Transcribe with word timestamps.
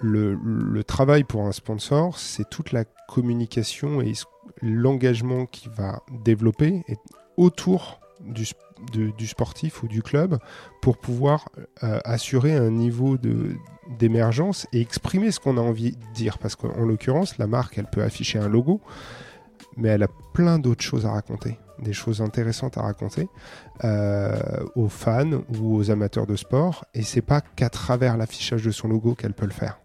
le, 0.00 0.82
travail 0.84 1.24
pour 1.24 1.42
un 1.42 1.52
sponsor, 1.52 2.18
c'est 2.18 2.48
toute 2.48 2.72
la 2.72 2.84
communication 3.08 4.00
et 4.00 4.12
l'engagement 4.62 5.46
qu'il 5.46 5.70
va 5.70 6.00
développer 6.24 6.84
autour 7.36 8.00
du, 8.20 8.46
du, 8.92 9.26
sportif 9.26 9.82
ou 9.82 9.88
du 9.88 10.02
club 10.02 10.38
pour 10.82 10.98
pouvoir 10.98 11.48
euh, 11.82 12.00
assurer 12.04 12.54
un 12.54 12.70
niveau 12.70 13.16
d'émergence 13.98 14.66
et 14.72 14.80
exprimer 14.80 15.30
ce 15.30 15.40
qu'on 15.40 15.56
a 15.56 15.60
envie 15.60 15.92
de 15.92 16.12
dire. 16.14 16.38
Parce 16.38 16.56
qu'en 16.56 16.84
l'occurrence, 16.84 17.38
la 17.38 17.46
marque, 17.46 17.78
elle 17.78 17.88
peut 17.90 18.02
afficher 18.02 18.38
un 18.38 18.48
logo, 18.48 18.80
mais 19.76 19.88
elle 19.88 20.02
a 20.02 20.08
plein 20.32 20.58
d'autres 20.58 20.84
choses 20.84 21.06
à 21.06 21.12
raconter, 21.12 21.58
des 21.82 21.92
choses 21.92 22.20
intéressantes 22.20 22.78
à 22.78 22.82
raconter 22.82 23.28
euh, 23.84 24.36
aux 24.74 24.88
fans 24.88 25.42
ou 25.58 25.76
aux 25.76 25.90
amateurs 25.90 26.26
de 26.26 26.36
sport. 26.36 26.84
Et 26.94 27.02
c'est 27.02 27.22
pas 27.22 27.40
qu'à 27.40 27.70
travers 27.70 28.16
l'affichage 28.16 28.64
de 28.64 28.70
son 28.70 28.88
logo 28.88 29.14
qu'elle 29.14 29.34
peut 29.34 29.46
le 29.46 29.52
faire. 29.52 29.80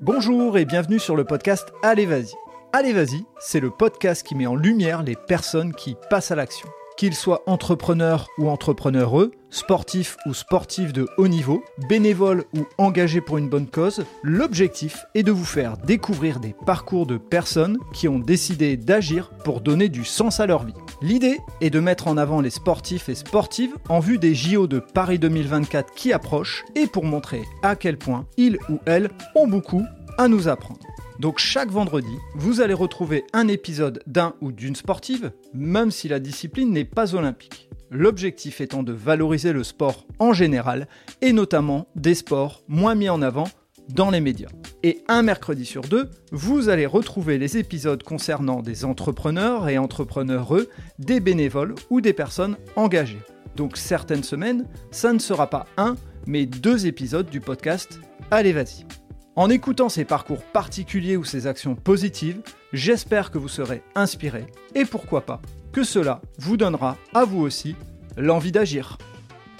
Bonjour 0.00 0.56
et 0.56 0.64
bienvenue 0.64 1.00
sur 1.00 1.16
le 1.16 1.24
podcast 1.24 1.72
Allez 1.82 2.06
Vas-y. 2.06 2.32
Allez 2.72 2.92
Vas-y, 2.92 3.24
c'est 3.40 3.60
le 3.60 3.70
podcast 3.70 4.24
qui 4.24 4.34
met 4.34 4.46
en 4.46 4.54
lumière 4.54 5.02
les 5.02 5.16
personnes 5.16 5.74
qui 5.74 5.96
passent 6.10 6.30
à 6.30 6.36
l'action. 6.36 6.68
Qu'ils 6.96 7.14
soient 7.14 7.42
entrepreneurs 7.46 8.26
ou 8.38 8.48
entrepreneureux, 8.48 9.32
sportifs 9.50 10.16
ou 10.24 10.32
sportifs 10.32 10.94
de 10.94 11.06
haut 11.18 11.28
niveau, 11.28 11.62
bénévoles 11.90 12.44
ou 12.56 12.64
engagés 12.78 13.20
pour 13.20 13.36
une 13.36 13.50
bonne 13.50 13.66
cause, 13.66 14.06
l'objectif 14.22 15.04
est 15.14 15.22
de 15.22 15.30
vous 15.30 15.44
faire 15.44 15.76
découvrir 15.76 16.40
des 16.40 16.54
parcours 16.64 17.04
de 17.04 17.18
personnes 17.18 17.76
qui 17.92 18.08
ont 18.08 18.18
décidé 18.18 18.78
d'agir 18.78 19.28
pour 19.44 19.60
donner 19.60 19.90
du 19.90 20.06
sens 20.06 20.40
à 20.40 20.46
leur 20.46 20.64
vie. 20.64 20.72
L'idée 21.02 21.38
est 21.60 21.68
de 21.68 21.80
mettre 21.80 22.08
en 22.08 22.16
avant 22.16 22.40
les 22.40 22.48
sportifs 22.48 23.10
et 23.10 23.14
sportives 23.14 23.74
en 23.90 24.00
vue 24.00 24.16
des 24.16 24.34
JO 24.34 24.66
de 24.66 24.78
Paris 24.78 25.18
2024 25.18 25.92
qui 25.92 26.14
approchent 26.14 26.64
et 26.76 26.86
pour 26.86 27.04
montrer 27.04 27.42
à 27.62 27.76
quel 27.76 27.98
point 27.98 28.24
ils 28.38 28.56
ou 28.70 28.78
elles 28.86 29.10
ont 29.34 29.46
beaucoup 29.46 29.82
à 30.16 30.28
nous 30.28 30.48
apprendre. 30.48 30.80
Donc 31.18 31.38
chaque 31.38 31.70
vendredi, 31.70 32.14
vous 32.34 32.60
allez 32.60 32.74
retrouver 32.74 33.24
un 33.32 33.48
épisode 33.48 34.02
d'un 34.06 34.34
ou 34.40 34.52
d'une 34.52 34.76
sportive, 34.76 35.32
même 35.54 35.90
si 35.90 36.08
la 36.08 36.18
discipline 36.18 36.70
n'est 36.70 36.84
pas 36.84 37.14
olympique. 37.14 37.68
L'objectif 37.90 38.60
étant 38.60 38.82
de 38.82 38.92
valoriser 38.92 39.52
le 39.52 39.64
sport 39.64 40.06
en 40.18 40.32
général, 40.32 40.88
et 41.22 41.32
notamment 41.32 41.86
des 41.94 42.14
sports 42.14 42.62
moins 42.68 42.94
mis 42.94 43.08
en 43.08 43.22
avant 43.22 43.48
dans 43.88 44.10
les 44.10 44.20
médias. 44.20 44.48
Et 44.82 45.04
un 45.08 45.22
mercredi 45.22 45.64
sur 45.64 45.82
deux, 45.82 46.10
vous 46.32 46.68
allez 46.68 46.86
retrouver 46.86 47.38
les 47.38 47.56
épisodes 47.56 48.02
concernant 48.02 48.60
des 48.60 48.84
entrepreneurs 48.84 49.68
et 49.68 49.78
entrepreneureux, 49.78 50.68
des 50.98 51.20
bénévoles 51.20 51.74
ou 51.90 52.00
des 52.00 52.12
personnes 52.12 52.56
engagées. 52.74 53.22
Donc 53.54 53.76
certaines 53.76 54.24
semaines, 54.24 54.66
ça 54.90 55.12
ne 55.12 55.18
sera 55.18 55.48
pas 55.48 55.66
un, 55.76 55.96
mais 56.26 56.46
deux 56.46 56.86
épisodes 56.86 57.30
du 57.30 57.40
podcast 57.40 58.00
Allez 58.30 58.52
vas-y. 58.52 59.05
En 59.38 59.50
écoutant 59.50 59.90
ces 59.90 60.06
parcours 60.06 60.42
particuliers 60.42 61.18
ou 61.18 61.24
ces 61.24 61.46
actions 61.46 61.74
positives, 61.74 62.40
j'espère 62.72 63.30
que 63.30 63.36
vous 63.36 63.48
serez 63.48 63.82
inspiré 63.94 64.46
et 64.74 64.86
pourquoi 64.86 65.26
pas 65.26 65.42
que 65.72 65.84
cela 65.84 66.22
vous 66.38 66.56
donnera 66.56 66.96
à 67.12 67.26
vous 67.26 67.42
aussi 67.42 67.76
l'envie 68.16 68.50
d'agir. 68.50 68.96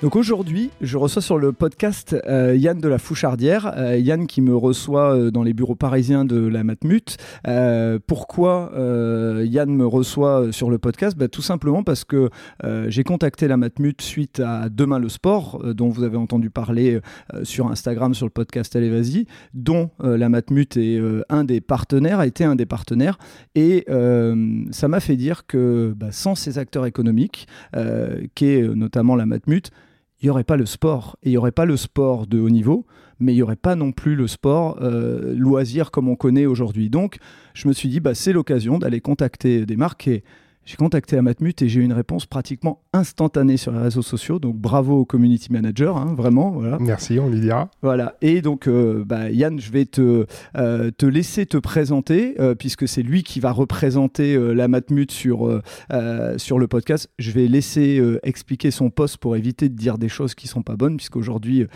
Donc 0.03 0.15
aujourd'hui, 0.15 0.69
je 0.83 0.99
reçois 0.99 1.23
sur 1.23 1.39
le 1.39 1.53
podcast 1.53 2.15
euh, 2.29 2.55
Yann 2.55 2.79
de 2.79 2.87
la 2.87 2.99
Fouchardière, 2.99 3.73
euh, 3.79 3.97
Yann 3.97 4.27
qui 4.27 4.43
me 4.43 4.55
reçoit 4.55 5.17
euh, 5.17 5.31
dans 5.31 5.43
les 5.43 5.55
bureaux 5.55 5.75
parisiens 5.75 6.27
de 6.27 6.37
la 6.47 6.65
Matmut. 6.65 7.17
pourquoi 8.07 8.73
Yann 8.77 9.75
me 9.75 9.87
reçoit 9.87 10.53
sur 10.53 10.69
le 10.69 10.77
podcast? 10.77 11.17
Bah, 11.17 11.29
Tout 11.29 11.41
simplement 11.41 11.83
parce 11.83 12.05
que 12.05 12.29
j'ai 12.89 13.05
contacté 13.05 13.49
la 13.49 13.57
Matmut 13.57 14.03
suite 14.03 14.41
à 14.41 14.69
Demain 14.69 14.99
le 14.99 15.09
sport, 15.09 15.63
dont 15.75 15.89
vous 15.89 16.03
avez 16.03 16.19
entendu 16.19 16.51
parler 16.51 17.01
sur 17.43 17.69
Instagram, 17.69 18.15
sur 18.15 18.27
le 18.27 18.31
podcast 18.31 18.77
Allez 18.77 18.91
Vas-y, 18.91 19.27
dont 19.55 19.91
la 20.01 20.29
Matmut 20.29 20.77
est 20.77 21.01
un 21.29 21.45
des 21.45 21.61
partenaires, 21.61 22.21
a 22.21 22.27
été 22.27 22.45
un 22.45 22.57
des 22.57 22.67
partenaires. 22.67 23.19
Et 23.55 23.87
ça 24.71 24.89
m'a 24.89 25.01
fait 25.01 25.17
dire 25.17 25.47
que 25.47 25.95
bah, 25.97 26.13
sans 26.13 26.35
ces 26.35 26.59
acteurs 26.59 26.87
économiques, 26.87 27.47
qui 28.35 28.47
est 28.47 28.63
notamment 28.75 29.17
la 29.17 29.27
Matmut, 29.27 29.71
il 30.21 30.27
n'y 30.27 30.31
aurait 30.31 30.45
pas 30.45 30.57
le 30.57 30.67
sport. 30.67 31.17
Et 31.23 31.29
il 31.29 31.33
n'y 31.33 31.37
aurait 31.37 31.53
pas 31.53 31.65
le 31.65 31.77
sport 31.77 32.27
de 32.27 32.39
haut 32.39 32.51
niveau, 32.51 32.87
mais 33.19 33.33
il 33.33 33.37
n'y 33.37 33.43
aurait 33.43 33.57
pas 33.57 33.77
non 33.77 33.93
plus 33.93 34.15
le 34.15 34.27
sport 34.27 34.79
euh, 34.81 35.35
loisir 35.37 35.91
comme 35.91 36.09
on 36.09 36.17
connaît 36.17 36.47
aujourd'hui. 36.47 36.91
Donc, 36.91 37.19
je 37.55 37.69
me 37.69 37.73
suis 37.73 37.89
dit, 37.89 38.01
bah, 38.01 38.15
c'est 38.15 38.33
l'occasion 38.33 38.79
d'aller 38.79 39.01
contacter 39.01 39.67
des 39.67 39.77
marques 39.77 40.11
j'ai 40.67 40.77
contacté 40.77 41.17
Amatmut 41.17 41.63
et 41.63 41.69
j'ai 41.69 41.81
eu 41.81 41.85
une 41.85 41.93
réponse 41.93 42.27
pratiquement 42.27 42.83
instantanée 42.93 43.57
sur 43.57 43.71
les 43.71 43.79
réseaux 43.79 44.03
sociaux. 44.03 44.41
Donc 44.41 44.57
bravo 44.57 44.99
au 44.99 45.05
community 45.05 45.53
manager, 45.53 45.97
hein, 45.97 46.13
vraiment. 46.17 46.51
Voilà. 46.51 46.79
Merci, 46.81 47.21
on 47.21 47.31
lui 47.31 47.41
dira. 47.41 47.71
Voilà. 47.83 48.17
Et 48.21 48.43
donc 48.43 48.67
euh, 48.67 49.05
bah, 49.07 49.31
Yann, 49.31 49.61
je 49.61 49.71
vais 49.71 49.85
te, 49.85 50.27
euh, 50.57 50.91
te 50.91 51.07
laisser 51.07 51.47
te 51.47 51.57
présenter 51.57 52.35
euh, 52.41 52.57
puisque 52.57 52.89
c'est 52.89 53.05
lui 53.05 53.23
qui 53.23 53.39
va 53.39 53.53
représenter 53.53 54.37
la 54.37 54.67
Matmut 54.67 55.13
sur, 55.13 55.63
sur 56.37 56.59
le 56.59 56.67
podcast. 56.67 57.09
Je 57.21 57.31
vais 57.31 57.47
laisser 57.47 58.03
expliquer 58.25 58.73
son 58.73 58.91
poste 58.91 59.19
pour 59.19 59.37
éviter 59.37 59.69
de 59.69 59.75
dire 59.75 59.99
des 59.99 60.09
choses 60.09 60.35
qui 60.35 60.49
sont 60.49 60.63
pas 60.63 60.75
bonnes 60.75 60.97
puisqu'aujourd'hui 60.97 61.67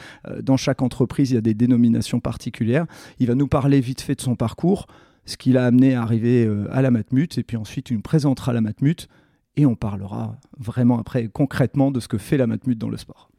dans 0.42 0.56
chaque 0.56 0.82
entreprise 0.82 1.30
il 1.30 1.34
y 1.34 1.38
a 1.38 1.42
des 1.42 1.54
dénominations 1.54 2.18
particulières. 2.18 2.86
Il 3.20 3.28
va 3.28 3.36
nous 3.36 3.46
parler 3.46 3.80
vite 3.80 4.00
fait 4.00 4.16
de 4.16 4.20
son 4.20 4.34
parcours 4.34 4.88
ce 5.30 5.36
qui 5.36 5.52
l'a 5.52 5.66
amené 5.66 5.94
à 5.94 6.02
arriver 6.02 6.44
euh, 6.44 6.66
à 6.70 6.82
la 6.82 6.90
Matmut. 6.90 7.38
Et 7.38 7.42
puis 7.42 7.56
ensuite, 7.56 7.90
il 7.90 7.94
nous 7.94 8.02
présentera 8.02 8.52
la 8.52 8.60
Matmut 8.60 9.08
et 9.56 9.66
on 9.66 9.74
parlera 9.74 10.36
vraiment 10.58 10.98
après 10.98 11.28
concrètement 11.28 11.90
de 11.90 12.00
ce 12.00 12.08
que 12.08 12.18
fait 12.18 12.36
la 12.36 12.46
Matmut 12.46 12.76
dans 12.76 12.88
le 12.88 12.96
sport. 12.96 13.30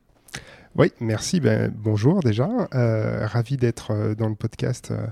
Oui, 0.78 0.90
merci. 1.02 1.42
Ben, 1.42 1.70
bonjour 1.76 2.22
déjà. 2.22 2.48
Euh, 2.74 3.28
ravi 3.28 3.58
d'être 3.58 3.92
euh, 3.92 4.16
dans 4.16 4.30
le 4.30 4.36
podcast 4.36 4.92
euh, 4.92 5.06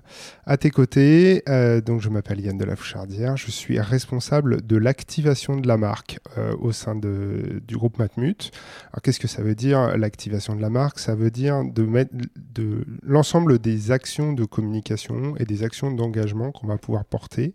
à 0.46 0.56
tes 0.56 0.70
côtés. 0.70 1.44
donc, 1.86 2.00
je 2.00 2.08
m'appelle 2.08 2.40
Yann 2.40 2.58
de 2.58 2.64
la 2.64 2.78
Fouchardière. 2.78 3.36
Je 3.36 3.52
suis 3.52 3.78
responsable 3.78 4.66
de 4.66 4.78
l'activation 4.78 5.58
de 5.58 5.68
la 5.68 5.76
marque 5.76 6.20
au 6.62 6.72
sein 6.72 6.96
de, 6.96 7.62
du 7.68 7.76
groupe 7.76 8.00
Matmut. 8.00 8.52
Alors, 8.94 9.02
qu'est-ce 9.04 9.20
que 9.20 9.28
ça 9.28 9.42
veut 9.42 9.56
dire 9.56 9.98
l'activation 9.98 10.56
de 10.56 10.62
la 10.62 10.70
marque? 10.70 10.98
Ça 10.98 11.14
veut 11.14 11.32
dire 11.32 11.64
de 11.66 11.84
mettre 11.84 12.12
de 12.54 12.86
l'ensemble 13.04 13.60
des 13.60 13.92
actions 13.92 14.32
de 14.32 14.46
communication 14.46 15.36
et 15.38 15.46
des 15.46 15.64
actions 15.64 15.92
d'engagement 15.92 16.52
qu'on 16.52 16.68
va 16.68 16.78
pouvoir 16.78 17.04
porter 17.04 17.54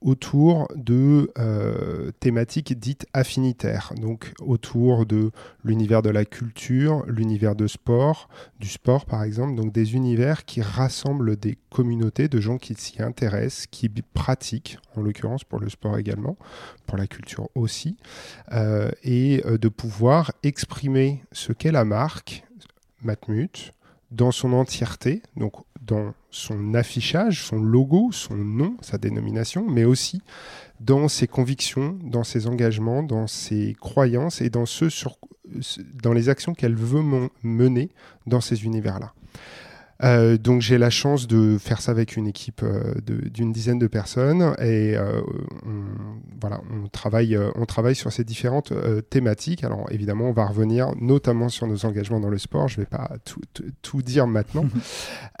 autour 0.00 0.68
de 0.74 1.30
euh, 1.38 2.10
thématiques 2.20 2.78
dites 2.78 3.06
affinitaires, 3.12 3.92
donc 4.00 4.32
autour 4.40 5.06
de 5.06 5.30
l'univers 5.64 6.02
de 6.02 6.10
la 6.10 6.24
culture, 6.24 7.04
l'univers 7.06 7.56
de 7.56 7.66
sport, 7.66 8.28
du 8.60 8.68
sport 8.68 9.06
par 9.06 9.22
exemple, 9.22 9.54
donc 9.54 9.72
des 9.72 9.94
univers 9.94 10.44
qui 10.44 10.62
rassemblent 10.62 11.36
des 11.36 11.58
communautés 11.70 12.28
de 12.28 12.40
gens 12.40 12.58
qui 12.58 12.74
s'y 12.74 13.02
intéressent, 13.02 13.66
qui 13.66 13.88
pratiquent, 14.14 14.78
en 14.96 15.02
l'occurrence 15.02 15.44
pour 15.44 15.60
le 15.60 15.68
sport 15.68 15.98
également, 15.98 16.36
pour 16.86 16.96
la 16.96 17.06
culture 17.06 17.48
aussi, 17.54 17.96
euh, 18.52 18.90
et 19.02 19.42
euh, 19.46 19.58
de 19.58 19.68
pouvoir 19.68 20.32
exprimer 20.42 21.22
ce 21.32 21.52
qu'est 21.52 21.72
la 21.72 21.84
marque 21.84 22.44
Matmut 23.02 23.74
dans 24.10 24.30
son 24.30 24.52
entièreté, 24.52 25.22
donc 25.36 25.52
dans 25.80 26.14
son 26.30 26.74
affichage, 26.74 27.44
son 27.44 27.60
logo, 27.62 28.10
son 28.12 28.36
nom, 28.36 28.76
sa 28.80 28.98
dénomination, 28.98 29.66
mais 29.68 29.84
aussi 29.84 30.22
dans 30.80 31.08
ses 31.08 31.26
convictions, 31.26 31.98
dans 32.02 32.24
ses 32.24 32.46
engagements, 32.46 33.02
dans 33.02 33.26
ses 33.26 33.76
croyances 33.80 34.40
et 34.40 34.50
dans, 34.50 34.66
ce 34.66 34.88
sur, 34.88 35.18
dans 36.02 36.12
les 36.12 36.28
actions 36.28 36.54
qu'elle 36.54 36.76
veut 36.76 37.02
mener 37.42 37.90
dans 38.26 38.40
ces 38.40 38.64
univers-là. 38.64 39.12
Euh, 40.04 40.38
donc 40.38 40.60
j'ai 40.60 40.78
la 40.78 40.90
chance 40.90 41.26
de 41.26 41.58
faire 41.58 41.80
ça 41.80 41.90
avec 41.90 42.16
une 42.16 42.28
équipe 42.28 42.62
euh, 42.62 42.94
d'une 43.04 43.52
dizaine 43.52 43.80
de 43.80 43.88
personnes 43.88 44.54
et 44.60 44.96
euh, 44.96 45.20
on, 45.66 45.82
voilà, 46.40 46.60
on 46.70 46.86
travaille, 46.88 47.36
on 47.56 47.66
travaille 47.66 47.96
sur 47.96 48.12
ces 48.12 48.24
différentes 48.24 48.72
thématiques. 49.10 49.64
Alors 49.64 49.86
évidemment, 49.90 50.26
on 50.26 50.32
va 50.32 50.46
revenir 50.46 50.92
notamment 51.00 51.48
sur 51.48 51.66
nos 51.66 51.84
engagements 51.84 52.20
dans 52.20 52.28
le 52.28 52.38
sport. 52.38 52.68
Je 52.68 52.78
ne 52.78 52.84
vais 52.84 52.88
pas 52.88 53.10
tout, 53.24 53.40
tout, 53.82 54.02
dire 54.02 54.26
maintenant. 54.26 54.66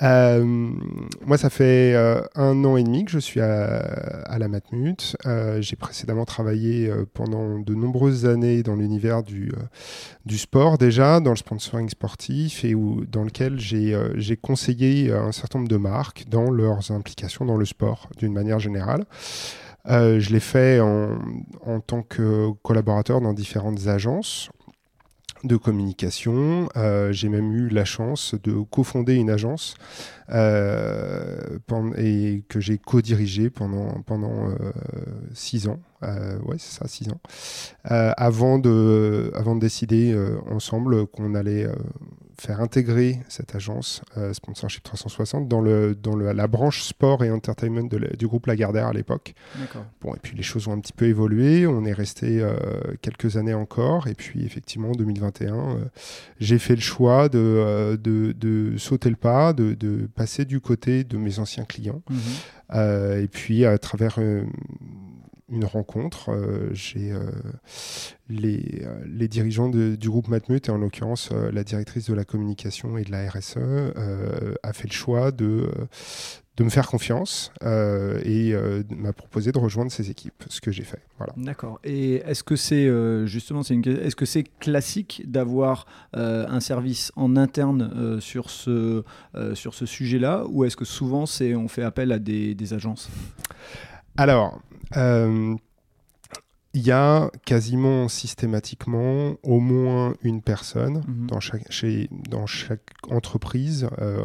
moi, 0.00 1.38
ça 1.38 1.50
fait 1.50 1.94
un 2.34 2.64
an 2.64 2.76
et 2.76 2.82
demi 2.82 3.04
que 3.04 3.12
je 3.12 3.18
suis 3.18 3.40
à, 3.40 3.78
à 4.26 4.38
la 4.38 4.48
Matmut. 4.48 5.16
j'ai 5.60 5.76
précédemment 5.76 6.24
travaillé 6.24 6.90
pendant 7.14 7.60
de 7.60 7.74
nombreuses 7.74 8.26
années 8.26 8.62
dans 8.62 8.74
l'univers 8.74 9.22
du, 9.22 9.52
du 10.26 10.38
sport 10.38 10.78
déjà, 10.78 11.20
dans 11.20 11.30
le 11.30 11.36
sponsoring 11.36 11.88
sportif 11.88 12.64
et 12.64 12.74
où, 12.74 13.04
dans 13.06 13.22
lequel 13.22 13.58
j'ai 13.60 14.36
conseiller 14.48 15.12
un 15.12 15.30
certain 15.30 15.58
nombre 15.58 15.68
de 15.68 15.76
marques 15.76 16.24
dans 16.26 16.50
leurs 16.50 16.90
implications 16.90 17.44
dans 17.44 17.58
le 17.58 17.66
sport 17.66 18.08
d'une 18.16 18.32
manière 18.32 18.58
générale. 18.58 19.04
Euh, 19.90 20.20
je 20.20 20.30
l'ai 20.32 20.40
fait 20.40 20.80
en, 20.80 21.18
en, 21.66 21.80
tant 21.80 22.00
que 22.00 22.48
collaborateur 22.62 23.20
dans 23.20 23.34
différentes 23.34 23.88
agences 23.88 24.48
de 25.44 25.56
communication. 25.56 26.66
Euh, 26.78 27.12
j'ai 27.12 27.28
même 27.28 27.52
eu 27.52 27.68
la 27.68 27.84
chance 27.84 28.34
de 28.42 28.54
cofonder 28.70 29.16
une 29.16 29.28
agence 29.28 29.74
euh, 30.30 31.58
et 31.98 32.42
que 32.48 32.58
j'ai 32.58 32.78
co-dirigé 32.78 33.50
pendant, 33.50 34.00
pendant 34.00 34.48
six 35.34 35.68
ans. 35.68 35.80
ouais, 36.02 36.56
ça, 36.56 36.88
six 36.88 37.10
ans. 37.10 37.20
avant, 37.84 38.58
de, 38.58 39.30
avant 39.34 39.54
de 39.56 39.60
décider 39.60 40.16
ensemble 40.50 41.06
qu'on 41.06 41.34
allait 41.34 41.68
faire 42.40 42.60
intégrer 42.60 43.20
cette 43.28 43.54
agence 43.54 44.02
euh, 44.16 44.32
Sponsorship 44.32 44.82
360 44.84 45.48
dans, 45.48 45.60
le, 45.60 45.94
dans 45.94 46.14
le, 46.14 46.32
la 46.32 46.46
branche 46.46 46.82
sport 46.82 47.24
et 47.24 47.30
entertainment 47.30 47.88
du 48.16 48.26
groupe 48.26 48.46
Lagardère 48.46 48.86
à 48.86 48.92
l'époque. 48.92 49.34
Bon, 50.00 50.14
et 50.14 50.18
puis 50.22 50.36
les 50.36 50.42
choses 50.42 50.68
ont 50.68 50.72
un 50.72 50.78
petit 50.78 50.92
peu 50.92 51.06
évolué. 51.06 51.66
On 51.66 51.84
est 51.84 51.92
resté 51.92 52.40
euh, 52.40 52.54
quelques 53.02 53.36
années 53.36 53.54
encore. 53.54 54.06
Et 54.06 54.14
puis 54.14 54.44
effectivement, 54.44 54.90
en 54.90 54.92
2021, 54.92 55.54
euh, 55.54 55.84
j'ai 56.38 56.58
fait 56.58 56.76
le 56.76 56.80
choix 56.80 57.28
de, 57.28 57.98
de, 58.00 58.32
de, 58.32 58.76
sauter 58.78 59.10
le 59.10 59.16
pas, 59.16 59.52
de, 59.52 59.74
de, 59.74 60.08
passer 60.14 60.44
du 60.44 60.60
côté 60.60 61.02
de 61.04 61.16
mes 61.16 61.40
anciens 61.40 61.64
clients. 61.64 62.02
Mhm. 62.08 63.22
et 63.22 63.28
puis 63.28 63.64
à 63.64 63.78
travers 63.78 64.18
une 65.50 65.64
rencontre. 65.64 66.30
Euh, 66.30 66.68
j'ai 66.72 67.10
euh, 67.10 67.30
les, 68.28 68.82
euh, 68.82 68.98
les, 69.06 69.28
dirigeants 69.28 69.68
du 69.68 70.08
groupe 70.08 70.28
Matmut, 70.28 70.68
et 70.68 70.70
en 70.70 70.78
l'occurrence 70.78 71.30
la 71.52 71.64
directrice 71.64 72.08
de 72.08 72.14
la 72.14 72.24
communication 72.24 72.98
et 72.98 73.04
de 73.04 73.10
la 73.10 73.28
RSE, 73.28 73.58
a 74.62 74.72
fait 74.72 74.88
le 74.88 74.92
choix 74.92 75.30
de, 75.30 75.70
de 76.56 76.64
me 76.64 76.68
faire 76.68 76.86
confiance 76.88 77.52
et 77.62 78.54
m'a 78.90 79.12
proposé 79.12 79.52
de 79.52 79.58
rejoindre 79.58 79.90
ses 79.90 80.10
équipes, 80.10 80.44
ce 80.48 80.60
que 80.60 80.70
j'ai 80.70 80.82
fait. 80.82 81.00
Voilà. 81.18 81.32
D'accord. 81.36 81.78
Et 81.84 82.16
est-ce 82.16 82.42
que 82.42 82.56
c'est 82.56 82.88
justement, 83.26 83.62
c'est 83.62 83.74
est-ce 83.86 84.16
que 84.16 84.26
c'est 84.26 84.44
classique 84.60 85.22
d'avoir 85.26 85.86
un 86.12 86.60
service 86.60 87.12
en 87.16 87.36
interne 87.36 88.20
sur 88.20 88.50
ce 88.50 89.04
sur 89.54 89.74
ce 89.74 89.86
sujet-là, 89.86 90.44
ou 90.48 90.64
est-ce 90.64 90.76
que 90.76 90.84
souvent 90.84 91.26
c'est 91.26 91.54
on 91.54 91.68
fait 91.68 91.82
appel 91.82 92.12
à 92.12 92.18
des, 92.18 92.54
des 92.54 92.74
agences? 92.74 93.10
Alors, 94.18 94.60
il 94.94 96.82
y 96.86 96.92
a 96.92 97.30
quasiment 97.44 98.08
systématiquement 98.08 99.34
au 99.42 99.60
moins 99.60 100.14
une 100.22 100.42
personne 100.42 101.02
mhm. 101.06 101.26
dans, 101.26 101.40
chaque, 101.40 101.70
chez, 101.70 102.08
dans 102.10 102.46
chaque 102.46 102.90
entreprise. 103.10 103.88
Euh, 104.00 104.24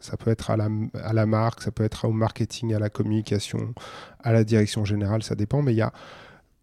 ça 0.00 0.16
peut 0.16 0.30
être 0.30 0.50
à 0.50 0.56
la, 0.56 0.68
à 1.02 1.12
la 1.12 1.24
marque, 1.24 1.62
ça 1.62 1.70
peut 1.70 1.84
être 1.84 2.06
au 2.06 2.12
marketing, 2.12 2.74
à 2.74 2.78
la 2.78 2.90
communication, 2.90 3.74
à 4.20 4.32
la 4.32 4.44
direction 4.44 4.84
générale, 4.84 5.22
ça 5.22 5.34
dépend, 5.34 5.62
mais 5.62 5.72
il 5.72 5.78
y 5.78 5.82
a 5.82 5.92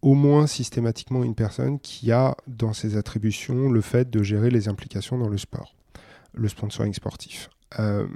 au 0.01 0.13
moins 0.13 0.47
systématiquement 0.47 1.23
une 1.23 1.35
personne 1.35 1.79
qui 1.79 2.11
a 2.11 2.35
dans 2.47 2.73
ses 2.73 2.97
attributions 2.97 3.69
le 3.69 3.81
fait 3.81 4.09
de 4.09 4.23
gérer 4.23 4.49
les 4.49 4.67
implications 4.67 5.17
dans 5.17 5.29
le 5.29 5.37
sport, 5.37 5.75
le 6.33 6.47
sponsoring 6.47 6.93
sportif. 6.93 7.49
Euh, 7.79 8.07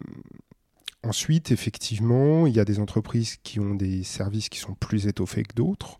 Ensuite, 1.06 1.52
effectivement, 1.52 2.48
il 2.48 2.56
y 2.56 2.60
a 2.60 2.66
des 2.66 2.80
entreprises 2.80 3.38
qui 3.44 3.60
ont 3.60 3.76
des 3.76 4.04
services 4.04 4.50
qui 4.50 4.60
sont 4.60 4.74
plus 4.74 5.08
étoffés 5.08 5.44
que 5.44 5.54
d'autres. 5.54 6.00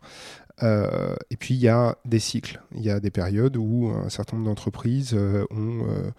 Euh, 0.62 1.14
et 1.30 1.36
puis, 1.36 1.54
il 1.54 1.60
y 1.60 1.68
a 1.68 1.96
des 2.04 2.18
cycles. 2.18 2.60
Il 2.74 2.82
y 2.82 2.90
a 2.90 2.98
des 2.98 3.10
périodes 3.10 3.56
où 3.56 3.88
un 3.88 4.08
certain 4.08 4.36
nombre 4.36 4.48
d'entreprises 4.48 5.14
euh, 5.14 5.44
ont 5.50 5.86
euh, 5.88 6.10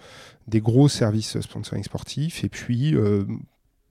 des 0.47 0.61
gros 0.61 0.87
services 0.87 1.39
sponsoring 1.41 1.83
sportifs. 1.83 2.43
Et 2.43 2.49
puis, 2.49 2.95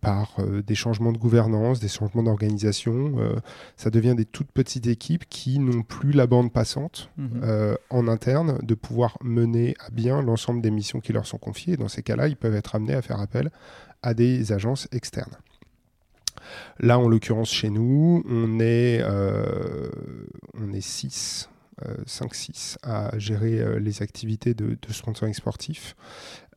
par 0.00 0.36
des 0.64 0.76
changements 0.76 1.10
de 1.10 1.18
gouvernance, 1.18 1.80
des 1.80 1.88
changements 1.88 2.22
d'organisation, 2.22 3.16
ça 3.76 3.90
devient 3.90 4.14
des 4.16 4.24
toutes 4.24 4.52
petites 4.52 4.86
équipes 4.86 5.24
qui 5.28 5.58
n'ont 5.58 5.82
plus 5.82 6.12
la 6.12 6.28
bande 6.28 6.52
passante 6.52 7.10
mhm. 7.16 7.76
en 7.90 8.06
interne 8.06 8.58
de 8.62 8.74
pouvoir 8.74 9.18
mener 9.22 9.74
à 9.84 9.90
bien 9.90 10.22
l'ensemble 10.22 10.62
des 10.62 10.70
missions 10.70 11.00
qui 11.00 11.12
leur 11.12 11.26
sont 11.26 11.38
confiées. 11.38 11.76
dans 11.76 11.88
ces 11.88 12.02
cas-là, 12.02 12.28
ils 12.28 12.36
peuvent 12.36 12.54
être 12.54 12.76
amenés 12.76 12.94
à 12.94 13.02
faire 13.02 13.20
appel 13.20 13.50
à 14.06 14.14
des 14.14 14.52
agences 14.52 14.86
externes. 14.92 15.36
Là, 16.78 16.96
en 17.00 17.08
l'occurrence, 17.08 17.50
chez 17.50 17.70
nous, 17.70 18.22
on 18.28 18.60
est, 18.60 19.00
euh, 19.02 19.90
on 20.54 20.72
est 20.72 20.80
6, 20.80 21.48
5-6 22.06 22.76
euh, 22.86 22.88
à 22.88 23.18
gérer 23.18 23.58
euh, 23.58 23.80
les 23.80 24.02
activités 24.02 24.54
de, 24.54 24.78
de 24.80 24.92
sponsoring 24.92 25.34
sportif. 25.34 25.96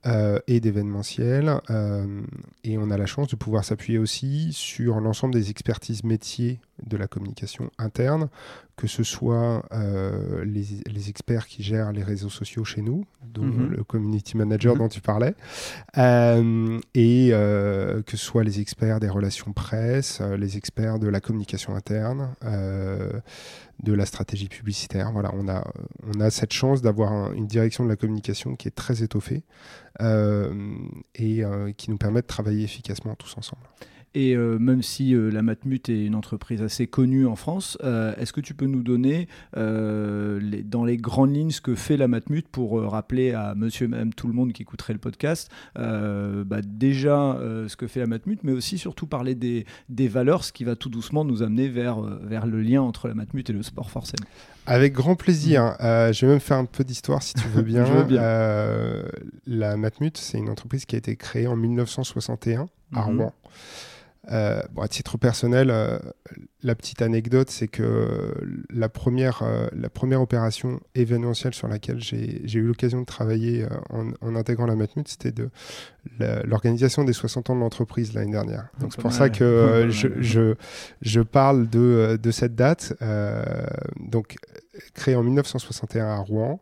Euh, 0.06 0.40
et 0.48 0.62
d'événementiel. 0.62 1.60
Euh, 1.70 2.22
et 2.64 2.78
on 2.78 2.90
a 2.90 2.96
la 2.96 3.06
chance 3.06 3.28
de 3.28 3.36
pouvoir 3.36 3.66
s'appuyer 3.66 4.00
aussi 4.00 4.54
sur 4.54 5.02
l'ensemble 5.02 5.34
des 5.34 5.50
expertises 5.50 6.06
métiers 6.06 6.62
de 6.86 6.98
la 6.98 7.08
communication 7.08 7.70
interne, 7.78 8.30
que 8.76 8.88
ce 8.88 9.04
soit 9.04 9.66
euh, 9.74 10.44
les, 10.46 11.10
experts 11.10 11.48
qui 11.48 11.64
gèrent 11.64 11.92
les 11.92 12.04
réseaux 12.04 12.30
sociaux 12.30 12.64
chez 12.64 12.82
nous, 12.82 13.06
dont 13.24 13.44
mhm. 13.44 13.72
le 13.72 13.84
community 13.84 14.38
manager 14.38 14.74
mhm. 14.74 14.80
dont 14.80 14.88
tu 14.88 15.02
parlais, 15.02 15.36
et 15.96 17.30
que 17.32 18.12
ce 18.12 18.18
soit 18.18 18.44
les 18.44 18.60
experts 18.60 19.00
des 19.00 19.10
relations 19.10 19.54
presse, 19.54 20.22
les 20.22 20.58
experts 20.58 21.00
de 21.00 21.08
la 21.08 21.20
communication 21.20 21.76
interne 21.76 22.36
de 23.84 23.94
la 23.94 24.06
stratégie 24.06 24.50
publicitaire. 24.50 25.12
Voilà, 25.12 25.32
on 25.34 25.48
a, 25.48 25.64
on 26.14 26.20
a 26.20 26.30
cette 26.30 26.54
chance 26.54 26.82
d'avoir 26.82 27.32
une 27.34 27.48
direction 27.48 27.84
de 27.84 27.90
la 27.90 27.96
communication 27.96 28.56
qui 28.56 28.68
est 28.68 28.76
très 28.76 29.04
étoffée 29.04 29.44
euh, 30.02 30.54
et 31.16 31.44
euh, 31.44 31.72
qui 31.72 31.90
nous 31.90 31.98
permet 31.98 32.22
de 32.22 32.28
travailler 32.28 32.64
efficacement 32.64 33.16
tous 33.16 33.38
ensemble. 33.38 33.64
Et 34.16 34.36
euh, 34.36 34.58
même 34.58 34.82
si 34.82 35.14
euh, 35.14 35.30
la 35.30 35.44
Matmut 35.44 35.88
est 35.88 36.06
une 36.06 36.16
entreprise 36.16 36.64
assez 36.64 36.88
connue 36.88 37.28
en 37.28 37.36
France, 37.36 37.78
euh, 37.84 38.16
est-ce 38.18 38.34
que 38.34 38.42
tu 38.42 38.56
peux 38.56 38.66
nous 38.66 38.82
donner 38.82 39.28
les, 39.56 40.64
dans 40.64 40.84
les 40.84 40.98
grandes 40.98 41.36
lignes 41.36 41.52
ce 41.52 41.62
que 41.62 41.76
fait 41.76 41.98
la 41.98 42.08
Matmut 42.08 42.48
pour 42.48 42.82
rappeler 42.82 43.34
à 43.34 43.54
monsieur 43.56 43.86
et 43.86 43.88
madame 43.88 44.14
tout 44.14 44.28
le 44.28 44.34
monde 44.34 44.54
qui 44.54 44.64
écouterait 44.64 44.94
le 44.94 45.00
podcast 45.00 45.52
bah, 45.76 46.62
déjà 46.66 47.38
ce 47.68 47.76
que 47.76 47.88
fait 47.88 48.00
la 48.00 48.08
Matmut, 48.08 48.40
mais 48.44 48.52
aussi 48.52 48.78
surtout 48.78 49.08
parler 49.08 49.36
des, 49.36 49.66
des, 49.90 50.08
valeurs, 50.08 50.44
ce 50.44 50.52
qui 50.52 50.64
va 50.64 50.76
tout 50.76 50.90
doucement 50.90 51.26
nous 51.26 51.44
amener 51.44 51.68
vers, 51.68 52.02
vers 52.02 52.46
le 52.46 52.62
lien 52.62 52.82
entre 52.82 53.08
la 53.08 53.14
Matmut 53.14 53.50
et 53.50 53.54
le 53.54 53.64
sport 53.64 53.92
forcément. 53.92 54.28
Avec 54.66 54.94
grand 54.94 55.16
plaisir. 55.16 55.76
je 55.80 56.26
vais 56.26 56.32
même 56.32 56.40
faire 56.40 56.58
un 56.58 56.66
peu 56.66 56.84
d'histoire 56.84 57.22
si 57.22 57.34
tu 57.34 57.48
veux 57.50 57.62
bien. 57.64 57.84
veux 57.84 58.04
bien. 58.04 58.22
la 59.46 59.78
Matmut, 59.78 60.18
c'est 60.18 60.38
une 60.38 60.50
entreprise 60.50 60.86
qui 60.86 60.96
a 60.96 60.98
été 60.98 61.16
créée 61.16 61.48
en 61.48 61.56
1961 61.56 62.68
à 62.94 63.08
mhm. 63.08 63.18
Rouen. 63.18 63.34
Euh, 64.32 64.62
bon, 64.72 64.82
à 64.82 64.88
titre 64.88 65.18
personnel, 65.18 65.70
euh, 65.72 65.98
la 66.62 66.76
petite 66.76 67.02
anecdote, 67.02 67.50
c'est 67.50 67.68
que 67.68 68.34
la 68.70 68.90
première, 68.90 69.42
euh, 69.44 69.68
la 69.74 69.90
première 69.90 70.22
opération 70.22 70.80
événementielle 70.94 71.54
sur 71.54 71.68
laquelle 71.68 72.00
j'ai 72.00 72.60
eu 72.60 72.64
l'occasion 72.64 73.02
de 73.02 73.06
travailler 73.06 73.66
en, 73.90 74.36
intégrant 74.36 74.66
la 74.66 74.76
Matmut, 74.76 75.08
c'était 75.08 75.32
de 75.32 75.50
l'organisation 76.46 77.04
des 77.04 77.14
60 77.14 77.50
ans 77.50 77.56
de 77.56 77.62
l'entreprise 77.62 78.14
l'année 78.14 78.32
dernière. 78.32 78.68
Donc 78.80 78.94
c'est 78.94 79.02
pour 79.02 79.14
ça 79.14 79.30
que 79.30 79.88
je, 79.90 80.08
je, 80.20 80.56
je, 81.02 81.22
parle 81.22 81.70
de, 81.70 82.20
de 82.22 82.32
cette 82.32 82.56
date. 82.56 82.94
donc 84.00 84.36
créée 84.94 85.16
en 85.16 85.24
1961 85.24 86.08
à 86.08 86.18
Rouen. 86.18 86.62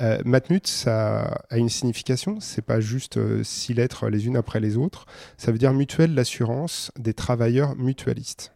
Euh, 0.00 0.20
Matmut, 0.24 0.66
ça 0.66 1.42
a 1.48 1.56
une 1.56 1.68
signification, 1.68 2.38
c'est 2.40 2.64
pas 2.64 2.80
juste 2.80 3.16
euh, 3.16 3.42
six 3.42 3.72
lettres 3.72 4.08
les 4.08 4.26
unes 4.26 4.36
après 4.36 4.60
les 4.60 4.76
autres, 4.76 5.06
ça 5.38 5.52
veut 5.52 5.58
dire 5.58 5.72
mutuelle 5.72 6.14
d'assurance 6.14 6.92
des 6.98 7.14
travailleurs 7.14 7.76
mutualistes. 7.76 8.52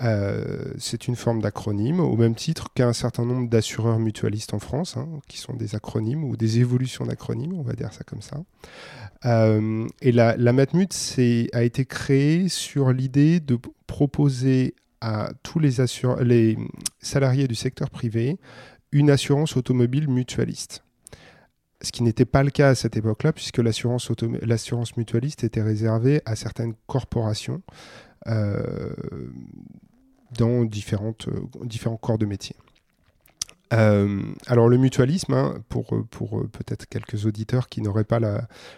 Euh, 0.00 0.72
c'est 0.78 1.06
une 1.06 1.14
forme 1.14 1.42
d'acronyme, 1.42 2.00
au 2.00 2.16
même 2.16 2.34
titre 2.34 2.72
qu'un 2.74 2.92
certain 2.92 3.24
nombre 3.24 3.48
d'assureurs 3.48 4.00
mutualistes 4.00 4.52
en 4.52 4.58
France, 4.58 4.96
hein, 4.96 5.08
qui 5.28 5.38
sont 5.38 5.54
des 5.54 5.76
acronymes 5.76 6.24
ou 6.24 6.36
des 6.36 6.58
évolutions 6.58 7.06
d'acronymes, 7.06 7.52
on 7.52 7.62
va 7.62 7.74
dire 7.74 7.92
ça 7.92 8.02
comme 8.02 8.22
ça. 8.22 8.42
et 10.00 10.12
la, 10.12 10.36
la 10.36 10.52
Matmut 10.52 10.92
a 11.52 11.62
été 11.62 11.84
créée 11.84 12.48
sur 12.48 12.92
l'idée 12.92 13.38
de 13.38 13.58
proposer 13.86 14.74
à 15.02 15.30
tous 15.42 15.58
les 15.58 16.56
salariés 17.00 17.48
du 17.48 17.54
secteur 17.54 17.90
privé 17.90 18.38
une 18.92 19.10
assurance 19.10 19.56
automobile 19.56 20.08
mutualiste. 20.08 20.84
Ce 21.80 21.90
qui 21.90 22.02
n'était 22.04 22.24
pas 22.24 22.44
le 22.44 22.50
cas 22.50 22.68
à 22.68 22.74
cette 22.74 22.96
époque-là, 22.96 23.32
puisque 23.32 23.58
l'assurance, 23.58 24.96
mutualiste 24.96 25.42
était 25.42 25.62
réservée 25.62 26.22
à 26.24 26.36
certaines 26.36 26.74
corporations 26.86 27.62
euh, 28.28 28.94
dans 30.38 30.62
euh, 30.62 30.66
différents 30.66 31.96
corps 31.96 32.18
de 32.18 32.26
métier. 32.26 32.54
Euh, 33.72 34.22
alors 34.46 34.68
le 34.68 34.76
mutualisme, 34.76 35.34
hein, 35.34 35.54
pour, 35.68 36.04
pour 36.10 36.46
peut-être 36.50 36.86
quelques 36.86 37.26
auditeurs 37.26 37.68
qui 37.68 37.80
n'auraient 37.80 38.04
pas 38.04 38.20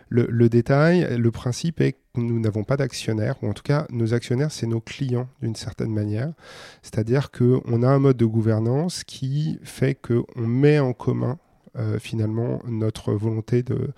le, 0.08 0.48
détail, 0.48 1.16
le 1.16 1.30
principe 1.30 1.80
est 1.80 1.92
que 1.92 1.98
nous 2.16 2.38
n'avons 2.38 2.64
pas 2.64 2.76
d'actionnaires, 2.76 3.36
ou 3.42 3.48
en 3.48 3.54
tout 3.54 3.62
cas 3.62 3.86
nos 3.90 4.14
actionnaires, 4.14 4.52
c'est 4.52 4.66
nos 4.66 4.80
clients 4.80 5.28
d'une 5.42 5.56
certaine 5.56 5.92
manière. 5.92 6.32
C'est-à-dire 6.82 7.30
qu'on 7.30 7.82
a 7.82 7.88
un 7.88 7.98
mode 7.98 8.16
de 8.16 8.26
gouvernance 8.26 9.04
qui 9.04 9.58
fait 9.62 9.94
qu'on 9.94 10.46
met 10.46 10.78
en 10.78 10.92
commun 10.92 11.38
euh, 11.76 11.98
finalement 11.98 12.62
notre 12.68 13.12
volonté 13.14 13.64
de, 13.64 13.92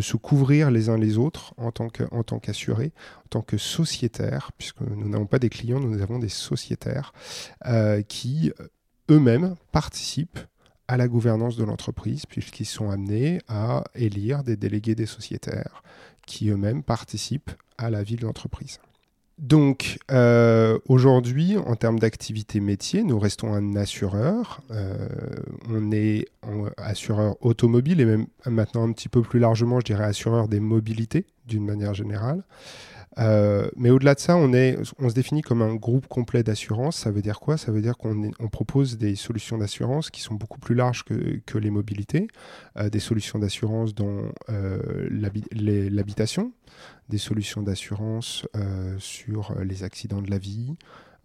se 0.00 0.16
couvrir 0.16 0.72
les 0.72 0.88
uns 0.88 0.98
les 0.98 1.16
autres 1.16 1.54
en 1.58 1.70
tant 1.70 1.88
qu'assurés, 1.88 2.92
en, 3.18 3.28
tant 3.30 3.42
que 3.42 3.56
sociétaires, 3.56 4.50
puisque 4.58 4.80
nous 4.80 5.08
n'avons 5.08 5.26
pas 5.26 5.38
des 5.38 5.48
clients, 5.48 5.78
nous 5.78 6.02
avons 6.02 6.18
des 6.18 6.28
sociétaires 6.28 7.12
euh, 7.66 8.02
qui 8.02 8.52
eux-mêmes 9.10 9.54
participent 9.72 10.38
à 10.88 10.96
la 10.96 11.06
gouvernance 11.06 11.56
de 11.56 11.64
l'entreprise, 11.64 12.26
puisqu'ils 12.26 12.66
sont 12.66 12.90
amenés 12.90 13.40
à 13.48 13.84
élire 13.94 14.42
des 14.42 14.56
délégués 14.56 14.94
des 14.94 15.06
sociétaires 15.06 15.82
qui 16.26 16.48
eux-mêmes 16.48 16.82
participent 16.82 17.52
à 17.78 17.90
la 17.90 18.02
vie 18.02 18.16
de 18.16 18.24
l'entreprise. 18.24 18.78
Donc 19.40 19.98
euh, 20.10 20.78
aujourd'hui, 20.86 21.56
en 21.56 21.74
termes 21.74 21.98
d'activité 21.98 22.60
métier, 22.60 23.02
nous 23.02 23.18
restons 23.18 23.54
un 23.54 23.74
assureur. 23.74 24.60
Euh, 24.70 25.08
on 25.70 25.90
est 25.92 26.26
assureur 26.76 27.36
automobile 27.40 28.02
et 28.02 28.04
même 28.04 28.26
maintenant 28.46 28.86
un 28.86 28.92
petit 28.92 29.08
peu 29.08 29.22
plus 29.22 29.38
largement, 29.38 29.80
je 29.80 29.86
dirais 29.86 30.04
assureur 30.04 30.46
des 30.46 30.60
mobilités 30.60 31.24
d'une 31.46 31.64
manière 31.64 31.94
générale. 31.94 32.42
Euh, 33.18 33.68
mais 33.76 33.90
au-delà 33.90 34.14
de 34.14 34.20
ça, 34.20 34.36
on, 34.36 34.52
est, 34.52 34.78
on 34.98 35.08
se 35.08 35.14
définit 35.14 35.42
comme 35.42 35.62
un 35.62 35.74
groupe 35.74 36.06
complet 36.06 36.42
d'assurance. 36.42 36.96
Ça 36.96 37.10
veut 37.10 37.22
dire 37.22 37.40
quoi? 37.40 37.56
Ça 37.56 37.72
veut 37.72 37.82
dire 37.82 37.96
qu'on 37.96 38.30
on 38.38 38.48
propose 38.48 38.98
des 38.98 39.16
solutions 39.16 39.58
d'assurance 39.58 40.10
qui 40.10 40.20
sont 40.20 40.34
beaucoup 40.34 40.60
plus 40.60 40.74
larges 40.74 41.04
que, 41.04 41.40
que 41.44 41.58
les 41.58 41.70
mobilités, 41.70 42.28
des 42.90 43.00
solutions 43.00 43.38
d'assurance 43.38 43.94
dans 43.94 44.22
l'habitation, 45.10 46.52
des 47.08 47.18
solutions 47.18 47.62
d'assurance 47.62 48.46
euh, 48.56 48.94
sur 48.98 49.54
les 49.62 49.82
accidents 49.82 50.22
de 50.22 50.30
la 50.30 50.38
vie. 50.38 50.76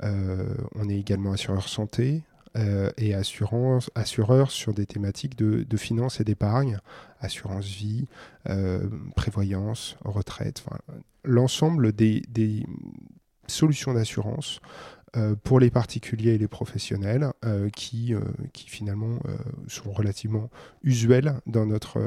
Euh, 0.03 0.53
on 0.75 0.89
est 0.89 0.97
également 0.97 1.31
assureur 1.31 1.69
santé 1.69 2.23
euh, 2.55 2.89
et 2.97 3.13
assurance, 3.13 3.89
assureur 3.95 4.51
sur 4.51 4.73
des 4.73 4.85
thématiques 4.85 5.37
de, 5.37 5.63
de 5.63 5.77
finance 5.77 6.19
et 6.19 6.23
d'épargne, 6.23 6.79
assurance 7.19 7.65
vie, 7.65 8.07
prévoyance, 9.15 9.97
retraite, 10.03 10.63
l'ensemble 11.23 11.91
des, 11.91 12.21
des 12.29 12.65
solutions 13.47 13.93
d'assurance 13.93 14.59
euh, 14.59 15.04
pour 15.43 15.59
les 15.59 15.69
particuliers 15.69 16.31
et 16.31 16.37
les 16.37 16.47
professionnels 16.47 17.31
euh, 17.45 17.69
qui, 17.69 18.13
euh, 18.13 18.19
qui 18.53 18.69
finalement 18.69 19.19
sont 19.67 19.91
relativement 19.91 20.49
usuels 20.83 21.35
dans, 21.47 21.65
notre, 21.65 21.99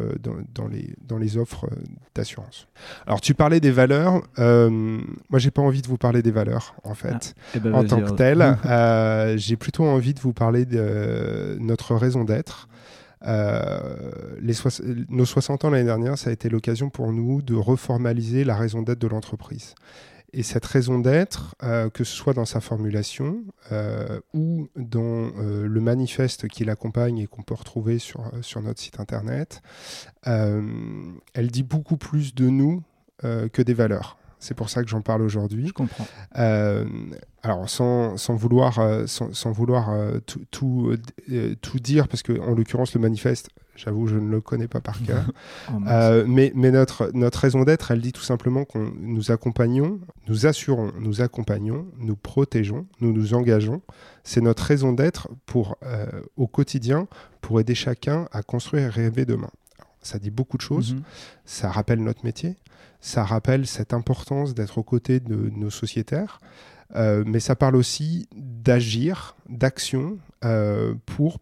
dans, 0.55 0.69
les, 0.69 0.95
dans 1.07 1.19
les 1.19 1.37
offres 1.37 1.69
d'assurance. 2.15 2.69
Alors 3.07 3.21
tu 3.21 3.35
parlais 3.35 3.61
des 3.61 3.71
valeurs, 3.71 4.23
moi 4.37 5.39
j'ai 5.39 5.51
pas 5.51 5.63
envie 5.63 5.83
de 5.83 5.89
vous 5.89 5.97
parler 5.97 6.23
des 6.23 6.31
valeurs 6.31 6.75
en 6.85 6.95
fait, 6.95 7.35
ah, 7.37 7.53
eh 7.55 7.61
ben, 7.61 7.75
en 7.75 7.85
tant 7.85 8.01
que 8.01 8.11
telles. 8.11 9.39
j'ai 9.39 9.57
plutôt 9.57 9.85
envie 9.85 10.15
de 10.15 10.21
vous 10.21 10.33
parler 10.33 10.65
de 10.65 11.57
notre 11.61 11.95
raison 11.95 12.25
d'être. 12.25 12.69
les 13.23 14.55
nos 15.09 15.25
60 15.25 15.65
ans 15.65 15.71
l'année 15.71 15.85
dernière, 15.85 16.19
ça 16.19 16.31
a 16.31 16.33
été 16.33 16.49
l'occasion 16.49 16.91
pour 16.91 17.13
nous 17.13 17.43
de 17.43 17.55
reformaliser 17.55 18.45
la 18.45 18.57
raison 18.57 18.83
d'être 18.83 19.01
de 19.01 19.09
l'entreprise. 19.09 19.75
Et 20.35 20.43
cette 20.43 20.67
raison 20.67 20.99
d'être, 20.99 21.55
euh, 21.63 21.89
que 21.89 22.05
ce 22.05 22.15
soit 22.15 22.35
dans 22.35 22.45
sa 22.45 22.61
formulation 22.61 23.45
euh, 23.73 24.21
ou 24.35 24.69
dans 24.77 25.31
euh, 25.39 25.67
le 25.67 25.81
manifeste 25.81 26.49
qui 26.49 26.65
l'accompagne 26.65 27.19
et 27.19 27.27
qu'on 27.27 27.43
peut 27.43 27.55
retrouver 27.55 27.99
sur, 27.99 28.31
sur 28.43 28.61
notre 28.61 28.81
site 28.81 29.01
internet, 29.01 29.63
elle 30.25 31.51
dit 31.51 31.63
beaucoup 31.63 31.97
plus 31.97 32.35
de 32.35 32.49
nous 32.49 32.83
que 33.23 33.63
des 33.63 33.73
valeurs. 33.73 34.19
C'est 34.39 34.55
pour 34.55 34.69
ça 34.69 34.85
que 34.85 34.91
j'en 34.91 35.01
parle 35.01 35.23
aujourd'hui. 35.23 35.69
Je 35.69 35.73
comprends. 35.73 36.07
alors, 36.35 37.69
sans, 37.71 38.19
sans 38.19 38.37
vouloir, 38.37 38.79
sans, 39.09 39.33
sans 39.33 39.53
vouloir 39.53 39.91
tout, 40.27 40.45
tout, 40.51 40.95
tout, 41.63 41.79
dire, 41.81 42.09
parce 42.09 42.23
que 42.23 42.39
en 42.39 42.55
l'occurrence, 42.55 42.95
le 42.95 43.01
manifeste, 43.01 43.49
J'avoue, 43.79 44.09
je 44.09 44.17
ne 44.17 44.29
le 44.29 44.41
connais 44.41 44.67
pas 44.67 44.81
par 44.81 45.01
cœur. 45.03 45.25
Oh, 45.71 45.75
euh, 45.87 46.25
mais, 46.27 46.51
mais 46.55 46.71
notre, 46.71 47.11
notre 47.15 47.39
raison 47.41 47.63
d'être, 47.63 47.91
elle 47.91 48.01
dit 48.01 48.13
tout 48.13 48.23
simplement 48.23 48.65
qu'on 48.65 48.91
nous 48.99 49.31
accompagnons, 49.31 50.01
nous 50.27 50.47
assurons, 50.47 50.93
nous 50.99 51.21
accompagnons, 51.21 51.87
nous 51.99 52.17
protégeons, 52.17 52.87
nous 53.01 53.13
nous 53.13 53.35
engageons. 53.35 53.83
C'est 54.25 54.41
notre 54.41 54.63
raison 54.63 54.93
d'être 54.93 55.29
pour, 55.47 55.77
euh, 55.83 56.07
au 56.37 56.47
quotidien 56.47 57.07
pour 57.41 57.61
aider 57.61 57.75
chacun 57.75 58.29
à 58.33 58.43
construire 58.43 58.85
et 58.85 58.89
rêver 58.89 59.25
demain. 59.27 59.51
ça 60.01 60.19
dit 60.19 60.31
beaucoup 60.31 60.57
de 60.57 60.63
choses. 60.63 60.95
Mhm. 60.95 61.03
Ça 61.45 61.71
rappelle 61.71 62.03
notre 62.03 62.25
métier. 62.25 62.57
Ça 63.01 63.25
rappelle 63.25 63.67
cette 63.67 63.93
importance 63.93 64.55
d'être 64.55 64.79
aux 64.79 64.83
côtés 64.83 65.21
de 65.21 65.51
nos 65.55 65.71
sociétaires. 65.71 66.41
Euh, 66.97 67.25
mais 67.27 67.41
ça 67.41 67.55
parle 67.55 67.77
aussi 67.77 68.27
d'agir, 68.35 69.37
d'action 69.49 70.19
pour 71.05 71.39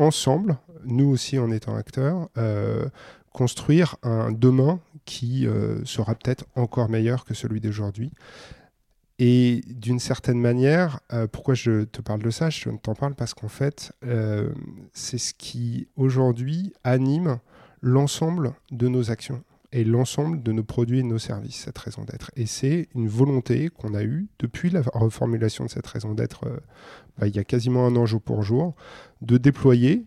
ensemble, 0.00 0.56
nous 0.84 1.08
aussi 1.08 1.38
en 1.38 1.50
étant 1.50 1.76
acteurs, 1.76 2.28
euh, 2.36 2.88
construire 3.32 3.96
un 4.02 4.32
demain 4.32 4.80
qui 5.04 5.46
euh, 5.46 5.84
sera 5.84 6.14
peut-être 6.14 6.44
encore 6.56 6.88
meilleur 6.88 7.24
que 7.24 7.34
celui 7.34 7.60
d'aujourd'hui. 7.60 8.12
Et 9.18 9.60
d'une 9.66 9.98
certaine 9.98 10.40
manière, 10.40 11.00
euh, 11.12 11.26
pourquoi 11.26 11.54
je 11.54 11.84
te 11.84 12.00
parle 12.00 12.22
de 12.22 12.30
ça? 12.30 12.48
Je 12.48 12.70
t'en 12.70 12.94
parle 12.94 13.14
parce 13.14 13.34
qu'en 13.34 13.48
fait, 13.48 13.92
c'est 14.94 15.18
ce 15.18 15.34
qui 15.34 15.88
aujourd'hui 15.96 16.72
anime 16.84 17.38
l'ensemble 17.82 18.54
de 18.70 18.88
nos 18.88 19.10
actions 19.10 19.42
et 19.72 19.84
l'ensemble 19.84 20.42
de 20.42 20.52
nos 20.52 20.64
produits 20.64 20.98
et 20.98 21.02
de 21.02 21.06
nos 21.06 21.18
services, 21.18 21.56
cette 21.56 21.78
raison 21.78 22.02
d'être. 22.04 22.32
Et 22.34 22.46
c'est 22.46 22.88
une 22.94 23.08
volonté 23.08 23.68
qu'on 23.68 23.94
a 23.94 24.02
eue 24.02 24.26
depuis 24.38 24.70
la 24.70 24.82
reformulation 24.82 25.64
de 25.64 25.70
cette 25.70 25.86
raison 25.86 26.14
d'être, 26.14 26.46
bah, 27.18 27.28
il 27.28 27.36
y 27.36 27.38
a 27.38 27.44
quasiment 27.44 27.86
un 27.86 27.94
an 27.96 28.06
jour 28.06 28.20
pour 28.20 28.42
jour, 28.42 28.74
de 29.20 29.36
déployer 29.36 30.06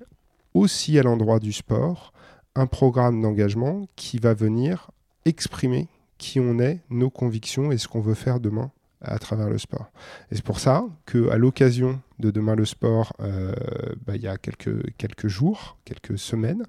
aussi 0.54 1.00
à 1.00 1.04
l'endroit 1.04 1.40
du 1.40 1.54
sport 1.54 2.14
un 2.56 2.68
programme 2.68 3.22
d'engagement 3.22 3.88
qui 3.96 4.20
va 4.20 4.34
venir 4.34 4.92
exprimer 5.26 5.88
qui 6.18 6.40
on 6.40 6.60
est, 6.60 6.80
nos 6.90 7.10
convictions 7.10 7.72
et 7.72 7.78
ce 7.78 7.88
qu'on 7.88 8.02
veut 8.02 8.14
faire 8.14 8.40
demain 8.40 8.72
à 9.02 9.20
travers 9.20 9.50
le 9.50 9.58
sport. 9.58 9.92
Et 10.32 10.36
c'est 10.36 10.44
pour 10.44 10.60
ça 10.60 10.86
qu'à 11.06 11.38
l'occasion 11.38 12.00
de 12.20 12.32
Demain 12.32 12.56
le 12.56 12.64
sport, 12.64 13.14
euh, 13.20 13.54
bah, 14.06 14.16
il 14.16 14.22
y 14.22 14.28
a 14.28 14.38
quelques, 14.38 14.96
quelques 14.96 15.28
jours, 15.28 15.78
quelques 15.84 16.18
semaines, 16.18 16.64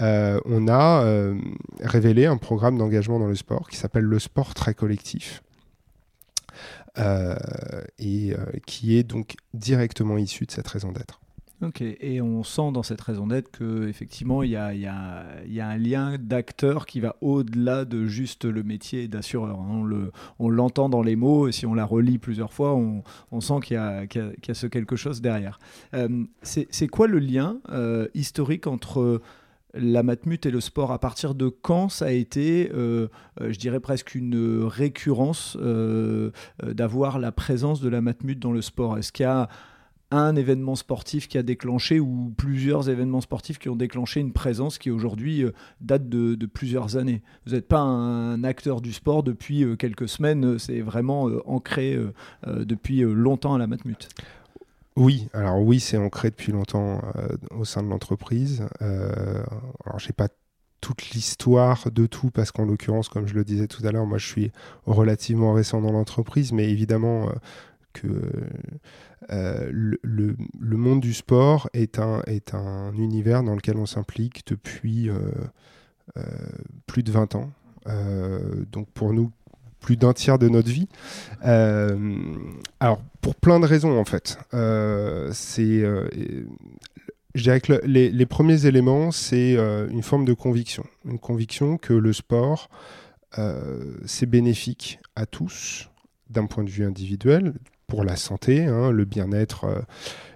euh, 0.00 0.40
on 0.44 0.66
a 0.66 1.04
euh, 1.04 1.40
révélé 1.80 2.26
un 2.26 2.36
programme 2.36 2.76
d'engagement 2.76 3.20
dans 3.20 3.28
le 3.28 3.36
sport 3.36 3.68
qui 3.68 3.76
s'appelle 3.76 4.04
le 4.04 4.18
sport 4.18 4.54
très 4.54 4.74
collectif. 4.74 5.42
et 7.98 8.34
qui 8.66 8.98
est 8.98 9.04
donc 9.04 9.36
directement 9.54 10.18
issu 10.18 10.44
de 10.44 10.50
cette 10.50 10.68
raison 10.68 10.92
d'être. 10.92 11.21
Et 12.00 12.20
on 12.20 12.42
sent 12.42 12.72
dans 12.72 12.82
cette 12.82 13.00
raison 13.00 13.26
d'être 13.26 13.56
qu'effectivement, 13.56 14.42
il 14.42 14.50
y 14.50 14.56
a, 14.56 14.66
un 14.66 15.76
lien 15.78 16.16
d'acteur 16.18 16.86
qui 16.86 17.00
va 17.00 17.16
au-delà 17.20 17.84
de 17.84 18.06
juste 18.06 18.44
le 18.44 18.62
métier 18.62 19.06
d'assureur. 19.06 19.60
Hein. 19.60 19.88
On 20.38 20.48
l'entend 20.48 20.88
dans 20.88 21.02
les 21.02 21.14
mots, 21.14 21.48
et 21.48 21.52
si 21.52 21.66
on 21.66 21.74
la 21.74 21.84
relit 21.84 22.18
plusieurs 22.18 22.52
fois, 22.52 22.74
on, 22.74 23.40
sent 23.40 23.60
qu'il 23.62 23.74
y, 23.76 23.78
a 23.78 24.54
ce 24.54 24.66
quelque 24.66 24.96
chose 24.96 25.20
derrière. 25.20 25.58
Euh, 25.94 26.24
C'est 26.42 26.88
quoi 26.88 27.06
le 27.06 27.18
lien 27.18 27.58
euh, 27.70 28.08
historique 28.14 28.66
entre 28.66 29.20
la 29.74 30.02
matmut 30.02 30.44
et 30.44 30.50
le 30.50 30.60
sport? 30.60 30.90
À 30.90 30.98
partir 30.98 31.34
de 31.34 31.48
quand 31.48 31.88
ça 31.88 32.06
a 32.06 32.10
été, 32.10 32.70
euh, 32.74 33.06
je 33.40 33.58
dirais 33.58 33.80
presque 33.80 34.14
une 34.16 34.64
récurrence 34.64 35.56
d'avoir 36.62 37.18
la 37.20 37.30
présence 37.30 37.80
de 37.80 37.88
la 37.88 38.00
matmut 38.00 38.38
dans 38.38 38.52
le 38.52 38.62
sport? 38.62 38.98
Est-ce 38.98 39.12
qu'il 39.12 39.24
y 39.24 39.28
a 39.28 39.48
un 40.12 40.36
événement 40.36 40.74
sportif 40.74 41.26
qui 41.26 41.38
a 41.38 41.42
déclenché 41.42 41.98
ou 41.98 42.32
plusieurs 42.36 42.88
événements 42.88 43.20
sportifs 43.20 43.58
qui 43.58 43.68
ont 43.68 43.76
déclenché 43.76 44.20
une 44.20 44.32
présence 44.32 44.78
qui 44.78 44.90
aujourd'hui 44.90 45.42
euh, 45.42 45.52
date 45.80 46.08
de, 46.08 46.46
plusieurs 46.46 46.96
années. 46.96 47.22
Vous 47.46 47.52
n'êtes 47.52 47.68
pas 47.68 47.80
un 47.80 48.44
acteur 48.44 48.80
du 48.80 48.92
sport 48.92 49.22
depuis 49.22 49.64
euh, 49.64 49.76
quelques 49.76 50.08
semaines, 50.08 50.58
c'est 50.58 50.80
vraiment 50.80 51.28
euh, 51.28 51.40
ancré 51.46 51.98
depuis 52.46 53.00
longtemps 53.00 53.54
à 53.54 53.58
la 53.58 53.66
Matmut. 53.66 54.08
Oui, 54.96 55.28
alors 55.32 55.60
oui, 55.62 55.80
c'est 55.80 55.96
ancré 55.96 56.30
depuis 56.30 56.52
longtemps 56.52 57.00
au 57.50 57.64
sein 57.64 57.82
de 57.82 57.88
l'entreprise. 57.88 58.62
alors 58.80 59.98
j'ai 59.98 60.12
pas 60.12 60.28
toute 60.80 61.10
l'histoire 61.10 61.90
de 61.90 62.06
tout 62.06 62.30
parce 62.30 62.50
qu'en 62.50 62.64
l'occurrence, 62.64 63.08
comme 63.08 63.26
je 63.26 63.34
le 63.34 63.44
disais 63.44 63.68
tout 63.68 63.86
à 63.86 63.92
l'heure, 63.92 64.06
moi 64.06 64.18
je 64.18 64.26
suis 64.26 64.52
relativement 64.84 65.52
récent 65.52 65.80
dans 65.80 65.92
l'entreprise, 65.92 66.52
mais 66.52 66.68
évidemment 66.68 67.28
que 67.92 68.08
euh, 69.30 69.68
le, 69.72 70.76
monde 70.76 71.00
du 71.00 71.14
sport 71.14 71.68
est 71.74 71.98
un, 71.98 72.92
univers 72.94 73.42
dans 73.42 73.54
lequel 73.54 73.76
on 73.76 73.86
s'implique 73.86 74.44
depuis 74.46 75.08
euh, 75.08 75.18
euh, 76.16 76.22
plus 76.86 77.02
de 77.02 77.12
20 77.12 77.36
ans. 77.36 77.50
donc 78.70 78.88
pour 78.90 79.12
nous, 79.12 79.30
plus 79.80 79.96
d'un 79.96 80.12
tiers 80.12 80.38
de 80.38 80.48
notre 80.48 80.70
vie. 80.70 80.88
alors, 81.42 83.02
pour 83.20 83.34
plein 83.34 83.60
de 83.60 83.66
raisons, 83.66 83.98
en 83.98 84.04
fait. 84.04 84.38
c'est, 85.32 85.82
je 87.34 87.42
dirais 87.42 87.60
que 87.60 87.80
les, 87.84 88.10
les, 88.10 88.26
premiers 88.26 88.66
éléments, 88.66 89.10
c'est 89.10 89.56
une 89.90 90.02
forme 90.02 90.24
de 90.24 90.34
conviction. 90.34 90.84
Une 91.04 91.18
conviction 91.18 91.78
que 91.78 91.94
le 91.94 92.12
sport, 92.12 92.70
c'est 94.04 94.26
bénéfique 94.26 94.98
à 95.16 95.26
tous, 95.26 95.90
d'un 96.30 96.46
point 96.46 96.64
de 96.64 96.70
vue 96.70 96.84
individuel, 96.84 97.54
pour 97.92 98.04
la 98.04 98.16
santé, 98.16 98.64
hein, 98.64 98.90
le 98.90 99.04
bien-être, 99.04 99.64
euh, 99.64 99.82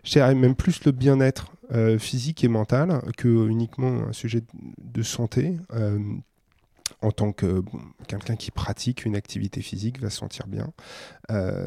je 0.05 0.13
dirais 0.13 0.35
même 0.35 0.55
plus 0.55 0.85
le 0.85 0.93
bien-être 0.93 1.53
euh, 1.73 1.99
physique 1.99 2.45
et 2.45 2.49
mental 2.49 3.01
que 3.17 3.49
uniquement 3.49 4.07
un 4.07 4.13
sujet 4.13 4.43
de 4.77 5.03
santé. 5.03 5.57
Euh, 5.73 5.99
en 7.01 7.13
tant 7.13 7.33
que 7.33 7.63
quelqu'un 8.09 8.37
qui 8.37 8.51
pratique 8.51 9.07
une 9.07 9.17
activité 9.17 9.63
physique 9.63 10.03
va 10.03 10.11
se 10.11 10.19
sentir 10.19 10.47
bien, 10.47 10.73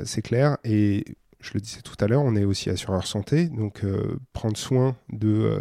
c'est 0.06 0.22
clair. 0.22 0.58
Et 0.64 1.06
je 1.40 1.52
le 1.56 1.60
disais 1.60 1.82
tout 1.82 1.98
à 2.00 2.08
l'heure, 2.08 2.22
on 2.22 2.36
est 2.36 2.46
aussi 2.46 2.70
assureur 2.70 3.06
santé, 3.06 3.48
donc 3.48 3.84
prendre 4.32 4.58
soin 4.58 4.96
de, 5.12 5.60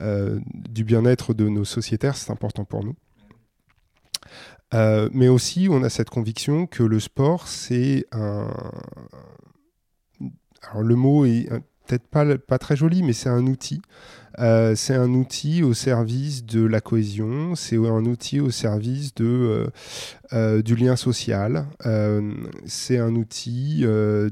du 0.00 0.84
bien-être 0.84 1.34
de 1.34 1.48
nos 1.48 1.64
sociétaires, 1.64 2.16
c'est 2.16 2.30
important 2.30 2.64
pour 2.64 2.84
nous. 2.84 2.96
mais 5.12 5.28
aussi, 5.28 5.68
on 5.70 5.82
a 5.82 5.90
cette 5.90 6.10
conviction 6.10 6.66
que 6.66 6.82
le 6.82 7.00
sport, 7.00 7.48
c'est 7.48 8.06
un. 8.12 8.48
Le 10.80 10.94
mot 10.94 11.24
est 11.24 11.48
peut-être 11.86 12.06
pas, 12.46 12.58
très 12.58 12.76
joli, 12.76 13.02
mais 13.02 13.12
c'est 13.12 13.28
un 13.28 13.46
outil. 13.46 13.82
Euh, 14.40 14.74
c'est 14.74 14.94
un 14.94 15.10
outil 15.10 15.62
au 15.62 15.74
service 15.74 16.44
de 16.44 16.64
la 16.64 16.80
cohésion, 16.80 17.54
c'est 17.54 17.76
un 17.76 18.04
outil 18.04 18.40
au 18.40 18.50
service 18.50 19.12
euh, 19.20 19.68
euh, 20.32 20.60
du 20.60 20.74
lien 20.74 20.96
social, 20.96 21.66
c'est 22.66 22.98
un 22.98 23.14
outil 23.14 23.82
de, 23.82 24.30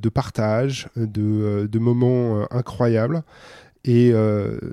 de, 0.00 0.08
partage, 0.08 0.88
de, 0.96 1.68
de 1.70 1.78
moments 1.78 2.46
incroyables. 2.52 3.22
Et 3.84 4.12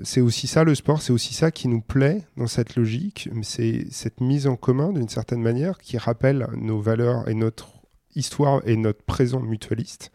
c'est 0.04 0.20
aussi 0.20 0.46
ça 0.46 0.64
le 0.64 0.74
sport, 0.74 1.02
c'est 1.02 1.12
aussi 1.12 1.34
ça 1.34 1.50
qui 1.50 1.66
nous 1.66 1.80
plaît 1.80 2.22
dans 2.36 2.46
cette 2.46 2.76
logique, 2.76 3.30
c'est 3.42 3.86
cette 3.90 4.20
mise 4.20 4.46
en 4.46 4.54
commun 4.54 4.92
d'une 4.92 5.08
certaine 5.08 5.42
manière 5.42 5.78
qui 5.78 5.98
rappelle 5.98 6.46
nos 6.56 6.80
valeurs 6.80 7.28
et 7.28 7.34
notre 7.34 7.68
histoire 8.14 8.60
et 8.66 8.76
notre 8.76 9.02
présent 9.02 9.40
mutualiste. 9.40 10.12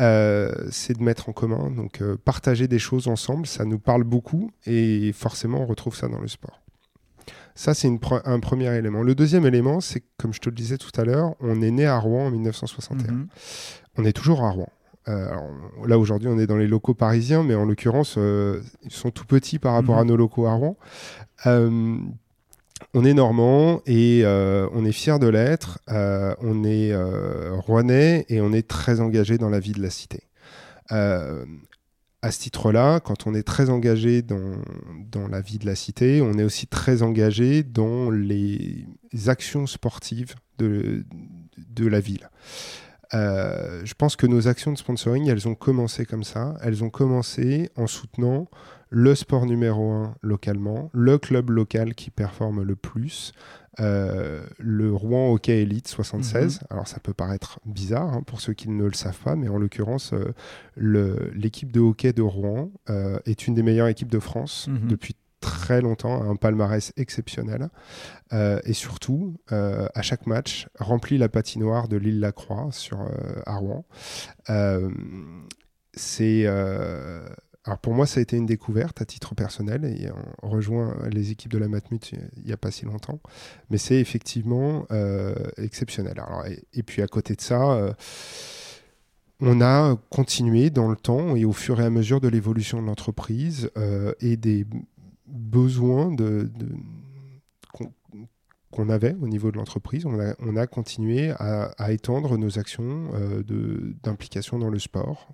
Euh, 0.00 0.52
c'est 0.70 0.96
de 0.96 1.02
mettre 1.02 1.28
en 1.28 1.32
commun, 1.32 1.70
donc 1.70 2.02
euh, 2.02 2.16
partager 2.16 2.68
des 2.68 2.78
choses 2.78 3.08
ensemble, 3.08 3.46
ça 3.46 3.64
nous 3.64 3.80
parle 3.80 4.04
beaucoup 4.04 4.52
et 4.64 5.12
forcément 5.12 5.62
on 5.62 5.66
retrouve 5.66 5.96
ça 5.96 6.06
dans 6.06 6.20
le 6.20 6.28
sport. 6.28 6.60
Ça, 7.56 7.74
c'est 7.74 7.90
un 8.24 8.38
premier 8.38 8.72
élément. 8.76 9.02
Le 9.02 9.16
deuxième 9.16 9.44
élément, 9.44 9.80
c'est 9.80 10.04
comme 10.16 10.32
je 10.32 10.38
te 10.38 10.48
le 10.48 10.54
disais 10.54 10.78
tout 10.78 10.92
à 11.00 11.04
l'heure, 11.04 11.34
on 11.40 11.60
est 11.60 11.72
né 11.72 11.86
à 11.86 11.98
Rouen 11.98 12.26
en 12.26 12.30
1961. 12.30 13.12
Mhm. 13.12 13.26
On 13.96 14.04
est 14.04 14.12
toujours 14.12 14.44
à 14.44 14.50
Rouen. 14.50 14.68
Euh, 15.08 15.28
là, 15.84 15.98
aujourd'hui, 15.98 16.28
on 16.28 16.38
est 16.38 16.46
dans 16.46 16.56
les 16.56 16.68
locaux 16.68 16.94
parisiens, 16.94 17.42
mais 17.42 17.56
en 17.56 17.64
l'occurrence, 17.64 18.16
ils 18.16 18.92
sont 18.92 19.10
tout 19.10 19.26
petits 19.26 19.58
par 19.58 19.72
rapport 19.72 19.96
mhm. 19.96 20.02
à 20.02 20.04
nos 20.04 20.16
locaux 20.16 20.46
à 20.46 20.52
Rouen 20.52 20.76
on 22.94 23.04
est 23.04 23.14
normand 23.14 23.82
et 23.86 24.22
euh, 24.24 24.68
on 24.72 24.84
est 24.84 24.92
fier 24.92 25.18
de 25.18 25.26
l'être. 25.26 25.78
Euh, 25.88 26.34
on 26.40 26.64
est 26.64 26.92
euh, 26.92 27.56
rouennais 27.56 28.24
et 28.28 28.40
on 28.40 28.52
est 28.52 28.66
très 28.66 29.00
engagé 29.00 29.38
dans 29.38 29.50
la 29.50 29.60
vie 29.60 29.72
de 29.72 29.82
la 29.82 29.90
cité. 29.90 30.22
à 30.90 32.32
ce 32.32 32.38
titre-là, 32.40 33.00
quand 33.00 33.26
on 33.26 33.34
est 33.34 33.42
très 33.42 33.70
engagé 33.70 34.22
dans, 34.22 34.56
dans, 35.10 35.28
la 35.28 35.40
vie 35.40 35.58
de 35.58 35.66
la 35.66 35.74
cité, 35.74 36.20
on 36.20 36.38
est 36.38 36.42
aussi 36.42 36.66
très 36.66 37.02
engagé 37.02 37.62
dans 37.62 38.10
les 38.10 38.86
actions 39.26 39.66
sportives 39.66 40.34
de, 40.58 41.04
de 41.56 41.86
la 41.86 42.00
ville. 42.00 42.28
je 43.12 43.94
pense 43.94 44.16
que 44.16 44.26
nos 44.26 44.48
actions 44.48 44.72
de 44.72 44.78
sponsoring, 44.78 45.28
elles 45.28 45.46
ont 45.46 45.54
commencé 45.54 46.06
comme 46.06 46.24
ça. 46.24 46.56
Elles 46.62 46.82
ont 46.82 46.90
commencé 46.90 47.70
en 47.76 47.86
soutenant 47.86 48.48
le 48.90 49.14
sport 49.14 49.46
numéro 49.46 49.90
un 49.90 50.14
localement, 50.22 50.90
le 50.92 51.18
club 51.18 51.50
local 51.50 51.94
qui 51.94 52.10
performe 52.10 52.62
le 52.62 52.76
plus, 52.76 53.32
euh, 53.80 54.42
le 54.58 54.92
Rouen 54.92 55.32
Hockey 55.32 55.62
Elite 55.62 55.88
76. 55.88 56.60
Mhm. 56.60 56.66
Alors 56.70 56.88
ça 56.88 56.98
peut 57.00 57.14
paraître 57.14 57.60
bizarre 57.64 58.12
hein, 58.12 58.22
pour 58.26 58.40
ceux 58.40 58.52
qui 58.52 58.68
ne 58.68 58.84
le 58.84 58.94
savent 58.94 59.18
pas, 59.18 59.36
mais 59.36 59.48
en 59.48 59.58
l'occurrence, 59.58 60.12
euh, 60.12 60.34
l'équipe 61.34 61.70
de 61.70 61.80
hockey 61.80 62.12
de 62.12 62.22
Rouen 62.22 62.70
euh, 62.90 63.18
est 63.26 63.46
une 63.46 63.54
des 63.54 63.62
meilleures 63.62 63.88
équipes 63.88 64.10
de 64.10 64.18
France 64.18 64.68
mhm. 64.68 64.88
depuis 64.88 65.14
très 65.40 65.80
longtemps, 65.80 66.28
un 66.28 66.34
palmarès 66.34 66.92
exceptionnel. 66.96 67.68
et 68.32 68.72
surtout, 68.72 69.36
à 69.50 70.02
chaque 70.02 70.26
match, 70.26 70.66
remplit 70.80 71.16
la 71.16 71.28
patinoire 71.28 71.86
de 71.86 71.96
l'île 71.96 72.18
Lacroix 72.18 72.70
sur, 72.72 73.08
à 73.46 73.54
Rouen. 73.54 73.84
c'est 75.94 76.44
alors 77.68 77.76
pour 77.76 77.92
moi, 77.92 78.06
ça 78.06 78.18
a 78.18 78.22
été 78.22 78.34
une 78.34 78.46
découverte 78.46 79.02
à 79.02 79.04
titre 79.04 79.34
personnel 79.34 79.84
et 79.84 80.08
on 80.42 80.48
rejoint 80.48 80.96
les 81.10 81.32
équipes 81.32 81.52
de 81.52 81.58
la 81.58 81.68
Matmut 81.68 82.12
il 82.12 82.42
n'y 82.46 82.52
a 82.52 82.56
pas 82.56 82.70
si 82.70 82.86
longtemps. 82.86 83.20
Mais 83.68 83.76
c'est 83.76 84.00
effectivement 84.00 84.86
euh, 84.90 85.34
exceptionnel. 85.58 86.18
Alors, 86.18 86.46
et, 86.46 86.82
puis 86.82 87.02
à 87.02 87.06
côté 87.06 87.34
de 87.34 87.42
ça, 87.42 87.72
euh, 87.72 87.92
on 89.40 89.60
a 89.60 89.98
continué 90.08 90.70
dans 90.70 90.88
le 90.88 90.96
temps 90.96 91.36
et 91.36 91.44
au 91.44 91.52
fur 91.52 91.78
et 91.78 91.84
à 91.84 91.90
mesure 91.90 92.22
de 92.22 92.28
l'évolution 92.28 92.80
de 92.80 92.86
l'entreprise 92.86 93.70
euh, 93.76 94.14
et 94.20 94.38
des 94.38 94.64
besoins 95.26 96.16
qu'on 98.70 98.88
avait 98.88 99.14
au 99.20 99.28
niveau 99.28 99.52
de 99.52 99.58
l'entreprise, 99.58 100.06
on 100.06 100.18
a, 100.18 100.34
on 100.38 100.56
a 100.56 100.66
continué 100.66 101.32
à, 101.32 101.92
étendre 101.92 102.38
nos 102.38 102.58
actions 102.58 103.10
d'implication 104.02 104.58
dans 104.58 104.70
le 104.70 104.78
sport, 104.78 105.28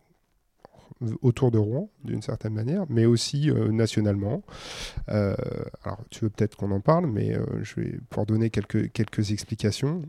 autour 1.22 1.50
de 1.50 1.58
Rouen, 1.58 1.90
d'une 2.04 2.22
certaine 2.22 2.54
manière, 2.54 2.84
mais 2.88 3.06
aussi 3.06 3.50
euh, 3.50 3.70
nationalement. 3.70 4.42
Euh, 5.08 5.34
alors, 5.84 6.00
tu 6.10 6.24
veux 6.24 6.30
peut-être 6.30 6.56
qu'on 6.56 6.70
en 6.70 6.80
parle, 6.80 7.06
mais 7.06 7.34
euh, 7.34 7.44
je 7.62 7.80
vais 7.80 7.98
pour 8.10 8.26
donner 8.26 8.50
quelques, 8.50 8.90
quelques 8.92 9.32
explications 9.32 10.02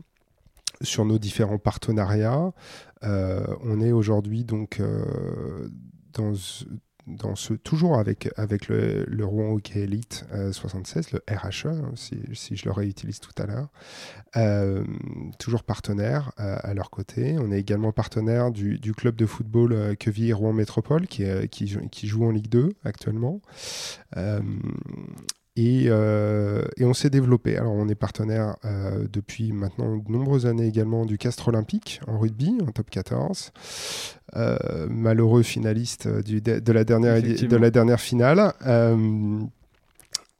sur 0.82 1.04
nos 1.04 1.18
différents 1.18 1.58
partenariats. 1.58 2.52
on 3.02 3.80
est 3.80 3.92
aujourd'hui 3.92 4.44
donc 4.44 4.82
dans 6.12 6.34
toujours 7.62 7.98
avec, 7.98 8.28
le, 8.68 9.24
Rouen 9.24 9.52
Hockey 9.52 9.80
Elite 9.80 10.24
76, 10.52 11.06
euh, 11.14 11.18
le 11.28 11.36
RHE, 11.36 11.66
hein, 11.66 11.92
si, 11.94 12.56
je 12.56 12.64
le 12.64 12.72
réutilise 12.72 13.20
tout 13.20 13.32
à 13.38 13.46
l'heure, 13.46 13.68
euh, 14.36 14.84
toujours 15.38 15.62
partenaire 15.62 16.32
euh, 16.40 16.56
à 16.62 16.74
leur 16.74 16.90
côté. 16.90 17.36
On 17.38 17.52
est 17.52 17.60
également 17.60 17.92
partenaire 17.92 18.50
du, 18.50 18.92
club 18.96 19.16
de 19.16 19.26
football 19.26 19.96
Queville 19.96 20.34
Rouen 20.34 20.52
Métropole 20.52 21.06
qui, 21.06 21.26
joue 21.66 22.24
en 22.24 22.30
Ligue 22.30 22.48
2 22.48 22.70
actuellement. 22.84 23.40
Euh, 25.58 26.64
et, 26.76 26.84
on 26.84 26.94
s'est 26.94 27.10
développé. 27.10 27.56
Alors, 27.56 27.72
on 27.72 27.88
est 27.88 27.94
partenaire 27.94 28.56
euh, 28.64 29.06
depuis 29.10 29.52
maintenant 29.52 29.96
de 29.96 30.10
nombreuses 30.10 30.46
années 30.46 30.66
également 30.66 31.06
du 31.06 31.18
Castre 31.18 31.48
Olympique 31.48 32.00
en 32.06 32.18
rugby, 32.18 32.58
en 32.66 32.72
top 32.72 32.90
14. 32.90 33.52
Euh, 34.36 34.86
malheureux 34.90 35.42
finaliste 35.42 36.08
de, 36.08 36.72
la 36.72 36.84
dernière, 36.84 37.22
de 37.22 37.56
la 37.56 37.70
dernière 37.70 38.00
finale. 38.00 38.52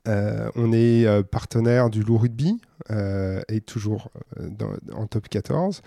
on 0.06 0.72
est 0.72 1.22
partenaire 1.30 1.88
du 1.90 2.02
Loup 2.02 2.18
Rugby 2.18 2.60
et 2.90 3.60
toujours 3.62 4.10
en 4.92 5.06
top 5.06 5.28
14 5.28 5.82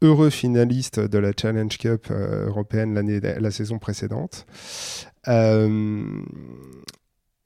heureux 0.00 0.30
finaliste 0.30 1.00
de 1.00 1.18
la 1.18 1.32
Challenge 1.38 1.76
Cup 1.76 2.08
européenne 2.10 2.94
la 3.40 3.50
saison 3.50 3.78
précédente. 3.78 4.46